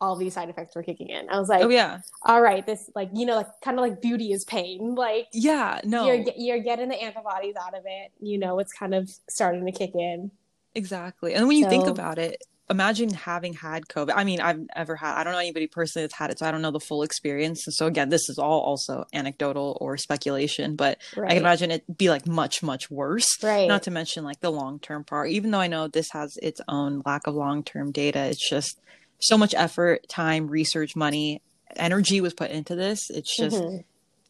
all 0.00 0.16
these 0.16 0.34
side 0.34 0.48
effects 0.48 0.76
were 0.76 0.82
kicking 0.82 1.08
in. 1.08 1.28
I 1.30 1.38
was 1.38 1.48
oh, 1.48 1.54
like, 1.54 1.62
oh 1.64 1.68
yeah, 1.68 2.00
all 2.22 2.42
right, 2.42 2.64
this 2.66 2.90
like 2.94 3.10
you 3.14 3.26
know 3.26 3.36
like 3.36 3.48
kind 3.62 3.78
of 3.78 3.82
like 3.82 4.02
beauty 4.02 4.32
is 4.32 4.44
pain. 4.44 4.94
Like 4.94 5.28
yeah, 5.32 5.80
no, 5.84 6.06
you're 6.06 6.24
you're 6.36 6.62
getting 6.62 6.88
the 6.88 7.02
antibodies 7.02 7.54
out 7.60 7.74
of 7.74 7.84
it. 7.86 8.12
You 8.20 8.38
know, 8.38 8.58
it's 8.58 8.72
kind 8.72 8.94
of 8.94 9.10
starting 9.28 9.64
to 9.66 9.72
kick 9.72 9.94
in. 9.94 10.30
Exactly, 10.74 11.34
and 11.34 11.48
when 11.48 11.56
you 11.56 11.64
so, 11.64 11.70
think 11.70 11.86
about 11.86 12.18
it, 12.18 12.42
imagine 12.68 13.10
having 13.10 13.54
had 13.54 13.86
COVID. 13.86 14.12
I 14.14 14.24
mean, 14.24 14.40
I've 14.40 14.60
ever 14.74 14.96
had. 14.96 15.14
I 15.14 15.24
don't 15.24 15.32
know 15.32 15.38
anybody 15.38 15.66
personally 15.66 16.04
that's 16.04 16.14
had 16.14 16.30
it, 16.30 16.38
so 16.38 16.46
I 16.46 16.50
don't 16.50 16.62
know 16.62 16.70
the 16.70 16.80
full 16.80 17.02
experience. 17.02 17.64
so 17.68 17.86
again, 17.86 18.08
this 18.08 18.28
is 18.28 18.38
all 18.38 18.60
also 18.60 19.06
anecdotal 19.12 19.78
or 19.80 19.96
speculation, 19.96 20.76
but 20.76 20.98
right. 21.16 21.30
I 21.30 21.34
can 21.34 21.42
imagine 21.42 21.70
it 21.70 21.98
be 21.98 22.10
like 22.10 22.26
much 22.26 22.62
much 22.62 22.90
worse. 22.90 23.42
Right. 23.42 23.68
Not 23.68 23.84
to 23.84 23.90
mention 23.90 24.24
like 24.24 24.40
the 24.40 24.52
long 24.52 24.78
term 24.78 25.04
part. 25.04 25.30
Even 25.30 25.50
though 25.50 25.60
I 25.60 25.68
know 25.68 25.88
this 25.88 26.08
has 26.12 26.36
its 26.42 26.60
own 26.68 27.02
lack 27.06 27.26
of 27.26 27.34
long 27.34 27.62
term 27.62 27.92
data, 27.92 28.20
it's 28.20 28.48
just 28.48 28.78
so 29.20 29.38
much 29.38 29.54
effort, 29.54 30.08
time, 30.08 30.48
research, 30.48 30.96
money, 30.96 31.42
energy 31.76 32.20
was 32.20 32.34
put 32.34 32.50
into 32.50 32.74
this. 32.74 33.10
It's 33.10 33.36
just 33.36 33.56
mm-hmm. 33.56 33.78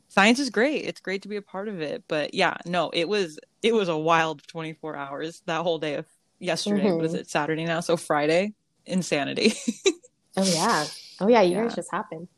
science 0.09 0.39
is 0.39 0.51
great. 0.51 0.85
It's 0.85 1.01
great 1.01 1.23
to 1.23 1.29
be 1.29 1.37
a 1.37 1.43
part 1.43 1.69
of 1.69 1.81
it. 1.81 2.05
But 2.09 2.35
yeah, 2.35 2.57
no, 2.65 2.91
it 2.91 3.09
was 3.09 3.39
it 3.63 3.75
was 3.75 3.89
a 3.89 3.97
wild 3.97 4.47
24 4.49 4.97
hours 4.97 5.43
that 5.47 5.63
whole 5.63 5.79
day 5.79 5.95
of 5.95 6.07
yesterday. 6.39 6.87
Mm-hmm. 6.87 7.01
Was 7.01 7.15
it 7.15 7.29
Saturday 7.29 7.65
now? 7.65 7.81
So 7.81 7.97
Friday, 7.97 8.55
insanity. 8.85 9.55
oh 10.37 10.45
yeah. 10.45 10.87
Oh 11.21 11.29
yeah, 11.29 11.43
yours 11.43 11.73
yeah. 11.73 11.77
just 11.77 11.89
happened. 11.93 12.29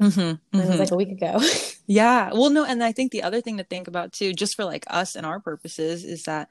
Mm-hmm, 0.00 0.20
mm-hmm. 0.20 0.60
It 0.60 0.68
was 0.68 0.78
like 0.80 0.90
a 0.90 0.96
week 0.96 1.10
ago. 1.10 1.40
yeah. 1.86 2.30
Well, 2.32 2.50
no, 2.50 2.64
and 2.64 2.82
I 2.82 2.90
think 2.90 3.12
the 3.12 3.22
other 3.22 3.40
thing 3.40 3.58
to 3.58 3.64
think 3.64 3.86
about 3.86 4.12
too, 4.12 4.32
just 4.32 4.56
for 4.56 4.64
like 4.64 4.84
us 4.88 5.14
and 5.14 5.24
our 5.24 5.38
purposes, 5.38 6.04
is 6.04 6.24
that 6.24 6.48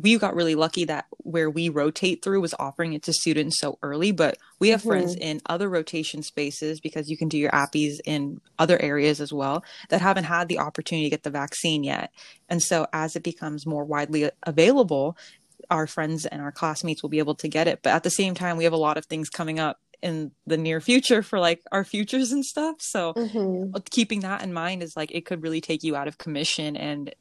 we 0.00 0.18
got 0.18 0.34
really 0.34 0.54
lucky 0.54 0.84
that 0.84 1.06
where 1.18 1.50
we 1.50 1.68
rotate 1.68 2.22
through 2.22 2.40
was 2.40 2.54
offering 2.58 2.92
it 2.92 3.02
to 3.02 3.12
students 3.12 3.58
so 3.58 3.78
early 3.82 4.12
but 4.12 4.38
we 4.58 4.68
have 4.68 4.80
mm-hmm. 4.80 4.90
friends 4.90 5.14
in 5.14 5.40
other 5.46 5.68
rotation 5.68 6.22
spaces 6.22 6.80
because 6.80 7.08
you 7.08 7.16
can 7.16 7.28
do 7.28 7.38
your 7.38 7.50
APPEs 7.50 8.00
in 8.04 8.40
other 8.58 8.80
areas 8.80 9.20
as 9.20 9.32
well 9.32 9.64
that 9.90 10.00
haven't 10.00 10.24
had 10.24 10.48
the 10.48 10.58
opportunity 10.58 11.06
to 11.06 11.10
get 11.10 11.22
the 11.22 11.30
vaccine 11.30 11.84
yet 11.84 12.12
and 12.48 12.62
so 12.62 12.86
as 12.92 13.16
it 13.16 13.22
becomes 13.22 13.66
more 13.66 13.84
widely 13.84 14.30
available 14.44 15.16
our 15.70 15.86
friends 15.86 16.24
and 16.24 16.40
our 16.40 16.52
classmates 16.52 17.02
will 17.02 17.10
be 17.10 17.18
able 17.18 17.34
to 17.34 17.48
get 17.48 17.68
it 17.68 17.80
but 17.82 17.92
at 17.92 18.02
the 18.02 18.10
same 18.10 18.34
time 18.34 18.56
we 18.56 18.64
have 18.64 18.72
a 18.72 18.76
lot 18.76 18.96
of 18.96 19.06
things 19.06 19.28
coming 19.28 19.58
up 19.58 19.78
in 20.00 20.30
the 20.46 20.56
near 20.56 20.80
future 20.80 21.22
for 21.22 21.40
like 21.40 21.60
our 21.72 21.82
futures 21.82 22.30
and 22.30 22.44
stuff 22.44 22.76
so 22.78 23.12
mm-hmm. 23.14 23.76
keeping 23.90 24.20
that 24.20 24.42
in 24.42 24.52
mind 24.52 24.82
is 24.82 24.96
like 24.96 25.10
it 25.10 25.26
could 25.26 25.42
really 25.42 25.60
take 25.60 25.82
you 25.82 25.96
out 25.96 26.06
of 26.06 26.18
commission 26.18 26.76
and 26.76 27.12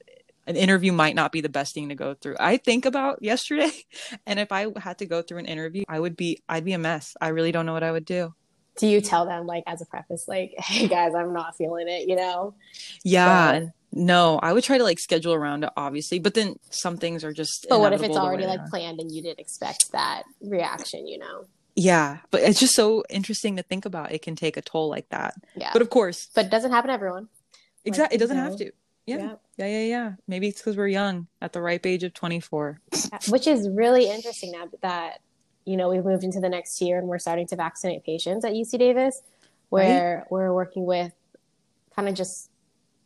an 0.48 0.56
interview 0.56 0.92
might 0.94 1.14
not 1.14 1.32
be 1.32 1.42
the 1.42 1.50
best 1.50 1.74
thing 1.74 1.90
to 1.90 1.96
go 1.96 2.14
through. 2.14 2.38
I 2.40 2.58
think 2.58 2.86
about 2.86 3.22
yesterday, 3.22 3.72
and 4.26 4.40
if 4.40 4.52
I 4.52 4.68
had 4.78 4.98
to 5.00 5.06
go 5.06 5.22
through 5.22 5.40
an 5.40 5.46
interview, 5.46 5.84
I 5.88 6.00
would 6.00 6.16
be, 6.16 6.42
I'd 6.48 6.66
be 6.66 6.74
a 6.74 6.80
mess. 6.80 7.16
I 7.22 7.28
really 7.30 7.52
don't 7.52 7.66
know 7.66 7.74
what 7.74 7.84
I 7.84 7.92
would 7.92 8.06
do. 8.06 8.34
Do 8.78 8.88
you 8.88 9.02
tell 9.02 9.26
them, 9.26 9.46
like, 9.46 9.64
as 9.68 9.82
a 9.82 9.86
preface, 9.86 10.28
like, 10.28 10.54
hey 10.58 10.88
guys, 10.88 11.14
I'm 11.14 11.34
not 11.34 11.58
feeling 11.58 11.88
it, 11.88 12.08
you 12.08 12.16
know? 12.16 12.56
Yeah. 13.04 13.60
So, 13.60 13.72
no, 13.92 14.40
I 14.40 14.54
would 14.54 14.64
try 14.64 14.78
to 14.78 14.84
like 14.84 15.00
schedule 15.00 15.34
around 15.34 15.64
it, 15.64 15.70
obviously, 15.76 16.20
but 16.20 16.34
then 16.34 16.58
some 16.70 16.98
things 16.98 17.24
are 17.24 17.34
just. 17.34 17.68
But 17.70 17.80
what 17.80 17.94
if 17.94 18.04
it's 18.04 18.18
already 18.18 18.46
like 18.46 18.66
planned 18.68 19.00
and 19.00 19.12
you 19.12 19.22
didn't 19.22 19.40
expect 19.40 19.92
that 19.94 20.24
reaction, 20.42 21.08
you 21.08 21.18
know? 21.18 21.46
Yeah, 21.76 22.18
but 22.32 22.42
it's 22.42 22.60
just 22.60 22.76
so 22.76 23.04
interesting 23.10 23.56
to 23.56 23.64
think 23.64 23.86
about. 23.86 24.12
It 24.12 24.22
can 24.22 24.36
take 24.36 24.58
a 24.58 24.62
toll 24.62 24.90
like 24.90 25.10
that. 25.10 25.36
Yeah. 25.56 25.69
But 25.74 25.82
of 25.82 25.90
course. 25.90 26.30
But 26.34 26.46
it 26.46 26.52
doesn't 26.52 26.71
happen 26.71 26.90
to 26.90 26.94
everyone. 26.94 27.30
Exactly. 27.86 28.15
Like, 28.15 28.15
it 28.15 28.19
doesn't 28.19 28.38
have 28.38 28.58
to. 28.58 28.71
Yeah. 29.08 29.18
yeah. 29.18 29.36
Yeah. 29.58 29.68
Yeah. 29.68 29.84
Yeah. 29.84 30.12
Maybe 30.28 30.50
it's 30.50 30.60
because 30.60 30.78
we're 30.78 30.88
young 30.88 31.28
at 31.42 31.54
the 31.54 31.62
ripe 31.62 31.86
age 31.86 32.04
of 32.04 32.14
24. 32.14 32.80
Which 33.30 33.48
is 33.48 33.68
really 33.70 34.10
interesting 34.10 34.52
now 34.52 34.68
that, 34.82 35.22
you 35.66 35.78
know, 35.78 35.90
we've 35.90 36.06
moved 36.06 36.24
into 36.24 36.40
the 36.40 36.50
next 36.50 36.80
year 36.82 37.00
and 37.00 37.08
we're 37.08 37.18
starting 37.18 37.48
to 37.48 37.56
vaccinate 37.56 38.04
patients 38.04 38.46
at 38.46 38.54
UC 38.54 38.78
Davis, 38.78 39.22
where 39.70 40.18
right. 40.18 40.26
we're 40.30 40.54
working 40.54 40.86
with 40.86 41.14
kind 41.96 42.08
of 42.08 42.14
just 42.14 42.52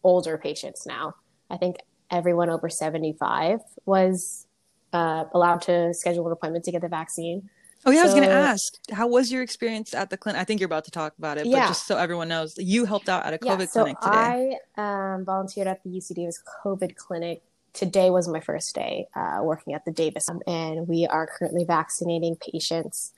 older 0.04 0.38
patients 0.38 0.86
now. 0.86 1.16
I 1.50 1.58
think 1.58 1.78
everyone 2.10 2.50
over 2.50 2.70
75 2.70 3.60
was 3.86 4.48
uh, 4.94 5.26
allowed 5.34 5.62
to 5.62 5.94
schedule 5.94 6.26
an 6.26 6.34
appointment 6.34 6.66
to 6.66 6.72
get 6.72 6.82
the 6.82 6.90
vaccine. 6.90 7.50
Oh 7.86 7.92
yeah, 7.92 8.02
I 8.02 8.04
was 8.04 8.14
gonna 8.14 8.28
ask, 8.28 8.74
how 8.92 9.08
was 9.08 9.32
your 9.32 9.42
experience 9.42 9.94
at 9.94 10.10
the 10.12 10.18
clinic? 10.18 10.40
I 10.40 10.44
think 10.44 10.60
you're 10.60 10.68
about 10.68 10.86
to 10.86 10.92
talk 10.92 11.18
about 11.18 11.38
it, 11.38 11.46
but 11.46 11.58
Yeah. 11.58 11.68
just 11.68 11.88
so 11.88 11.98
everyone 11.98 12.28
knows, 12.28 12.54
you 12.58 12.86
helped 12.86 13.10
out 13.10 13.26
at 13.26 13.34
a 13.34 13.44
Yeah, 13.44 13.58
COVID 13.58 13.70
so 13.70 13.82
clinic 13.82 14.00
today. 14.02 14.58
I 14.78 15.14
um, 15.14 15.26
volunteered 15.26 15.68
at 15.68 15.84
the 15.84 15.90
UC 15.90 16.14
Davis 16.14 16.42
COVID 16.64 16.96
clinic. 16.96 17.42
Today 17.74 18.10
was 18.12 18.28
my 18.28 18.40
first 18.40 18.76
day 18.76 19.08
uh, 19.16 19.40
working 19.42 19.74
at 19.74 19.86
the 19.86 19.92
Davis, 19.92 20.30
um, 20.30 20.42
and 20.46 20.88
we 20.88 21.08
are 21.08 21.26
currently 21.26 21.64
vaccinating 21.64 22.36
patients 22.36 23.14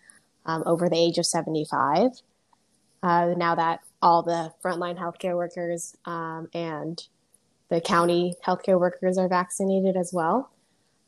um, 0.46 0.64
over 0.66 0.88
the 0.88 0.98
age 0.98 1.18
of 1.18 1.26
75. 1.26 2.12
Uh, 3.02 3.34
now 3.36 3.56
that 3.56 3.82
all 4.02 4.24
the 4.24 4.54
frontline 4.64 4.98
healthcare 4.98 5.36
workers 5.36 5.98
um, 6.06 6.48
and 6.54 7.06
the 7.70 7.82
county 7.82 8.36
healthcare 8.46 8.80
workers 8.80 9.18
are 9.18 9.28
vaccinated 9.28 9.98
as 9.98 10.12
well, 10.14 10.52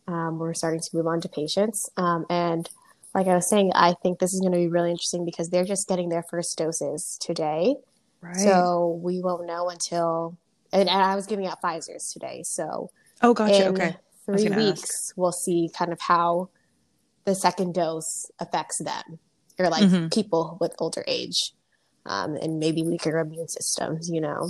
um, 0.08 0.40
we're 0.40 0.54
starting 0.54 0.82
to 0.82 0.90
move 0.94 1.08
on 1.08 1.22
to 1.22 1.30
patients. 1.30 1.90
Um, 1.96 2.26
and 2.30 2.70
like 3.16 3.28
I 3.28 3.36
was 3.36 3.50
saying, 3.50 3.72
I 3.74 3.96
think 4.04 4.20
this 4.20 4.34
is 4.34 4.42
going 4.42 4.52
to 4.52 4.58
be 4.58 4.68
really 4.68 4.92
interesting 4.92 5.24
because 5.24 5.50
they're 5.50 5.64
just 5.64 5.88
getting 5.88 6.10
their 6.10 6.24
first 6.30 6.58
doses 6.58 7.18
today. 7.22 7.76
right. 8.22 8.36
So 8.36 9.00
we 9.02 9.22
won't 9.22 9.48
know 9.48 9.70
until, 9.70 10.38
and, 10.74 10.90
and 10.90 11.02
I 11.02 11.16
was 11.16 11.26
giving 11.26 11.48
out 11.48 11.62
Pfizer's 11.64 12.12
today. 12.12 12.44
So 12.44 12.92
oh, 13.22 13.34
gotcha. 13.34 13.68
in 13.68 13.72
Okay. 13.72 13.96
three 14.26 14.44
gonna 14.50 14.62
ask. 14.62 14.82
weeks, 14.82 15.14
we'll 15.16 15.32
see 15.32 15.70
kind 15.74 15.94
of 15.94 16.02
how 16.02 16.50
the 17.24 17.36
second 17.36 17.74
dose 17.74 18.26
affects 18.40 18.80
them 18.80 19.20
or 19.58 19.70
like 19.70 19.84
Mhm. 19.86 20.14
people 20.14 20.58
with 20.60 20.76
older 20.80 21.06
age 21.08 21.54
um, 22.06 22.36
and 22.36 22.60
maybe 22.60 22.84
weaker 22.84 23.18
immune 23.18 23.48
systems, 23.48 24.10
you 24.10 24.20
know. 24.20 24.50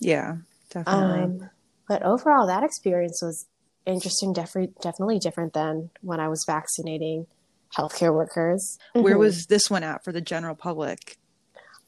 Yeah, 0.00 0.36
definitely. 0.70 1.22
Um, 1.42 1.50
but 1.86 2.02
overall, 2.02 2.46
that 2.46 2.64
experience 2.64 3.20
was 3.20 3.46
interesting, 3.84 4.32
definitely, 4.32 4.72
definitely 4.80 5.18
different 5.18 5.52
than 5.52 5.90
when 6.00 6.18
I 6.18 6.28
was 6.28 6.44
vaccinating 6.46 7.26
healthcare 7.74 8.12
workers. 8.14 8.78
Where 8.92 9.16
Mhm. 9.16 9.20
was 9.20 9.46
this 9.46 9.70
one 9.70 9.82
at 9.82 10.04
for 10.04 10.12
the 10.12 10.20
general 10.20 10.54
public? 10.54 11.18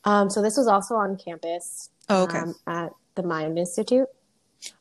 Um, 0.05 0.31
so 0.31 0.41
this 0.43 0.57
was 0.57 0.67
also 0.67 0.95
on 0.95 1.17
campus 1.17 1.91
Oh, 2.09 2.23
okay. 2.23 2.39
um, 2.39 2.55
at 2.67 2.93
the 3.15 3.23
Mind 3.23 3.59
Institute. 3.59 4.09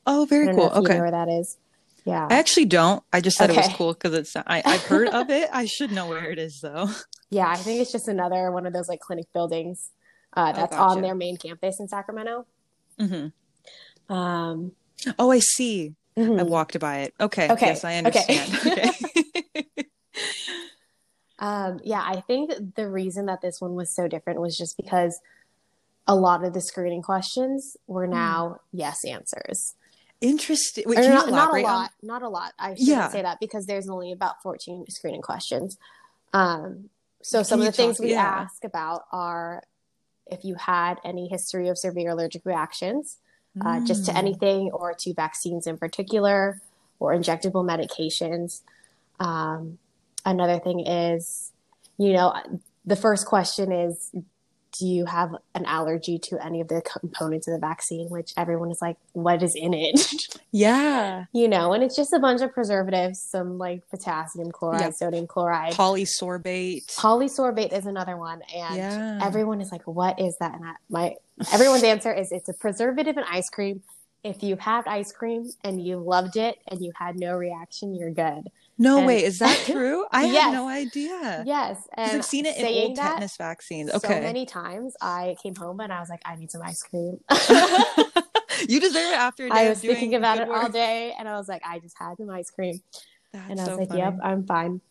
oh, 0.05 0.23
I 0.23 0.25
very 0.25 0.53
cool. 0.55 0.67
if 0.67 0.73
you 0.73 0.79
Okay. 0.79 0.93
know 0.95 1.01
where 1.01 1.11
that 1.11 1.29
is. 1.29 1.57
Yeah. 2.05 2.27
I 2.29 2.35
actually 2.37 2.65
don't. 2.65 3.03
I 3.11 3.19
just 3.19 3.37
said 3.37 3.49
it 3.49 3.55
was 3.57 3.67
cool 3.69 3.93
because 3.93 4.13
it's. 4.13 4.35
I, 4.35 4.61
I've 4.65 4.83
heard 4.83 5.09
of 5.09 5.29
it. 5.29 5.49
I 5.51 5.65
should 5.65 5.91
know 5.91 6.07
where 6.07 6.31
it 6.31 6.39
is 6.39 6.59
though. 6.61 6.89
Yeah, 7.29 7.49
I 7.49 7.57
think 7.57 7.81
it's 7.81 7.91
just 7.91 8.07
another 8.07 8.51
one 8.53 8.65
of 8.65 8.71
those 8.71 8.87
like 8.87 9.01
clinic 9.01 9.25
buildings 9.33 9.89
uh, 10.37 10.53
Oh, 10.55 10.57
that's 10.61 10.71
gotcha. 10.71 10.97
on 10.97 11.01
their 11.01 11.13
main 11.13 11.35
campus 11.35 11.77
in 11.81 11.89
Sacramento. 11.89 12.45
hmm 12.97 13.27
Um, 14.07 14.71
Oh, 15.19 15.29
I 15.31 15.39
see. 15.39 15.93
I 16.15 16.21
mhm. 16.21 16.47
walked 16.47 16.79
by 16.79 16.99
it. 16.99 17.13
Okay. 17.19 17.51
Okay, 17.51 17.65
Yes, 17.67 17.83
I 17.83 17.97
okay. 17.97 17.97
understand. 17.97 18.57
Okay. 18.65 18.91
um, 21.39 21.79
yeah, 21.83 22.01
I 22.03 22.21
think 22.21 22.75
the 22.75 22.87
reason 22.89 23.25
that 23.27 23.41
this 23.41 23.59
one 23.61 23.75
was 23.75 23.93
so 23.95 24.07
different 24.07 24.39
was 24.41 24.57
just 24.57 24.75
because 24.77 25.19
a 26.07 26.15
lot 26.15 26.43
of 26.43 26.53
the 26.53 26.61
screening 26.61 27.01
questions 27.01 27.75
were 27.87 28.05
Hmm. 28.05 28.13
now 28.13 28.59
yes 28.71 29.03
answers. 29.05 29.75
Interesting. 30.21 30.85
Wait, 30.87 30.97
Or 30.97 31.01
can 31.01 31.11
you 31.11 31.17
not, 31.17 31.29
not 31.29 31.29
a 31.29 31.33
elaborate 31.35 31.65
on- 31.65 31.71
lot, 31.73 31.91
not 32.01 32.21
a 32.23 32.29
lot. 32.29 32.53
I 32.57 32.69
shouldn't 32.71 32.87
Yeah. 32.87 33.09
say 33.09 33.21
that 33.21 33.39
because 33.39 33.65
there's 33.67 33.87
only 33.89 34.11
about 34.11 34.41
14 34.41 34.85
screening 34.89 35.21
questions. 35.21 35.77
Um, 36.33 36.89
so 37.21 37.43
some 37.43 37.59
Can 37.59 37.67
of 37.67 37.73
the 37.73 37.77
things 37.77 37.97
talk- 37.97 38.03
we 38.05 38.11
yeah. 38.11 38.23
ask 38.25 38.63
about 38.63 39.05
are 39.11 39.63
if 40.25 40.43
you 40.43 40.55
had 40.55 40.99
any 41.05 41.27
history 41.27 41.67
of 41.69 41.77
severe 41.77 42.09
allergic 42.11 42.45
reactions, 42.45 43.17
uh, 43.63 43.79
just 43.81 44.05
to 44.05 44.11
Mm. 44.11 44.17
anything 44.17 44.71
or 44.71 44.93
to 44.93 45.13
vaccines 45.13 45.67
in 45.67 45.77
particular 45.77 46.61
or 46.99 47.13
injectable 47.13 47.63
medications. 47.65 48.61
Um, 49.19 49.77
another 50.27 50.59
thing 50.59 50.81
is, 50.85 51.51
you 51.97 52.13
know, 52.13 52.33
the 52.85 52.95
first 52.95 53.25
question 53.25 53.71
is, 53.71 54.11
do 54.77 54.85
you 54.85 55.05
have 55.05 55.31
an 55.55 55.65
allergy 55.65 56.19
to 56.19 56.37
any 56.45 56.61
of 56.61 56.67
the 56.67 56.81
components 56.83 57.47
of 57.47 57.53
the 57.53 57.59
vaccine? 57.59 58.09
Which 58.09 58.33
everyone 58.37 58.69
is 58.69 58.79
like, 58.81 58.97
what 59.13 59.41
is 59.41 59.55
in 59.55 59.73
it? 59.73 59.99
Yeah. 60.51 61.25
you 61.33 61.47
know, 61.47 61.73
and 61.73 61.83
it's 61.83 61.95
just 61.95 62.13
a 62.13 62.19
bunch 62.19 62.41
of 62.41 62.51
preservatives, 62.53 63.19
some 63.19 63.57
like 63.57 63.87
potassium 63.89 64.51
chloride, 64.51 64.81
Yeah. 64.81 64.89
sodium 64.91 65.27
chloride. 65.27 65.73
Polysorbate. 65.73 66.85
Polysorbate 66.95 67.73
is 67.77 67.85
another 67.85 68.17
one, 68.17 68.41
and 68.55 68.75
Yeah. 68.77 69.19
everyone 69.21 69.61
is 69.61 69.71
like, 69.71 69.83
"What 69.85 70.19
is 70.19 70.37
that?" 70.39 70.55
And 70.55 70.65
I, 70.65 70.73
my 70.89 71.15
everyone's 71.53 71.83
answer 71.83 72.11
is, 72.13 72.31
"It's 72.31 72.49
a 72.49 72.53
preservative 72.53 73.17
in 73.17 73.23
ice 73.29 73.49
cream. 73.49 73.83
If 74.23 74.41
you've 74.41 74.59
had 74.61 74.87
ice 74.87 75.11
cream 75.11 75.49
and 75.63 75.79
you 75.85 75.97
loved 75.97 76.37
it 76.37 76.57
and 76.67 76.81
you 76.81 76.91
had 76.95 77.19
no 77.19 77.35
reaction, 77.35 77.93
you're 77.93 78.11
good." 78.11 78.49
No, 78.77 78.97
And- 78.99 79.07
wait, 79.07 79.23
is 79.23 79.39
that 79.39 79.57
true? 79.65 80.05
I 80.11 80.25
Yes. 80.25 80.43
had 80.45 80.53
no 80.53 80.67
idea. 80.67 81.43
Yes, 81.45 81.77
and 81.93 82.17
I've 82.17 82.25
seen 82.25 82.45
it 82.45 82.57
in 82.57 82.65
old 82.65 82.95
tetanus 82.95 83.35
vaccines. 83.37 83.89
Okay, 83.91 84.07
so 84.07 84.21
many 84.21 84.45
times, 84.45 84.95
I 85.01 85.35
came 85.41 85.55
home 85.55 85.79
and 85.79 85.91
I 85.91 85.99
was 85.99 86.09
like, 86.09 86.21
"I 86.25 86.35
need 86.35 86.51
some 86.51 86.61
ice 86.61 86.83
cream." 86.83 87.19
you 88.69 88.79
deserve 88.79 89.11
it 89.11 89.17
after 89.17 89.45
a 89.47 89.49
day 89.49 89.55
I 89.55 89.61
of 89.63 89.69
was 89.69 89.81
thinking 89.81 90.15
about 90.15 90.39
it 90.39 90.49
all 90.49 90.69
day, 90.69 91.13
and 91.17 91.27
I 91.27 91.37
was 91.37 91.47
like, 91.47 91.61
"I 91.65 91.79
just 91.79 91.97
had 91.97 92.17
some 92.17 92.29
ice 92.29 92.49
cream," 92.51 92.81
That's 93.33 93.49
and 93.49 93.59
I 93.59 93.63
was 93.63 93.73
so 93.73 93.77
like, 93.77 93.87
funny. 93.89 93.99
"Yep, 94.01 94.17
I'm 94.23 94.45
fine." 94.45 94.81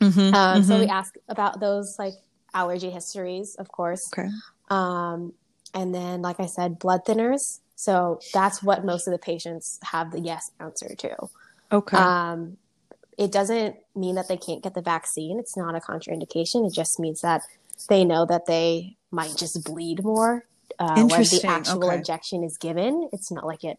Mhm, 0.00 0.34
Um, 0.34 0.62
So 0.64 0.78
we 0.78 0.86
mhm. 0.86 0.90
ask 0.90 1.14
about 1.28 1.60
those 1.60 1.96
like 1.98 2.14
allergy 2.52 2.90
histories, 2.90 3.54
of 3.56 3.68
course. 3.68 4.10
Okay. 4.12 4.28
Um, 4.70 5.32
and 5.72 5.94
then, 5.94 6.20
like 6.22 6.40
I 6.40 6.46
said, 6.46 6.78
blood 6.78 7.04
thinners. 7.06 7.60
So 7.76 8.20
that's 8.32 8.62
what 8.62 8.84
most 8.84 9.06
of 9.08 9.12
the 9.12 9.18
patients 9.18 9.78
have 9.82 10.12
the 10.12 10.20
yes 10.20 10.50
answer 10.60 10.94
to. 10.94 11.16
Okay. 11.72 11.96
Um, 11.96 12.56
it 13.18 13.30
doesn't 13.32 13.76
mean 13.94 14.14
that 14.16 14.28
they 14.28 14.36
can't 14.36 14.62
get 14.62 14.74
the 14.74 14.82
vaccine. 14.82 15.38
It's 15.38 15.56
not 15.56 15.74
a 15.74 15.80
contraindication. 15.80 16.66
It 16.66 16.72
just 16.74 16.98
means 16.98 17.20
that 17.20 17.42
they 17.88 18.04
know 18.04 18.26
that 18.26 18.46
they 18.46 18.96
might 19.10 19.36
just 19.36 19.64
bleed 19.64 20.02
more 20.02 20.44
uh, 20.78 21.04
when 21.06 21.22
the 21.22 21.42
actual 21.46 21.84
Okay. 21.84 21.96
injection 21.98 22.42
is 22.44 22.56
given. 22.58 23.08
It's 23.12 23.30
not 23.30 23.46
like 23.46 23.62
it 23.64 23.78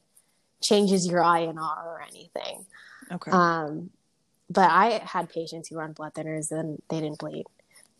changes 0.63 1.05
your 1.07 1.21
INR 1.21 1.57
or 1.85 2.01
anything. 2.01 2.65
okay. 3.11 3.31
Um, 3.31 3.89
but 4.49 4.69
I 4.69 5.01
had 5.03 5.29
patients 5.29 5.69
who 5.69 5.75
were 5.77 5.83
on 5.83 5.93
blood 5.93 6.13
thinners 6.13 6.51
and 6.51 6.81
they 6.89 7.01
didn't 7.01 7.19
bleed. 7.19 7.45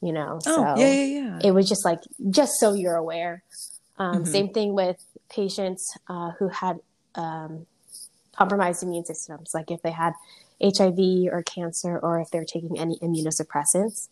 You 0.02 0.12
know, 0.14 0.40
oh, 0.46 0.56
so 0.56 0.62
yeah, 0.62 0.92
yeah, 0.92 1.04
yeah. 1.04 1.40
it 1.44 1.52
was 1.52 1.68
just 1.68 1.84
like 1.84 2.00
just 2.30 2.60
so 2.60 2.74
you're 2.74 2.96
aware 2.96 3.44
um, 3.98 4.24
Mhm. 4.24 4.28
same 4.28 4.50
thing 4.54 4.74
with 4.74 5.04
patients 5.30 5.98
uh, 6.08 6.32
who 6.38 6.50
had 6.50 6.80
um, 7.16 7.66
compromised 8.36 8.84
immune 8.84 9.06
systems 9.06 9.52
like 9.54 9.72
if 9.72 9.82
they 9.82 9.92
had 9.92 10.14
hiv 10.62 11.00
or 11.32 11.44
cancer 11.44 11.98
or 12.00 12.20
if 12.20 12.30
they're 12.32 12.46
taking 12.46 12.78
any 12.80 12.98
immunosuppressants. 13.00 14.10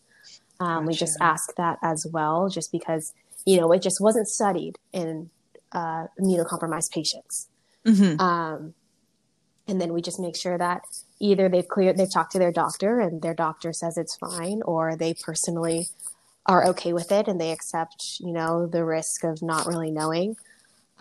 Um, 0.60 0.86
we 0.86 0.94
just 0.94 1.18
ask 1.20 1.56
that 1.56 1.78
as 1.82 2.06
well 2.06 2.48
just 2.48 2.72
because 2.72 3.14
you 3.46 3.58
know 3.58 3.72
it 3.72 3.82
just 3.82 4.00
wasn't 4.00 4.28
studied 4.28 4.78
in 4.94 5.30
uh, 5.72 6.08
immunocompromised 6.20 6.92
patients. 6.92 7.50
Mhm. 7.86 8.20
um, 8.20 8.74
and 9.68 9.80
then 9.80 9.94
we 9.94 10.02
just 10.02 10.20
make 10.20 10.36
sure 10.36 10.58
that 10.58 10.84
either 11.20 11.50
they've 11.50 11.68
cleared 11.68 11.98
they've 11.98 12.12
talked 12.12 12.32
to 12.34 12.40
their 12.40 12.52
doctor 12.52 13.00
and 13.00 13.22
their 13.22 13.34
doctor 13.34 13.74
says 13.74 13.98
it's 13.98 14.16
fine 14.16 14.62
or 14.64 14.96
they 14.96 15.14
personally 15.14 15.88
are 16.46 16.66
okay 16.68 16.94
with 16.94 17.12
it 17.12 17.28
and 17.28 17.40
they 17.40 17.52
accept 17.52 18.18
you 18.20 18.32
know 18.34 18.68
the 18.68 18.84
risk 18.84 19.24
of 19.24 19.42
not 19.42 19.66
really 19.66 19.92
knowing 19.92 20.36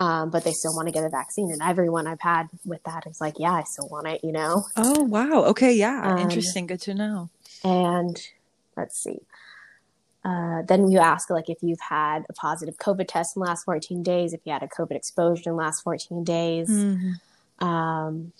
um, 0.03 0.29
but 0.33 0.43
they 0.43 0.51
still 0.51 0.75
want 0.77 0.87
to 0.87 0.91
get 0.97 1.03
a 1.03 1.09
vaccine 1.09 1.49
and 1.51 1.61
everyone 1.71 2.05
i've 2.11 2.21
had 2.33 2.45
with 2.71 2.83
that 2.89 3.03
is 3.07 3.19
like 3.25 3.35
yeah 3.43 3.53
i 3.61 3.63
still 3.63 3.87
want 3.95 4.07
it 4.13 4.19
you 4.27 4.31
know 4.39 4.53
Oh, 4.75 5.03
wow. 5.15 5.43
Okay, 5.51 5.73
yeah. 5.85 5.97
Um, 6.11 6.17
Interesting. 6.25 6.67
Good 6.71 6.81
to 6.87 6.93
know. 7.01 7.29
and 7.63 8.15
let's 8.79 8.97
see 9.05 9.19
uh, 10.29 10.61
then 10.69 10.81
you 10.91 10.99
ask 10.99 11.29
like 11.29 11.49
if 11.55 11.59
you've 11.61 11.85
had 11.99 12.19
a 12.29 12.33
positive 12.33 12.75
covid 12.77 13.07
test 13.07 13.35
in 13.35 13.41
the 13.41 13.45
last 13.47 13.63
14 13.65 14.01
days 14.03 14.33
if 14.33 14.41
you 14.45 14.51
had 14.53 14.63
a 14.63 14.67
covid 14.79 14.95
exposure 15.01 15.49
in 15.49 15.55
the 15.57 15.61
last 15.65 15.81
14 15.83 16.23
days 16.23 16.69
Mhm. 16.69 17.13
um, 17.59 18.31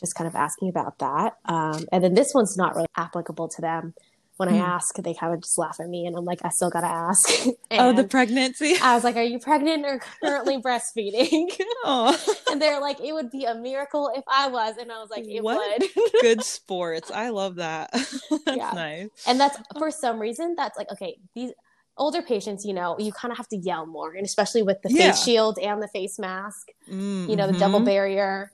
just 0.00 0.14
kind 0.16 0.26
of 0.26 0.34
asking 0.34 0.68
about 0.68 0.98
that. 0.98 1.36
Um, 1.44 1.84
and 1.92 2.02
then 2.02 2.14
this 2.14 2.32
one's 2.34 2.56
not 2.56 2.74
really 2.74 2.88
applicable 2.96 3.46
to 3.54 3.60
them. 3.60 3.94
When 4.42 4.48
I 4.52 4.58
Hmm. 4.58 4.62
ask, 4.74 4.96
they 4.96 5.14
kind 5.14 5.32
of 5.32 5.40
just 5.40 5.56
laugh 5.56 5.76
at 5.78 5.86
me, 5.88 6.04
and 6.04 6.16
I'm 6.16 6.24
like, 6.24 6.40
I 6.44 6.48
still 6.48 6.68
gotta 6.68 6.88
ask. 6.88 7.30
Oh, 7.78 7.92
the 7.92 8.02
pregnancy. 8.04 8.74
I 8.82 8.94
was 8.96 9.04
like, 9.04 9.14
Are 9.16 9.22
you 9.22 9.38
pregnant 9.38 9.84
or 9.86 10.00
currently 10.20 10.56
breastfeeding? 10.66 11.46
Oh, 11.84 12.16
and 12.50 12.60
they're 12.60 12.80
like, 12.80 13.00
It 13.00 13.12
would 13.12 13.30
be 13.30 13.44
a 13.44 13.54
miracle 13.54 14.10
if 14.16 14.24
I 14.26 14.48
was. 14.48 14.76
And 14.78 14.90
I 14.90 14.98
was 15.00 15.10
like, 15.10 15.24
It 15.28 15.42
What? 15.44 15.80
would. 15.80 15.90
good 16.20 16.42
sports. 16.42 17.10
I 17.12 17.28
love 17.28 17.54
that. 17.56 17.90
That's 17.92 18.42
Yeah. 18.46 18.72
nice. 18.74 19.10
and 19.28 19.38
that's 19.38 19.56
for 19.78 19.90
some 19.92 20.18
reason, 20.18 20.54
that's 20.56 20.76
like, 20.76 20.90
okay, 20.90 21.16
these 21.36 21.52
older 21.96 22.20
patients, 22.20 22.64
you 22.64 22.74
know, 22.74 22.96
you 22.98 23.12
kind 23.12 23.30
of 23.30 23.38
have 23.38 23.48
to 23.48 23.56
yell 23.56 23.86
more, 23.86 24.12
and 24.12 24.26
especially 24.26 24.62
with 24.62 24.82
the 24.82 24.90
Yeah. 24.92 25.12
face 25.12 25.22
shield 25.22 25.56
and 25.60 25.80
the 25.80 25.88
face 25.88 26.18
mask. 26.18 26.66
you 26.88 27.36
know, 27.36 27.46
the 27.46 27.56
double 27.58 27.78
barrier, 27.80 28.50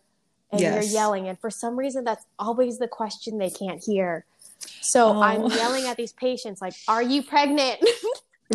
and 0.53 0.61
Yes. 0.61 0.75
you're 0.75 0.93
yelling. 1.01 1.29
And 1.29 1.39
for 1.41 1.51
some 1.51 1.77
reason, 1.79 2.05
that's 2.05 2.25
always 2.39 2.79
the 2.79 2.89
question 2.89 3.39
they 3.39 3.51
can't 3.51 3.83
hear. 3.83 4.27
So 4.81 5.09
Oh. 5.17 5.23
I'm 5.23 5.47
yelling 5.57 5.87
at 5.87 5.97
these 5.97 6.13
patients, 6.13 6.61
like, 6.61 6.75
"Are 6.87 7.03
you 7.03 7.23
pregnant?" 7.23 7.81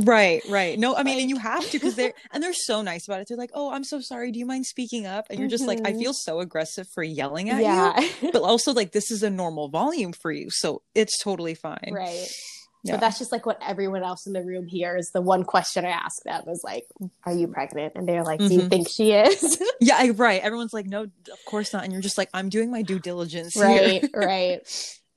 Right, 0.01 0.41
right. 0.47 0.79
No, 0.79 0.95
I 0.95 1.03
mean, 1.03 1.19
and 1.19 1.29
you 1.29 1.37
have 1.37 1.69
to 1.69 1.77
because 1.77 1.95
they're 1.95 2.13
and 2.31 2.41
they're 2.41 2.51
so 2.51 2.81
nice 2.81 3.07
about 3.07 3.21
it. 3.21 3.27
They're 3.27 3.37
like, 3.37 3.51
"Oh, 3.53 3.71
I'm 3.71 3.83
so 3.83 3.99
sorry. 4.01 4.31
Do 4.31 4.39
you 4.39 4.45
mind 4.47 4.65
speaking 4.65 5.05
up?" 5.05 5.27
And 5.29 5.37
you're 5.37 5.47
just 5.47 5.67
like, 5.67 5.81
"I 5.85 5.93
Mhm. 5.93 5.99
feel 5.99 6.13
so 6.15 6.39
aggressive 6.39 6.87
for 6.95 7.03
yelling 7.03 7.51
at 7.51 7.61
yeah, 7.61 7.99
you," 7.99 8.29
but 8.33 8.41
also 8.41 8.73
like 8.73 8.91
this 8.91 9.11
is 9.11 9.21
a 9.21 9.29
normal 9.29 9.69
volume 9.69 10.11
for 10.11 10.31
you, 10.31 10.49
so 10.49 10.81
it's 10.95 11.19
totally 11.21 11.53
fine. 11.53 11.89
right. 11.91 12.27
But 12.83 13.01
that's 13.01 13.19
just 13.19 13.31
like 13.31 13.45
what 13.45 13.61
everyone 13.61 14.01
else 14.03 14.25
in 14.25 14.33
the 14.33 14.43
room 14.43 14.65
hears. 14.65 15.11
The 15.13 15.21
one 15.21 15.43
question 15.43 15.85
I 15.85 15.89
ask 15.89 16.23
them 16.23 16.41
was 16.47 16.61
like, 16.63 16.85
"Are 17.25 17.31
you 17.33 17.47
pregnant?" 17.49 17.93
And 17.95 18.09
they're 18.09 18.23
like, 18.23 18.39
"Do 18.39 18.55
you 18.55 18.61
Mhm. 18.61 18.69
think 18.71 18.89
she 18.89 19.11
is?" 19.11 19.61
yeah, 19.79 20.11
right. 20.15 20.41
Everyone's 20.41 20.73
like, 20.73 20.87
no, 20.87 21.03
of 21.03 21.45
course 21.45 21.71
not. 21.71 21.83
And 21.83 21.93
you're 21.93 22.01
just 22.01 22.17
like, 22.17 22.29
I'm 22.33 22.49
doing 22.49 22.71
my 22.71 22.81
due 22.81 22.97
diligence. 22.99 23.55
right, 23.57 24.03
right. 24.15 24.61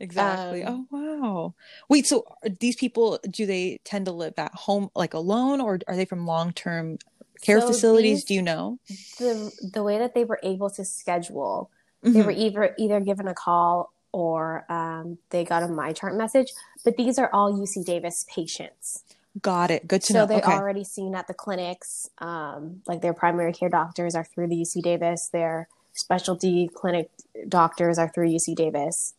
Exactly. 0.01 0.63
Um, 0.65 0.87
oh 0.91 0.97
wow. 0.97 1.55
Wait, 1.89 2.07
so 2.07 2.25
these 2.61 2.77
people 2.77 3.19
do 3.31 3.47
they 3.47 3.81
tend 3.85 4.07
to 4.07 4.13
live 4.13 4.35
at 4.39 4.55
home 4.55 4.91
like 4.95 5.15
alone, 5.15 5.61
or 5.61 5.79
are 5.89 5.97
they 5.97 6.05
from 6.05 6.27
long 6.27 6.53
term 6.53 6.99
care 7.41 7.61
So 7.61 7.69
facilities? 7.69 8.19
these- 8.19 8.25
Do 8.25 8.35
you 8.35 8.43
know? 8.43 8.79
The 9.19 9.51
the 9.73 9.83
way 9.83 9.99
that 9.99 10.15
they 10.15 10.25
were 10.25 10.41
able 10.43 10.71
to 10.71 10.85
schedule, 10.85 11.71
they 12.03 12.21
Mhm. 12.21 12.25
were 12.27 12.31
either 12.33 12.75
either 12.79 13.01
given 13.01 13.27
a 13.27 13.35
call 13.35 13.93
or 14.13 14.65
um, 14.71 15.19
they 15.31 15.45
got 15.45 15.63
a 15.63 15.67
MyChart 15.67 16.17
message. 16.17 16.53
But 16.85 16.97
these 16.97 17.19
are 17.19 17.29
all 17.33 17.53
UC 17.53 17.83
Davis 17.85 18.25
patients. 18.29 19.03
Got 19.43 19.71
it. 19.71 19.87
Good 19.89 20.03
to 20.05 20.13
so 20.13 20.19
know. 20.21 20.23
So 20.23 20.27
they're 20.29 20.39
Okay. 20.39 20.53
already 20.53 20.85
seen 20.85 21.15
at 21.15 21.27
the 21.27 21.35
clinics 21.35 22.09
um, 22.19 22.83
like 22.87 23.01
their 23.03 23.13
primary 23.15 23.53
care 23.53 23.69
doctors 23.69 24.15
are 24.15 24.25
through 24.25 24.47
the 24.49 24.57
uc 24.63 24.81
davis 24.83 25.29
their 25.29 25.69
specialty 25.93 26.69
clinic 26.73 27.11
doctors 27.49 27.99
are 27.99 28.09
through 28.09 28.29
uc 28.31 28.55
davis 28.55 29.13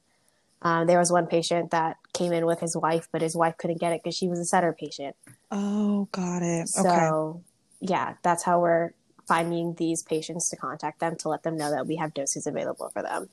um, 0.61 0.87
there 0.87 0.97
was 0.99 1.11
one 1.11 1.27
patient 1.27 1.71
that 1.71 1.97
came 2.13 2.31
in 2.33 2.45
with 2.45 2.59
his 2.59 2.75
wife 2.75 3.07
but 3.11 3.21
his 3.21 3.35
wife 3.35 3.55
couldn't 3.57 3.79
get 3.79 3.91
it 3.93 4.01
because 4.03 4.15
she 4.15 4.27
was 4.27 4.39
a 4.39 4.45
Sutter 4.45 4.73
patient 4.77 5.15
oh, 5.51 6.07
got 6.11 6.41
it. 6.41 6.67
so 6.69 6.87
okay. 6.89 7.43
yeah 7.93 8.13
that's 8.23 8.43
how 8.43 8.59
we're 8.59 8.91
finding 9.27 9.73
these 9.75 10.03
patients 10.03 10.49
to 10.49 10.55
contact 10.55 10.99
them 10.99 11.15
to 11.17 11.29
let 11.29 11.43
them 11.43 11.57
know 11.57 11.69
that 11.71 11.85
we 11.85 11.95
have 11.97 12.13
doses 12.13 12.47
available 12.47 12.89
for 12.93 13.01
them 13.01 13.29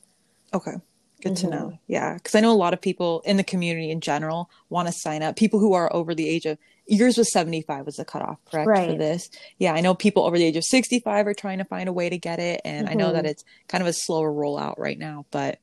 Okay. 0.53 0.73
Good 1.21 1.37
to 1.37 1.47
Mhm. 1.47 1.49
know. 1.49 1.79
Yeah. 1.87 2.13
Because 2.13 2.35
I 2.35 2.39
know 2.39 2.51
a 2.51 2.53
lot 2.55 2.73
of 2.73 2.79
people 2.81 3.21
in 3.25 3.35
the 3.37 3.43
community 3.43 3.89
in 3.89 3.99
general 3.99 4.49
want 4.69 4.87
to 4.87 4.93
sign 4.93 5.23
up. 5.23 5.35
People 5.35 5.59
who 5.59 5.73
are 5.73 5.91
over 5.93 6.13
the 6.13 6.27
age 6.29 6.45
of 6.45 6.57
yours 6.85 7.17
was 7.17 7.31
75 7.31 7.85
was 7.85 7.95
the 7.95 8.05
cutoff, 8.05 8.37
correct? 8.51 8.91
For 8.91 8.97
this. 8.97 9.29
Yeah. 9.57 9.73
I 9.73 9.81
know 9.81 9.95
people 9.95 10.23
over 10.23 10.37
the 10.37 10.45
age 10.45 10.55
of 10.55 10.63
65 10.63 11.25
are 11.27 11.33
trying 11.33 11.57
to 11.57 11.65
find 11.65 11.89
a 11.89 11.93
way 11.93 12.09
to 12.09 12.17
get 12.17 12.39
it. 12.39 12.61
And 12.63 12.87
I 12.87 12.93
know 12.93 13.11
that 13.13 13.25
Mhm. 13.25 13.29
it's 13.29 13.43
kind 13.67 13.81
of 13.81 13.87
a 13.87 13.93
slower 13.93 14.31
rollout 14.31 14.77
right 14.77 14.99
now, 14.99 15.25
but 15.31 15.57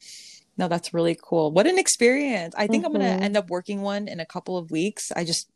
no, 0.59 0.69
that's 0.69 0.93
really 0.93 1.17
cool. 1.21 1.51
What 1.53 1.67
an 1.67 1.79
experience. 1.79 2.55
I 2.59 2.67
think 2.67 2.85
I'm 2.85 2.93
going 2.93 3.01
to 3.01 3.23
end 3.23 3.37
up 3.37 3.49
working 3.49 3.81
one 3.83 4.07
in 4.09 4.21
a 4.21 4.27
couple 4.27 4.57
of 4.59 4.71
weeks. 4.71 5.11
I 5.17 5.25
just 5.25 5.49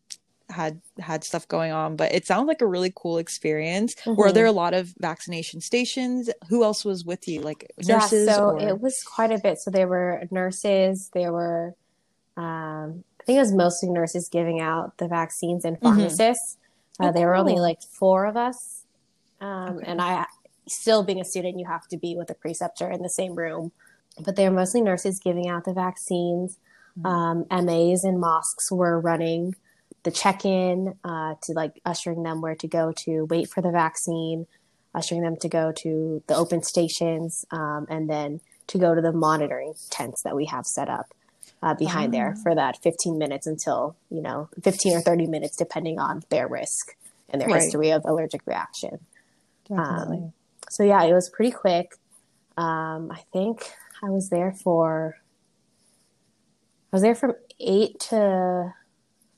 had 0.48 0.80
had 1.00 1.24
stuff 1.24 1.48
going 1.48 1.72
on 1.72 1.96
but 1.96 2.14
it 2.14 2.24
sounds 2.24 2.46
like 2.46 2.60
a 2.60 2.66
really 2.66 2.92
cool 2.94 3.18
experience 3.18 3.96
were 4.06 4.30
Mhm. 4.30 4.34
there 4.34 4.46
a 4.46 4.52
lot 4.52 4.74
of 4.74 4.94
vaccination 5.00 5.60
stations 5.60 6.30
who 6.48 6.62
else 6.62 6.84
was 6.84 7.04
with 7.04 7.26
you 7.26 7.40
like 7.40 7.68
nurses 7.84 8.28
yeah 8.28 8.36
so 8.36 8.50
or 8.50 8.68
it 8.68 8.80
was 8.80 8.94
quite 9.02 9.32
a 9.32 9.38
bit 9.38 9.58
so 9.58 9.72
there 9.72 9.88
were 9.88 10.22
nurses 10.30 11.10
there 11.14 11.32
were 11.32 11.74
um, 12.36 13.02
i 13.20 13.24
think 13.24 13.38
it 13.38 13.40
was 13.40 13.52
mostly 13.52 13.88
nurses 13.90 14.28
giving 14.30 14.60
out 14.60 14.96
the 14.98 15.08
vaccines 15.08 15.64
and 15.64 15.78
Mhm. 15.78 15.82
pharmacists 15.82 16.56
uh, 17.00 17.08
Oh, 17.08 17.12
there 17.12 17.26
were 17.26 17.34
only 17.34 17.58
like 17.58 17.78
four 17.98 18.24
of 18.24 18.36
us 18.36 18.84
um, 19.40 19.78
Okay. 19.78 19.86
and 19.90 20.00
i 20.00 20.26
still 20.68 21.02
being 21.02 21.20
a 21.20 21.24
student 21.24 21.58
you 21.58 21.66
have 21.66 21.88
to 21.88 21.96
be 21.96 22.14
with 22.16 22.30
a 22.30 22.34
preceptor 22.34 22.88
in 22.88 23.02
the 23.02 23.10
same 23.10 23.34
room 23.34 23.72
but 24.24 24.36
they 24.36 24.48
were 24.48 24.54
mostly 24.54 24.80
nurses 24.80 25.18
giving 25.20 25.48
out 25.48 25.64
the 25.64 25.72
vaccines 25.74 26.58
Mhm. 26.98 27.06
um, 27.50 27.64
mas 27.66 28.04
and 28.04 28.18
mosques 28.20 28.70
were 28.72 28.98
running 28.98 29.54
the 30.04 30.10
check-in 30.10 30.94
uh, 31.04 31.34
to 31.42 31.52
like 31.52 31.80
ushering 31.84 32.22
them 32.22 32.40
where 32.40 32.54
to 32.54 32.66
go 32.68 32.92
to 32.92 33.24
wait 33.26 33.48
for 33.48 33.60
the 33.60 33.70
vaccine 33.70 34.46
ushering 34.94 35.20
them 35.20 35.36
to 35.36 35.48
go 35.48 35.72
to 35.72 36.22
the 36.26 36.34
open 36.34 36.62
stations 36.62 37.44
um, 37.50 37.86
and 37.90 38.08
then 38.08 38.40
to 38.66 38.78
go 38.78 38.94
to 38.94 39.02
the 39.02 39.12
monitoring 39.12 39.74
tents 39.90 40.22
that 40.22 40.34
we 40.34 40.46
have 40.46 40.66
set 40.66 40.88
up 40.88 41.12
uh, 41.62 41.74
behind 41.74 42.14
there 42.14 42.34
Ah. 42.36 42.40
for 42.42 42.54
that 42.54 42.82
15 42.82 43.18
minutes 43.18 43.46
until 43.46 43.96
you 44.10 44.22
know 44.22 44.48
15 44.62 44.96
or 44.96 45.00
30 45.02 45.26
minutes 45.26 45.56
depending 45.56 45.98
on 45.98 46.22
their 46.30 46.48
risk 46.48 46.94
and 47.28 47.40
their 47.42 47.48
Right. 47.48 47.62
history 47.62 47.90
of 47.90 48.02
allergic 48.06 48.40
reaction 48.46 49.00
um, 49.70 50.32
so 50.70 50.82
yeah 50.82 51.02
it 51.04 51.12
was 51.12 51.28
pretty 51.28 51.50
quick 51.50 51.92
um, 52.56 53.10
i 53.10 53.22
think 53.32 53.72
i 54.02 54.10
was 54.10 54.28
there 54.30 54.52
for 54.52 55.16
i 56.92 56.96
was 56.96 57.02
there 57.02 57.14
from 57.14 57.32
8 57.60 57.98
to 58.10 58.72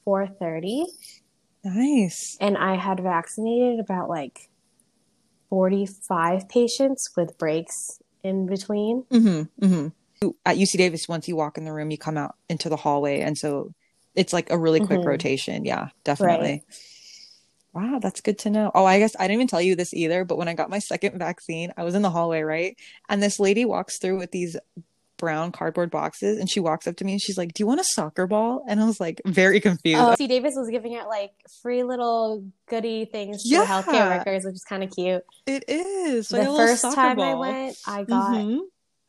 4.30 0.06 0.84
nice. 1.64 2.36
and 2.40 2.56
i 2.56 2.76
had 2.76 3.00
vaccinated 3.00 3.80
about 3.80 4.08
like 4.08 4.48
45 5.50 6.48
patients 6.48 7.10
with 7.16 7.38
breaks 7.38 7.98
in 8.22 8.46
between 8.46 9.04
Mm-hmm, 9.10 9.64
mm-hmm. 9.64 10.28
At 10.44 10.56
UC 10.56 10.76
Davis, 10.76 11.08
once 11.08 11.28
you 11.28 11.36
walk 11.36 11.58
in 11.58 11.64
the 11.64 11.72
room, 11.72 11.92
you 11.92 11.96
come 11.96 12.16
out 12.16 12.34
into 12.48 12.68
the 12.68 12.76
hallway, 12.76 13.20
and 13.20 13.38
so 13.38 13.72
it's 14.16 14.32
like 14.32 14.50
a 14.50 14.58
really 14.58 14.80
quick 14.80 15.00
Mhm. 15.00 15.06
rotation. 15.06 15.64
Yeah, 15.64 15.90
definitely. 16.02 16.64
Wow, 17.74 17.98
that's 18.00 18.20
good 18.20 18.38
to 18.40 18.50
know. 18.50 18.70
Oh, 18.74 18.84
I 18.84 18.98
guess 18.98 19.14
I 19.18 19.24
didn't 19.24 19.34
even 19.34 19.46
tell 19.46 19.60
you 19.62 19.76
this 19.76 19.92
either, 19.94 20.24
but 20.24 20.36
when 20.38 20.48
I 20.48 20.54
got 20.54 20.70
my 20.70 20.78
second 20.78 21.18
vaccine, 21.18 21.72
I 21.76 21.84
was 21.84 21.94
in 21.94 22.02
the 22.02 22.10
hallway, 22.10 22.40
right? 22.42 22.76
And 23.08 23.22
this 23.22 23.38
lady 23.38 23.64
walks 23.64 23.98
through 23.98 24.18
with 24.18 24.30
these 24.32 24.56
brown 25.18 25.50
cardboard 25.52 25.90
boxes, 25.90 26.38
and 26.38 26.48
she 26.48 26.60
walks 26.60 26.86
up 26.86 26.96
to 26.96 27.04
me 27.04 27.12
and 27.12 27.20
she's 27.20 27.36
like, 27.36 27.52
"Do 27.52 27.62
you 27.62 27.66
want 27.66 27.80
a 27.80 27.84
soccer 27.84 28.26
ball?" 28.26 28.64
And 28.68 28.80
I 28.80 28.84
was 28.86 29.00
like, 29.00 29.20
very 29.26 29.60
confused. 29.60 30.00
Oh, 30.00 30.14
C. 30.16 30.26
Davis 30.28 30.54
was 30.56 30.70
giving 30.70 30.94
out 30.96 31.08
like 31.08 31.32
free 31.62 31.82
little 31.82 32.44
goody 32.68 33.04
things 33.04 33.42
to 33.42 33.48
Yeah. 33.48 33.64
healthcare 33.64 34.16
workers, 34.18 34.44
which 34.44 34.54
is 34.54 34.64
kind 34.64 34.82
of 34.84 34.90
cute. 34.90 35.22
it 35.46 35.64
is. 35.68 36.32
I 36.32 36.38
the 36.38 36.44
got 36.44 36.48
a 36.48 36.52
little 36.52 36.66
first 36.66 36.94
time 36.94 37.20
I 37.20 37.34
went, 37.34 37.76
I 37.86 38.04
got 38.04 38.30
Mhm. 38.30 38.60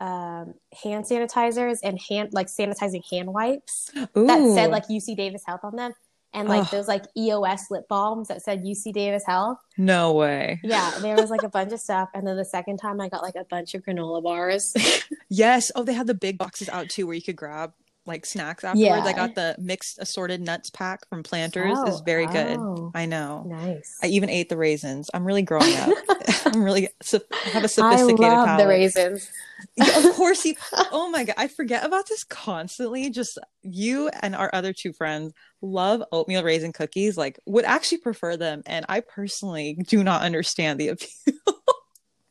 um, 0.02 0.54
hand 0.84 1.06
sanitizers 1.06 1.78
and 1.84 2.00
hand 2.10 2.30
like 2.32 2.48
sanitizing 2.48 3.02
hand 3.12 3.32
wipes 3.34 3.92
that 3.94 4.54
said 4.56 4.72
like 4.72 4.86
UC 4.90 5.16
Davis 5.16 5.44
Health 5.46 5.62
on 5.64 5.76
them, 5.76 5.92
and 6.34 6.48
like 6.48 6.70
those 6.70 6.88
like 6.88 7.06
EOS 7.18 7.72
lip 7.72 7.88
balms 7.88 8.28
that 8.28 8.42
said 8.42 8.64
UC 8.64 8.94
Davis 8.94 9.24
Health. 9.26 9.58
no 9.78 10.14
way. 10.14 10.60
Yeah, 10.64 10.92
there 11.00 11.16
was 11.16 11.30
like 11.30 11.44
a 11.44 11.50
bunch 11.50 11.74
of 11.74 11.80
stuff, 11.80 12.10
and 12.14 12.26
then 12.28 12.38
the 12.38 12.46
second 12.46 12.78
time 12.78 13.02
I 13.02 13.10
got 13.10 13.24
like 13.24 13.36
a 13.36 13.46
bunch 13.46 13.74
of 13.76 13.84
granola 13.84 14.22
bars. 14.24 14.74
Yes. 15.32 15.72
Oh, 15.76 15.84
they 15.84 15.94
had 15.94 16.08
the 16.08 16.16
big 16.16 16.40
boxes 16.40 16.70
out 16.70 16.90
too 16.90 17.06
where 17.06 17.16
you 17.16 17.22
could 17.22 17.36
grab 17.36 17.72
like 18.10 18.26
snacks 18.26 18.66
afterwards. 18.66 19.08
I 19.08 19.14
got 19.14 19.36
the 19.36 19.56
mixed 19.58 20.00
assorted 20.00 20.42
nuts 20.42 20.70
pack 20.70 21.08
from 21.08 21.24
Planters. 21.24 21.78
Oh, 21.78 21.88
is 21.88 22.02
very 22.02 22.28
good. 22.28 22.58
oh. 22.60 22.92
I 22.94 23.06
know. 23.06 23.46
nice. 23.48 23.98
I 24.04 24.08
even 24.08 24.30
ate 24.30 24.50
the 24.50 24.58
raisins. 24.58 25.10
I'm 25.14 25.24
really 25.26 25.42
growing 25.44 25.74
up. 25.78 25.90
I'm 26.46 26.62
really 26.64 26.90
so- 27.02 27.22
have 27.46 27.64
a 27.64 27.68
sophisticated 27.70 28.26
I 28.26 28.36
love 28.38 28.46
palate. 28.48 28.64
the 28.64 28.68
raisins. 28.68 29.32
Yeah, 29.78 29.98
of 30.10 30.16
course 30.16 30.44
you. 30.46 30.56
Oh 30.92 31.10
my 31.10 31.24
god, 31.24 31.36
I 31.38 31.48
forget 31.48 31.86
about 31.86 32.08
this 32.10 32.24
constantly. 32.26 33.10
Just 33.10 33.38
you 33.62 34.10
and 34.10 34.36
our 34.36 34.50
other 34.54 34.74
two 34.74 34.92
friends 34.94 35.34
love 35.62 36.04
oatmeal 36.12 36.44
raisin 36.44 36.74
cookies. 36.74 37.18
Like, 37.18 37.40
would 37.46 37.66
actually 37.66 38.00
prefer 38.00 38.36
them, 38.38 38.64
and 38.66 38.86
I 38.90 39.02
personally 39.02 39.78
do 39.88 40.04
not 40.04 40.22
understand 40.24 40.80
the 40.80 40.90
appeal. 40.90 41.34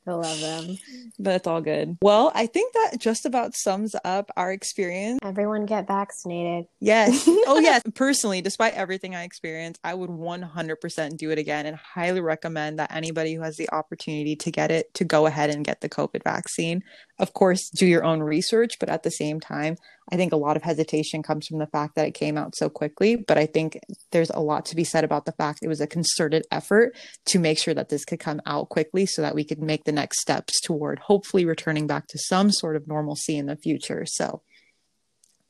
I 0.09 0.12
love 0.14 0.40
them. 0.40 0.78
but 1.18 1.34
it's 1.36 1.46
all 1.46 1.61
good. 1.61 1.96
Well, 2.02 2.32
I 2.34 2.46
think 2.46 2.72
that 2.74 2.98
just 2.98 3.26
about 3.26 3.54
sums 3.54 3.94
up 4.04 4.30
our 4.36 4.52
experience. 4.52 5.18
Everyone 5.22 5.66
get 5.66 5.86
vaccinated. 5.86 6.66
Yes. 6.80 7.28
Oh, 7.50 7.59
yes. 7.59 7.82
Personally, 7.94 8.42
despite 8.42 8.74
everything 8.74 9.14
I 9.14 9.22
experienced, 9.22 9.80
I 9.82 9.94
would 9.94 10.11
100% 10.11 11.16
do 11.16 11.30
it 11.30 11.38
again 11.38 11.64
and 11.64 11.76
highly 11.76 12.20
recommend 12.20 12.78
that 12.78 12.94
anybody 12.94 13.32
who 13.34 13.40
has 13.42 13.56
the 13.56 13.70
opportunity 13.70 14.36
to 14.36 14.50
get 14.50 14.70
it 14.70 14.92
to 14.94 15.04
go 15.04 15.24
ahead 15.26 15.48
and 15.48 15.64
get 15.64 15.80
the 15.80 15.88
COVID 15.88 16.22
vaccine. 16.24 16.82
Of 17.18 17.32
course, 17.32 17.68
do 17.70 17.84
your 17.84 18.04
own 18.04 18.20
research, 18.20 18.78
but 18.78 18.88
at 18.88 19.02
the 19.02 19.10
same 19.10 19.40
time, 19.40 19.76
I 20.10 20.16
think 20.16 20.32
a 20.32 20.36
lot 20.36 20.56
of 20.56 20.62
hesitation 20.62 21.22
comes 21.22 21.46
from 21.46 21.58
the 21.58 21.66
fact 21.66 21.96
that 21.96 22.06
it 22.06 22.14
came 22.14 22.38
out 22.38 22.54
so 22.54 22.68
quickly. 22.68 23.16
But 23.16 23.38
I 23.38 23.46
think 23.46 23.78
there's 24.12 24.30
a 24.30 24.38
lot 24.38 24.64
to 24.66 24.76
be 24.76 24.84
said 24.84 25.02
about 25.02 25.24
the 25.24 25.32
fact 25.32 25.58
it 25.62 25.68
was 25.68 25.80
a 25.80 25.86
concerted 25.86 26.46
effort 26.52 26.96
to 27.26 27.38
make 27.40 27.58
sure 27.58 27.74
that 27.74 27.88
this 27.88 28.04
could 28.04 28.20
come 28.20 28.40
out 28.46 28.68
quickly 28.68 29.04
so 29.04 29.20
that 29.22 29.34
we 29.34 29.44
could 29.44 29.60
make 29.60 29.84
the 29.84 29.92
next 29.92 30.20
steps 30.20 30.60
toward 30.60 31.00
hopefully 31.00 31.44
returning 31.44 31.86
back 31.88 32.06
to 32.08 32.18
some 32.18 32.52
sort 32.52 32.76
of 32.76 32.86
normalcy 32.86 33.36
in 33.36 33.46
the 33.46 33.56
future. 33.56 34.04
So, 34.06 34.42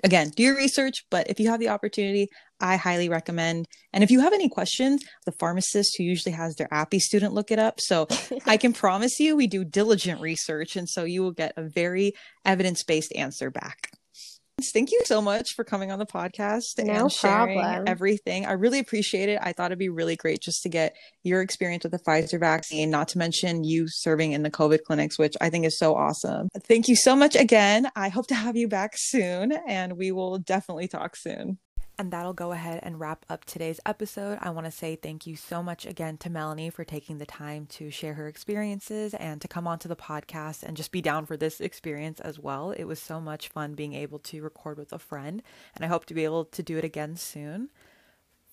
again, 0.03 0.31
do 0.31 0.43
your 0.43 0.57
research, 0.57 1.05
but 1.11 1.29
if 1.29 1.39
you 1.39 1.51
have 1.51 1.61
the 1.61 1.69
opportunity, 1.69 2.29
I 2.61 2.77
highly 2.77 3.09
recommend. 3.09 3.67
And 3.93 4.05
if 4.05 4.11
you 4.11 4.21
have 4.21 4.33
any 4.33 4.49
questions, 4.49 5.03
the 5.27 5.33
pharmacist 5.33 5.97
who 5.97 6.05
usually 6.05 6.35
has 6.35 6.57
their 6.57 6.69
APPE 6.73 7.01
student 7.01 7.35
look 7.35 7.51
it 7.51 7.59
up. 7.59 7.81
So 7.81 8.07
I 8.47 8.57
can 8.59 8.73
promise 8.73 9.19
you 9.21 9.37
we 9.37 9.47
do 9.47 9.65
diligent 9.65 10.21
research. 10.21 10.77
And 10.77 10.89
so 10.89 11.05
you 11.05 11.23
will 11.23 11.33
get 11.33 11.53
a 11.57 11.63
very 11.63 12.13
evidence 12.45 12.83
based 12.83 13.13
answer 13.15 13.51
back. 13.51 13.91
Thank 14.73 14.91
you 14.91 15.01
so 15.05 15.23
much 15.23 15.55
for 15.55 15.63
coming 15.65 15.93
on 15.93 16.01
the 16.01 16.07
podcast 16.07 16.79
No 16.79 16.93
and 16.93 17.13
sharing 17.13 17.61
problem. 17.61 17.85
everything. 17.87 18.45
I 18.45 18.53
really 18.53 18.81
appreciate 18.81 19.29
it. 19.29 19.39
I 19.41 19.53
thought 19.53 19.67
it'd 19.67 19.79
be 19.79 19.89
really 19.89 20.17
great 20.17 20.41
just 20.41 20.63
to 20.65 20.69
get 20.69 20.97
your 21.23 21.43
experience 21.43 21.85
with 21.85 21.93
the 21.93 22.01
Pfizer 22.01 22.41
vaccine, 22.41 22.91
not 22.91 23.07
to 23.09 23.19
mention 23.19 23.63
you 23.63 23.87
serving 23.87 24.33
in 24.33 24.43
the 24.43 24.51
COVID 24.51 24.83
clinics, 24.83 25.17
which 25.17 25.35
I 25.41 25.49
think 25.49 25.65
is 25.65 25.79
so 25.79 25.95
awesome. 25.95 26.49
Thank 26.67 26.89
you 26.89 26.97
so 26.97 27.15
much 27.15 27.37
again. 27.37 27.89
I 27.95 28.09
hope 28.09 28.27
to 28.29 28.35
have 28.35 28.57
you 28.57 28.67
back 28.67 28.93
soon 28.97 29.53
and 29.69 29.97
we 29.97 30.11
will 30.11 30.39
definitely 30.39 30.89
talk 30.89 31.15
soon. 31.15 31.59
And 32.01 32.13
that'll 32.13 32.33
go 32.33 32.53
ahead 32.53 32.79
and 32.85 33.01
wrap 33.01 33.27
up 33.29 33.45
today's 33.45 33.81
episode. 33.85 34.39
I 34.41 34.51
want 34.51 34.67
to 34.67 34.71
say 34.71 34.95
thank 34.95 35.27
you 35.27 35.35
so 35.35 35.65
much 35.65 35.85
again 35.85 36.17
to 36.19 36.31
Melanie 36.31 36.71
for 36.71 36.85
taking 36.85 37.19
the 37.19 37.27
time 37.27 37.67
to 37.71 37.91
share 37.91 38.15
her 38.15 38.29
experiences 38.29 39.15
and 39.15 39.41
to 39.41 39.49
come 39.49 39.67
onto 39.67 39.89
the 39.89 39.97
podcast 39.97 40.63
and 40.63 40.77
just 40.77 40.93
be 40.93 41.03
down 41.03 41.27
for 41.27 41.37
this 41.37 41.61
experience 41.61 42.21
as 42.21 42.39
well. 42.39 42.71
It 42.71 42.85
was 42.85 43.01
so 43.01 43.21
much 43.21 43.49
fun 43.49 43.75
being 43.75 43.95
able 43.95 44.21
to 44.21 44.41
record 44.43 44.79
with 44.79 44.93
a 44.93 44.99
friend, 45.01 45.43
and 45.75 45.85
I 45.85 45.89
hope 45.89 46.07
to 46.07 46.15
be 46.15 46.23
able 46.23 46.45
to 46.45 46.63
do 46.63 46.79
it 46.79 46.85
again 46.85 47.17
soon. 47.17 47.69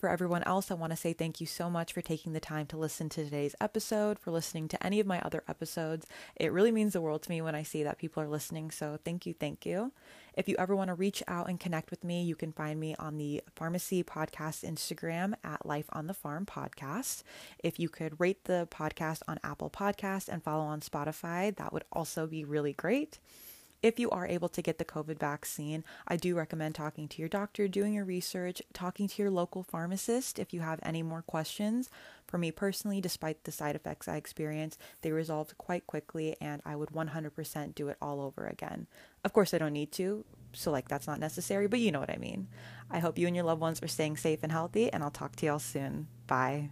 For 0.05 0.11
everyone 0.11 0.43
else, 0.43 0.69
I 0.69 0.75
want 0.75 0.91
to 0.91 0.97
say 0.97 1.13
thank 1.13 1.41
you 1.41 1.47
so 1.47 1.67
much 1.67 1.91
for 1.91 2.01
taking 2.01 2.33
the 2.33 2.39
time 2.39 2.67
to 2.67 2.77
listen 2.77 3.09
to 3.09 3.23
today's 3.23 3.55
episode, 3.59 4.19
for 4.19 4.29
listening 4.29 4.67
to 4.67 4.85
any 4.85 4.99
of 4.99 5.07
my 5.07 5.19
other 5.21 5.43
episodes. 5.47 6.05
It 6.35 6.51
really 6.51 6.71
means 6.71 6.93
the 6.93 7.01
world 7.01 7.23
to 7.23 7.29
me 7.31 7.41
when 7.41 7.55
I 7.55 7.63
see 7.63 7.81
that 7.81 7.97
people 7.97 8.21
are 8.21 8.27
listening. 8.27 8.69
So 8.69 8.99
thank 9.03 9.25
you, 9.25 9.33
thank 9.33 9.65
you. 9.65 9.93
If 10.35 10.47
you 10.47 10.57
ever 10.59 10.75
want 10.75 10.89
to 10.89 10.93
reach 10.93 11.23
out 11.27 11.49
and 11.49 11.59
connect 11.59 11.89
with 11.89 12.03
me, 12.03 12.21
you 12.21 12.35
can 12.35 12.51
find 12.51 12.79
me 12.79 12.93
on 12.99 13.17
the 13.17 13.41
Pharmacy 13.55 14.03
Podcast 14.03 14.63
Instagram 14.63 15.33
at 15.43 15.65
Life 15.65 15.87
on 15.91 16.05
the 16.05 16.13
Pharm 16.13 16.45
Podcast. 16.45 17.23
If 17.63 17.79
you 17.79 17.89
could 17.89 18.19
rate 18.19 18.43
the 18.43 18.67
podcast 18.69 19.23
on 19.27 19.39
Apple 19.43 19.71
Podcast 19.71 20.29
and 20.29 20.43
follow 20.43 20.65
on 20.65 20.81
Spotify, 20.81 21.55
that 21.55 21.73
would 21.73 21.85
also 21.91 22.27
be 22.27 22.43
really 22.43 22.73
great. 22.73 23.17
If 23.85 23.99
you 23.99 24.09
are 24.09 24.25
able 24.25 24.49
to 24.49 24.63
get 24.63 24.79
the 24.79 24.83
COVID 24.83 25.19
vaccine, 25.19 25.83
I 26.07 26.15
do 26.15 26.33
recommend 26.35 26.73
talking 26.73 27.07
to 27.07 27.21
your 27.21 27.29
doctor, 27.29 27.67
doing 27.67 27.93
your 27.93 28.03
research, 28.03 28.59
talking 28.73 29.07
to 29.07 29.21
your 29.21 29.29
local 29.29 29.61
pharmacist 29.61 30.39
if 30.39 30.55
you 30.55 30.61
have 30.61 30.79
any 30.81 31.03
more 31.03 31.21
questions. 31.21 31.91
For 32.25 32.39
me 32.39 32.49
personally, 32.49 32.99
despite 32.99 33.43
the 33.43 33.51
side 33.51 33.75
effects 33.75 34.07
I 34.07 34.15
experienced, 34.15 34.81
they 35.03 35.11
resolved 35.11 35.59
quite 35.59 35.85
quickly 35.85 36.35
and 36.41 36.63
I 36.65 36.75
would 36.75 36.89
100% 36.89 37.75
do 37.75 37.89
it 37.89 37.97
all 38.01 38.21
over 38.21 38.47
again. 38.47 38.87
Of 39.23 39.33
course, 39.33 39.53
I 39.53 39.59
don't 39.59 39.71
need 39.71 39.91
to, 39.91 40.25
so 40.51 40.71
like 40.71 40.87
that's 40.87 41.05
not 41.05 41.19
necessary, 41.19 41.67
but 41.67 41.79
you 41.79 41.91
know 41.91 41.99
what 41.99 42.09
I 42.09 42.17
mean. 42.17 42.47
I 42.89 42.97
hope 42.97 43.19
you 43.19 43.27
and 43.27 43.35
your 43.35 43.45
loved 43.45 43.61
ones 43.61 43.83
are 43.83 43.87
staying 43.87 44.17
safe 44.17 44.39
and 44.41 44.51
healthy, 44.51 44.91
and 44.91 45.03
I'll 45.03 45.11
talk 45.11 45.35
to 45.35 45.45
y'all 45.45 45.59
soon. 45.59 46.07
Bye. 46.25 46.71